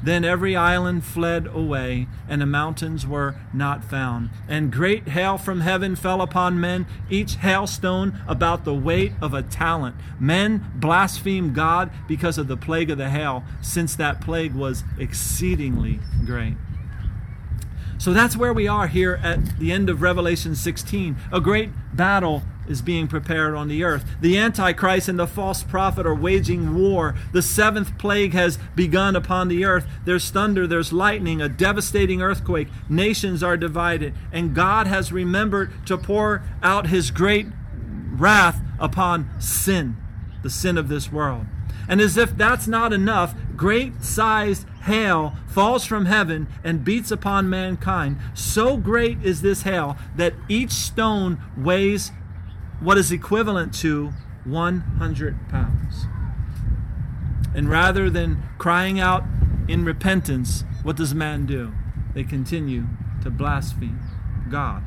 Then 0.00 0.24
every 0.24 0.54
island 0.54 1.02
fled 1.02 1.48
away, 1.48 2.06
and 2.28 2.40
the 2.40 2.46
mountains 2.46 3.04
were 3.04 3.34
not 3.52 3.82
found. 3.82 4.30
And 4.46 4.70
great 4.70 5.08
hail 5.08 5.38
from 5.38 5.62
heaven 5.62 5.96
fell 5.96 6.22
upon 6.22 6.60
men, 6.60 6.86
each 7.10 7.34
hailstone 7.34 8.16
about 8.28 8.64
the 8.64 8.74
weight 8.74 9.10
of 9.20 9.34
a 9.34 9.42
talent. 9.42 9.96
Men 10.20 10.70
blasphemed 10.76 11.52
God 11.52 11.90
because 12.06 12.38
of 12.38 12.46
the 12.46 12.56
plague 12.56 12.90
of 12.90 12.98
the 12.98 13.10
hail, 13.10 13.42
since 13.60 13.96
that 13.96 14.20
plague 14.20 14.54
was 14.54 14.84
exceedingly 15.00 15.98
great. 16.24 16.54
So 17.98 18.12
that's 18.12 18.36
where 18.36 18.52
we 18.52 18.68
are 18.68 18.86
here 18.86 19.18
at 19.24 19.58
the 19.58 19.72
end 19.72 19.90
of 19.90 20.02
Revelation 20.02 20.54
16. 20.54 21.16
A 21.32 21.40
great 21.40 21.70
battle 21.92 22.44
is 22.68 22.80
being 22.80 23.08
prepared 23.08 23.54
on 23.54 23.66
the 23.66 23.82
earth. 23.82 24.04
The 24.20 24.38
Antichrist 24.38 25.08
and 25.08 25.18
the 25.18 25.26
false 25.26 25.64
prophet 25.64 26.06
are 26.06 26.14
waging 26.14 26.76
war. 26.76 27.16
The 27.32 27.42
seventh 27.42 27.98
plague 27.98 28.34
has 28.34 28.58
begun 28.76 29.16
upon 29.16 29.48
the 29.48 29.64
earth. 29.64 29.86
There's 30.04 30.30
thunder, 30.30 30.66
there's 30.66 30.92
lightning, 30.92 31.40
a 31.40 31.48
devastating 31.48 32.22
earthquake. 32.22 32.68
Nations 32.88 33.42
are 33.42 33.56
divided. 33.56 34.14
And 34.30 34.54
God 34.54 34.86
has 34.86 35.10
remembered 35.10 35.72
to 35.86 35.98
pour 35.98 36.44
out 36.62 36.88
his 36.88 37.10
great 37.10 37.46
wrath 38.12 38.60
upon 38.78 39.28
sin, 39.40 39.96
the 40.42 40.50
sin 40.50 40.78
of 40.78 40.88
this 40.88 41.10
world. 41.10 41.46
And 41.88 42.00
as 42.00 42.16
if 42.16 42.36
that's 42.36 42.68
not 42.68 42.92
enough, 42.92 43.34
great 43.56 44.04
sized 44.04 44.66
hail 44.88 45.36
falls 45.46 45.84
from 45.84 46.06
heaven 46.06 46.48
and 46.64 46.84
beats 46.84 47.10
upon 47.10 47.48
mankind. 47.48 48.18
So 48.34 48.76
great 48.76 49.22
is 49.22 49.40
this 49.40 49.62
hail 49.62 49.96
that 50.16 50.34
each 50.48 50.72
stone 50.72 51.40
weighs 51.56 52.10
what 52.80 52.98
is 52.98 53.12
equivalent 53.12 53.72
to 53.74 54.12
100 54.44 55.48
pounds. 55.48 56.06
And 57.54 57.68
rather 57.68 58.10
than 58.10 58.42
crying 58.58 59.00
out 59.00 59.24
in 59.68 59.84
repentance, 59.84 60.64
what 60.82 60.96
does 60.96 61.14
man 61.14 61.46
do? 61.46 61.72
They 62.14 62.24
continue 62.24 62.86
to 63.22 63.30
blaspheme 63.30 64.00
God. 64.50 64.82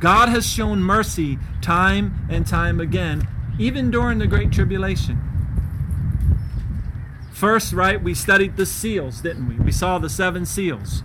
God 0.00 0.28
has 0.28 0.46
shown 0.46 0.82
mercy 0.82 1.38
time 1.60 2.26
and 2.28 2.46
time 2.46 2.80
again, 2.80 3.28
even 3.58 3.90
during 3.90 4.18
the 4.18 4.26
Great 4.26 4.50
Tribulation. 4.50 5.31
First, 7.42 7.72
right, 7.72 8.00
we 8.00 8.14
studied 8.14 8.56
the 8.56 8.64
seals, 8.64 9.20
didn't 9.20 9.48
we? 9.48 9.56
We 9.56 9.72
saw 9.72 9.98
the 9.98 10.08
seven 10.08 10.46
seals 10.46 11.02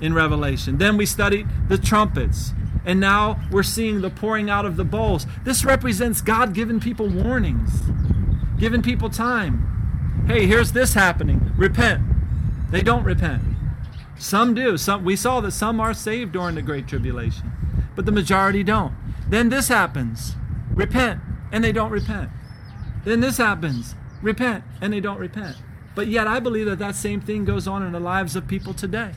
in 0.00 0.14
Revelation. 0.14 0.78
Then 0.78 0.96
we 0.96 1.06
studied 1.06 1.46
the 1.68 1.78
trumpets. 1.78 2.52
And 2.84 2.98
now 2.98 3.40
we're 3.52 3.62
seeing 3.62 4.00
the 4.00 4.10
pouring 4.10 4.50
out 4.50 4.66
of 4.66 4.76
the 4.76 4.82
bowls. 4.82 5.28
This 5.44 5.64
represents 5.64 6.22
God 6.22 6.54
giving 6.54 6.80
people 6.80 7.08
warnings, 7.08 7.70
giving 8.58 8.82
people 8.82 9.10
time. 9.10 10.24
Hey, 10.26 10.44
here's 10.44 10.72
this 10.72 10.94
happening. 10.94 11.52
Repent. 11.56 12.02
They 12.72 12.82
don't 12.82 13.04
repent. 13.04 13.44
Some 14.18 14.54
do. 14.54 14.76
Some 14.76 15.04
we 15.04 15.14
saw 15.14 15.40
that 15.40 15.52
some 15.52 15.78
are 15.78 15.94
saved 15.94 16.32
during 16.32 16.56
the 16.56 16.62
great 16.62 16.88
tribulation, 16.88 17.52
but 17.94 18.06
the 18.06 18.12
majority 18.12 18.64
don't. 18.64 18.94
Then 19.28 19.50
this 19.50 19.68
happens. 19.68 20.34
Repent, 20.74 21.20
and 21.52 21.62
they 21.62 21.70
don't 21.70 21.92
repent. 21.92 22.30
Then 23.04 23.20
this 23.20 23.36
happens 23.36 23.94
repent, 24.22 24.64
and 24.80 24.92
they 24.92 25.00
don't 25.00 25.18
repent. 25.18 25.56
But 25.94 26.06
yet, 26.08 26.26
I 26.26 26.40
believe 26.40 26.66
that 26.66 26.78
that 26.78 26.94
same 26.94 27.20
thing 27.20 27.44
goes 27.44 27.66
on 27.66 27.82
in 27.84 27.92
the 27.92 28.00
lives 28.00 28.36
of 28.36 28.46
people 28.46 28.74
today. 28.74 29.12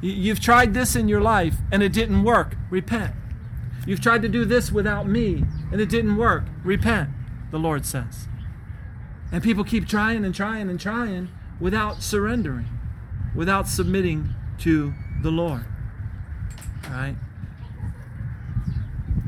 You've 0.00 0.40
tried 0.40 0.74
this 0.74 0.94
in 0.94 1.08
your 1.08 1.20
life 1.20 1.56
and 1.72 1.82
it 1.82 1.92
didn't 1.92 2.22
work. 2.22 2.56
Repent. 2.70 3.14
You've 3.86 4.00
tried 4.00 4.22
to 4.22 4.28
do 4.28 4.44
this 4.44 4.70
without 4.70 5.08
me 5.08 5.44
and 5.72 5.80
it 5.80 5.88
didn't 5.88 6.16
work. 6.16 6.44
Repent, 6.62 7.10
the 7.50 7.58
Lord 7.58 7.84
says. 7.84 8.28
And 9.32 9.42
people 9.42 9.64
keep 9.64 9.88
trying 9.88 10.24
and 10.24 10.34
trying 10.34 10.70
and 10.70 10.78
trying 10.78 11.28
without 11.60 12.02
surrendering, 12.02 12.68
without 13.34 13.66
submitting 13.66 14.34
to 14.58 14.94
the 15.20 15.30
Lord. 15.30 15.64
All 16.84 16.90
right? 16.92 17.16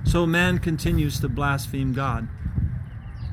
So 0.04 0.26
man 0.26 0.58
continues 0.58 1.20
to 1.20 1.28
blaspheme 1.28 1.92
God. 1.92 2.28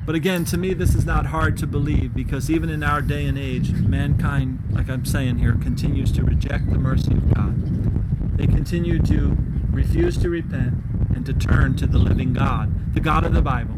But 0.08 0.14
again, 0.14 0.46
to 0.46 0.56
me, 0.56 0.72
this 0.72 0.94
is 0.94 1.04
not 1.04 1.26
hard 1.26 1.58
to 1.58 1.66
believe 1.66 2.14
because 2.14 2.50
even 2.50 2.70
in 2.70 2.82
our 2.82 3.02
day 3.02 3.26
and 3.26 3.38
age, 3.38 3.72
mankind, 3.72 4.58
like 4.70 4.88
I'm 4.88 5.04
saying 5.04 5.36
here, 5.36 5.52
continues 5.52 6.12
to 6.12 6.24
reject 6.24 6.70
the 6.70 6.78
mercy 6.78 7.12
of 7.12 7.34
God. 7.34 8.38
They 8.38 8.46
continue 8.46 9.02
to 9.02 9.36
refuse 9.70 10.16
to 10.22 10.30
repent 10.30 10.82
and 11.14 11.26
to 11.26 11.34
turn 11.34 11.76
to 11.76 11.86
the 11.86 11.98
living 11.98 12.32
God, 12.32 12.94
the 12.94 13.00
God 13.00 13.26
of 13.26 13.34
the 13.34 13.42
Bible, 13.42 13.74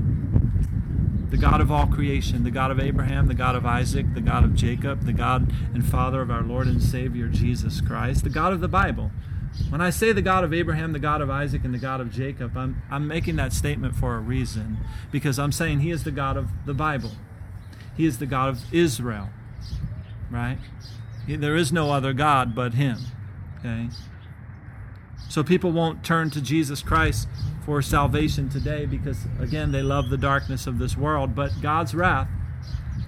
the 1.31 1.37
God 1.37 1.61
of 1.61 1.72
all 1.72 1.89
creation, 1.89 2.45
the 2.45 2.53
God 2.53 2.70
of 2.70 2.78
Abraham, 2.78 3.26
the 3.26 3.35
God 3.35 3.57
of 3.57 3.66
Isaac, 3.66 4.14
the 4.14 4.20
God 4.20 4.45
of 4.45 4.55
Jacob, 4.55 5.07
the 5.07 5.12
God 5.12 5.53
and 5.74 5.85
Father 5.85 6.22
of 6.22 6.31
our 6.31 6.45
Lord 6.45 6.68
and 6.68 6.81
Savior 6.81 7.26
Jesus 7.26 7.81
Christ, 7.81 8.22
the 8.22 8.31
God 8.31 8.53
of 8.53 8.61
the 8.61 8.68
Bible. 8.68 9.11
When 9.69 9.81
I 9.81 9.91
say 9.91 10.13
the 10.13 10.23
God 10.23 10.45
of 10.45 10.53
Abraham, 10.53 10.93
the 10.93 10.99
God 10.99 11.21
of 11.21 11.31
Isaac, 11.31 11.65
and 11.65 11.75
the 11.75 11.79
God 11.79 12.01
of 12.01 12.11
Jacob, 12.11 12.57
I'm, 12.57 12.83
I'm 12.91 13.07
making 13.07 13.37
that 13.37 13.53
statement 13.53 13.95
for 13.97 14.17
a 14.17 14.21
reason 14.21 14.79
because 15.11 15.39
I'm 15.39 15.53
saying 15.53 15.81
He 15.81 15.91
is 15.91 16.05
the 16.05 16.11
God 16.11 16.37
of 16.37 16.49
the 16.67 16.75
Bible. 16.75 17.13
He 17.97 18.07
is 18.07 18.19
the 18.19 18.27
God 18.27 18.49
of 18.49 18.75
Israel, 18.75 19.31
right? 20.31 20.59
There 21.29 21.57
is 21.57 21.73
no 21.73 21.91
other 21.91 22.13
God 22.13 22.55
but 22.55 22.75
Him, 22.75 22.99
okay? 23.59 23.89
So 25.29 25.45
people 25.45 25.71
won't 25.71 26.05
turn 26.05 26.31
to 26.31 26.41
Jesus 26.41 26.83
Christ 26.83 27.29
for 27.65 27.83
salvation 27.83 28.49
today 28.49 28.87
because, 28.87 29.27
again, 29.39 29.71
they 29.71 29.83
love 29.83 30.11
the 30.11 30.17
darkness 30.17 30.67
of 30.67 30.79
this 30.79 30.97
world, 30.97 31.35
but 31.35 31.53
God's 31.61 31.95
wrath 31.95 32.29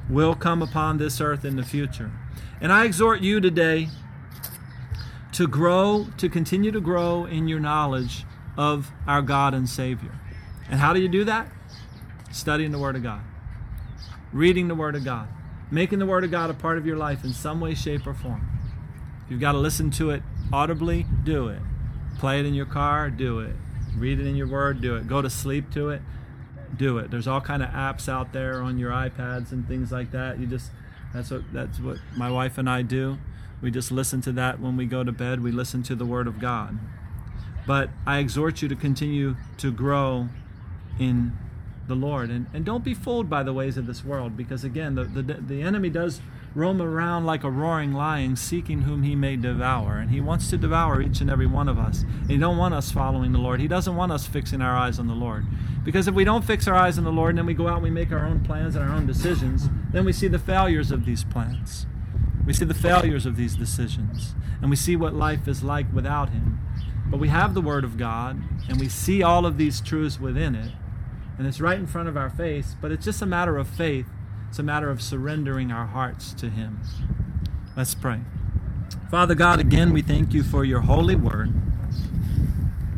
will 0.08 0.34
come 0.34 0.62
upon 0.62 0.98
this 0.98 1.20
earth 1.20 1.44
in 1.44 1.56
the 1.56 1.64
future. 1.64 2.12
And 2.60 2.72
I 2.72 2.84
exhort 2.84 3.22
you 3.22 3.40
today 3.40 3.88
to 5.32 5.46
grow, 5.46 6.06
to 6.18 6.28
continue 6.28 6.70
to 6.70 6.80
grow 6.80 7.24
in 7.24 7.48
your 7.48 7.60
knowledge 7.60 8.24
of 8.56 8.90
our 9.06 9.22
God 9.22 9.54
and 9.54 9.68
Savior. 9.68 10.18
And 10.70 10.78
how 10.78 10.92
do 10.92 11.00
you 11.00 11.08
do 11.08 11.24
that? 11.24 11.48
Studying 12.30 12.72
the 12.72 12.78
Word 12.78 12.96
of 12.96 13.02
God, 13.02 13.22
reading 14.32 14.68
the 14.68 14.74
Word 14.74 14.94
of 14.94 15.04
God, 15.04 15.28
making 15.70 15.98
the 15.98 16.06
Word 16.06 16.24
of 16.24 16.30
God 16.30 16.50
a 16.50 16.54
part 16.54 16.78
of 16.78 16.86
your 16.86 16.96
life 16.96 17.24
in 17.24 17.32
some 17.32 17.60
way, 17.60 17.74
shape, 17.74 18.06
or 18.06 18.14
form. 18.14 18.48
You've 19.28 19.40
got 19.40 19.52
to 19.52 19.58
listen 19.58 19.90
to 19.92 20.10
it 20.10 20.22
audibly, 20.52 21.06
do 21.24 21.48
it. 21.48 21.60
Play 22.18 22.40
it 22.40 22.46
in 22.46 22.54
your 22.54 22.66
car, 22.66 23.10
do 23.10 23.40
it. 23.40 23.56
Read 23.96 24.20
it 24.20 24.26
in 24.26 24.36
your 24.36 24.46
Word, 24.46 24.80
do 24.80 24.96
it. 24.96 25.06
Go 25.06 25.22
to 25.22 25.30
sleep 25.30 25.70
to 25.72 25.90
it, 25.90 26.02
do 26.76 26.98
it. 26.98 27.10
There's 27.10 27.26
all 27.26 27.40
kind 27.40 27.62
of 27.62 27.70
apps 27.70 28.08
out 28.08 28.32
there 28.32 28.60
on 28.62 28.78
your 28.78 28.90
iPads 28.90 29.52
and 29.52 29.66
things 29.66 29.90
like 29.92 30.12
that. 30.12 30.38
You 30.38 30.46
just 30.46 30.70
that's 31.12 31.30
what 31.30 31.42
that's 31.52 31.78
what 31.78 31.98
my 32.16 32.30
wife 32.30 32.58
and 32.58 32.68
I 32.68 32.82
do. 32.82 33.18
We 33.62 33.70
just 33.70 33.92
listen 33.92 34.20
to 34.22 34.32
that 34.32 34.60
when 34.60 34.76
we 34.76 34.86
go 34.86 35.04
to 35.04 35.12
bed. 35.12 35.42
We 35.42 35.52
listen 35.52 35.82
to 35.84 35.94
the 35.94 36.04
Word 36.04 36.26
of 36.26 36.40
God. 36.40 36.78
But 37.66 37.90
I 38.04 38.18
exhort 38.18 38.60
you 38.60 38.68
to 38.68 38.74
continue 38.74 39.36
to 39.58 39.70
grow 39.70 40.28
in 40.98 41.38
the 41.86 41.94
Lord. 41.94 42.30
And, 42.30 42.46
and 42.52 42.64
don't 42.64 42.84
be 42.84 42.92
fooled 42.92 43.30
by 43.30 43.42
the 43.42 43.52
ways 43.52 43.76
of 43.76 43.86
this 43.86 44.04
world, 44.04 44.36
because 44.36 44.64
again, 44.64 44.96
the, 44.96 45.04
the, 45.04 45.22
the 45.22 45.62
enemy 45.62 45.90
does 45.90 46.20
roam 46.54 46.82
around 46.82 47.24
like 47.24 47.44
a 47.44 47.50
roaring 47.50 47.92
lion, 47.92 48.36
seeking 48.36 48.82
whom 48.82 49.04
he 49.04 49.14
may 49.14 49.36
devour. 49.36 49.98
And 49.98 50.10
he 50.10 50.20
wants 50.20 50.50
to 50.50 50.58
devour 50.58 51.00
each 51.00 51.20
and 51.20 51.30
every 51.30 51.46
one 51.46 51.68
of 51.68 51.78
us. 51.78 52.02
And 52.02 52.30
he 52.30 52.38
don't 52.38 52.58
want 52.58 52.74
us 52.74 52.90
following 52.90 53.32
the 53.32 53.38
Lord. 53.38 53.60
He 53.60 53.68
doesn't 53.68 53.96
want 53.96 54.12
us 54.12 54.26
fixing 54.26 54.60
our 54.60 54.76
eyes 54.76 54.98
on 54.98 55.06
the 55.06 55.14
Lord. 55.14 55.46
Because 55.84 56.08
if 56.08 56.14
we 56.14 56.24
don't 56.24 56.44
fix 56.44 56.68
our 56.68 56.74
eyes 56.74 56.98
on 56.98 57.04
the 57.04 57.12
Lord 57.12 57.30
and 57.30 57.38
then 57.38 57.46
we 57.46 57.54
go 57.54 57.68
out 57.68 57.76
and 57.76 57.84
we 57.84 57.90
make 57.90 58.12
our 58.12 58.26
own 58.26 58.40
plans 58.40 58.76
and 58.76 58.84
our 58.84 58.94
own 58.94 59.06
decisions, 59.06 59.68
then 59.92 60.04
we 60.04 60.12
see 60.12 60.28
the 60.28 60.38
failures 60.38 60.90
of 60.90 61.06
these 61.06 61.24
plans. 61.24 61.86
We 62.46 62.52
see 62.52 62.64
the 62.64 62.74
failures 62.74 63.26
of 63.26 63.36
these 63.36 63.54
decisions, 63.54 64.34
and 64.60 64.70
we 64.70 64.76
see 64.76 64.96
what 64.96 65.14
life 65.14 65.46
is 65.46 65.62
like 65.62 65.92
without 65.92 66.30
Him. 66.30 66.58
But 67.08 67.20
we 67.20 67.28
have 67.28 67.54
the 67.54 67.60
Word 67.60 67.84
of 67.84 67.96
God, 67.96 68.42
and 68.68 68.80
we 68.80 68.88
see 68.88 69.22
all 69.22 69.46
of 69.46 69.58
these 69.58 69.80
truths 69.80 70.18
within 70.18 70.54
it, 70.54 70.72
and 71.38 71.46
it's 71.46 71.60
right 71.60 71.78
in 71.78 71.86
front 71.86 72.08
of 72.08 72.16
our 72.16 72.30
face, 72.30 72.74
but 72.80 72.90
it's 72.90 73.04
just 73.04 73.22
a 73.22 73.26
matter 73.26 73.58
of 73.58 73.68
faith. 73.68 74.06
It's 74.48 74.58
a 74.58 74.62
matter 74.62 74.90
of 74.90 75.00
surrendering 75.00 75.72
our 75.72 75.86
hearts 75.86 76.34
to 76.34 76.50
Him. 76.50 76.80
Let's 77.76 77.94
pray. 77.94 78.20
Father 79.10 79.34
God, 79.34 79.60
again, 79.60 79.92
we 79.92 80.02
thank 80.02 80.34
you 80.34 80.42
for 80.42 80.64
your 80.64 80.80
holy 80.80 81.16
word. 81.16 81.52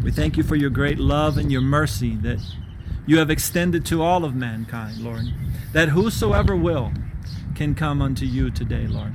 We 0.03 0.11
thank 0.11 0.37
you 0.37 0.43
for 0.43 0.57
your 0.57 0.71
great 0.71 0.99
love 0.99 1.39
and 1.39 1.51
your 1.51 1.61
mercy 1.61 2.17
that 2.17 2.41
you 3.07 3.19
have 3.19 3.31
extended 3.31 3.85
to 3.87 4.03
all 4.03 4.25
of 4.25 4.35
mankind, 4.35 4.99
Lord. 4.99 5.27
That 5.73 5.91
whosoever 5.91 6.57
will 6.57 6.93
can 7.55 7.75
come 7.75 8.03
unto 8.03 8.25
you 8.25 8.51
today, 8.51 8.87
Lord. 8.87 9.15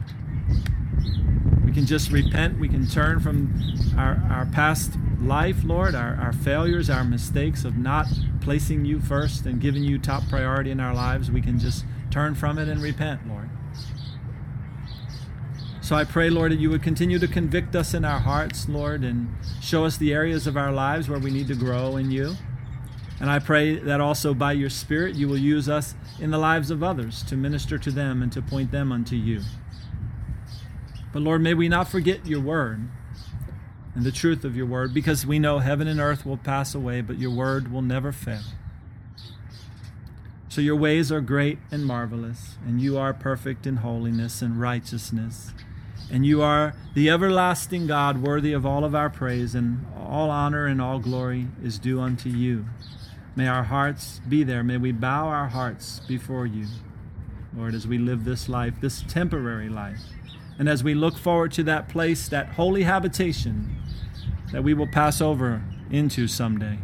We 1.69 1.75
can 1.75 1.85
just 1.85 2.09
repent. 2.09 2.57
We 2.57 2.67
can 2.67 2.87
turn 2.87 3.19
from 3.19 3.53
our, 3.95 4.19
our 4.27 4.47
past 4.47 4.93
life, 5.21 5.57
Lord, 5.63 5.93
our, 5.93 6.15
our 6.15 6.33
failures, 6.33 6.89
our 6.89 7.03
mistakes 7.03 7.63
of 7.63 7.77
not 7.77 8.07
placing 8.41 8.85
you 8.85 8.99
first 8.99 9.45
and 9.45 9.61
giving 9.61 9.83
you 9.83 9.99
top 9.99 10.27
priority 10.29 10.71
in 10.71 10.79
our 10.79 10.95
lives. 10.95 11.29
We 11.29 11.43
can 11.43 11.59
just 11.59 11.85
turn 12.09 12.33
from 12.33 12.57
it 12.57 12.67
and 12.69 12.81
repent, 12.81 13.27
Lord. 13.27 13.51
So 15.81 15.95
I 15.95 16.05
pray, 16.05 16.31
Lord, 16.31 16.53
that 16.53 16.59
you 16.59 16.71
would 16.71 16.81
continue 16.81 17.19
to 17.19 17.27
convict 17.27 17.75
us 17.75 17.93
in 17.93 18.03
our 18.03 18.19
hearts, 18.19 18.67
Lord, 18.67 19.03
and 19.03 19.31
show 19.61 19.85
us 19.85 19.95
the 19.95 20.11
areas 20.11 20.47
of 20.47 20.57
our 20.57 20.71
lives 20.71 21.07
where 21.07 21.19
we 21.19 21.29
need 21.29 21.47
to 21.49 21.55
grow 21.55 21.97
in 21.97 22.09
you. 22.09 22.33
And 23.19 23.29
I 23.29 23.37
pray 23.37 23.75
that 23.75 24.01
also 24.01 24.33
by 24.33 24.53
your 24.53 24.71
Spirit 24.71 25.13
you 25.13 25.27
will 25.27 25.37
use 25.37 25.69
us 25.69 25.93
in 26.19 26.31
the 26.31 26.39
lives 26.39 26.71
of 26.71 26.81
others 26.81 27.21
to 27.25 27.35
minister 27.35 27.77
to 27.77 27.91
them 27.91 28.23
and 28.23 28.31
to 28.31 28.41
point 28.41 28.71
them 28.71 28.91
unto 28.91 29.15
you. 29.15 29.41
But 31.11 31.21
Lord, 31.21 31.41
may 31.41 31.53
we 31.53 31.69
not 31.69 31.87
forget 31.87 32.25
your 32.25 32.41
word 32.41 32.87
and 33.95 34.05
the 34.05 34.11
truth 34.11 34.45
of 34.45 34.55
your 34.55 34.65
word 34.65 34.93
because 34.93 35.25
we 35.25 35.39
know 35.39 35.59
heaven 35.59 35.87
and 35.87 35.99
earth 35.99 36.25
will 36.25 36.37
pass 36.37 36.75
away, 36.75 37.01
but 37.01 37.17
your 37.17 37.31
word 37.31 37.71
will 37.71 37.81
never 37.81 38.11
fail. 38.11 38.43
So 40.49 40.61
your 40.61 40.75
ways 40.75 41.11
are 41.11 41.21
great 41.21 41.59
and 41.71 41.85
marvelous, 41.85 42.57
and 42.65 42.81
you 42.81 42.97
are 42.97 43.13
perfect 43.13 43.67
in 43.67 43.77
holiness 43.77 44.41
and 44.41 44.59
righteousness. 44.59 45.51
And 46.11 46.25
you 46.25 46.41
are 46.41 46.73
the 46.95 47.09
everlasting 47.09 47.85
God, 47.85 48.23
worthy 48.23 48.51
of 48.51 48.65
all 48.65 48.83
of 48.83 48.95
our 48.95 49.11
praise, 49.11 49.53
and 49.53 49.85
all 49.95 50.31
honor 50.31 50.65
and 50.65 50.81
all 50.81 50.97
glory 50.97 51.47
is 51.63 51.77
due 51.77 52.01
unto 52.01 52.29
you. 52.29 52.65
May 53.35 53.47
our 53.47 53.63
hearts 53.63 54.21
be 54.27 54.43
there. 54.43 54.63
May 54.63 54.77
we 54.77 54.91
bow 54.91 55.27
our 55.27 55.47
hearts 55.47 56.01
before 56.07 56.47
you, 56.47 56.65
Lord, 57.55 57.75
as 57.75 57.85
we 57.85 57.99
live 57.99 58.25
this 58.25 58.49
life, 58.49 58.81
this 58.81 59.03
temporary 59.07 59.69
life. 59.69 59.99
And 60.59 60.67
as 60.67 60.83
we 60.83 60.93
look 60.93 61.17
forward 61.17 61.53
to 61.53 61.63
that 61.63 61.87
place, 61.87 62.27
that 62.27 62.49
holy 62.49 62.83
habitation 62.83 63.77
that 64.51 64.63
we 64.63 64.73
will 64.73 64.87
pass 64.87 65.21
over 65.21 65.63
into 65.89 66.27
someday. 66.27 66.77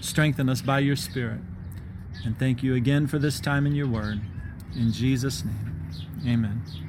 Strengthen 0.00 0.48
us 0.48 0.60
by 0.60 0.80
your 0.80 0.96
Spirit. 0.96 1.40
And 2.24 2.38
thank 2.38 2.62
you 2.62 2.74
again 2.74 3.06
for 3.06 3.18
this 3.18 3.40
time 3.40 3.66
in 3.66 3.74
your 3.74 3.86
word. 3.86 4.20
In 4.76 4.92
Jesus' 4.92 5.44
name, 5.44 5.88
amen. 6.26 6.87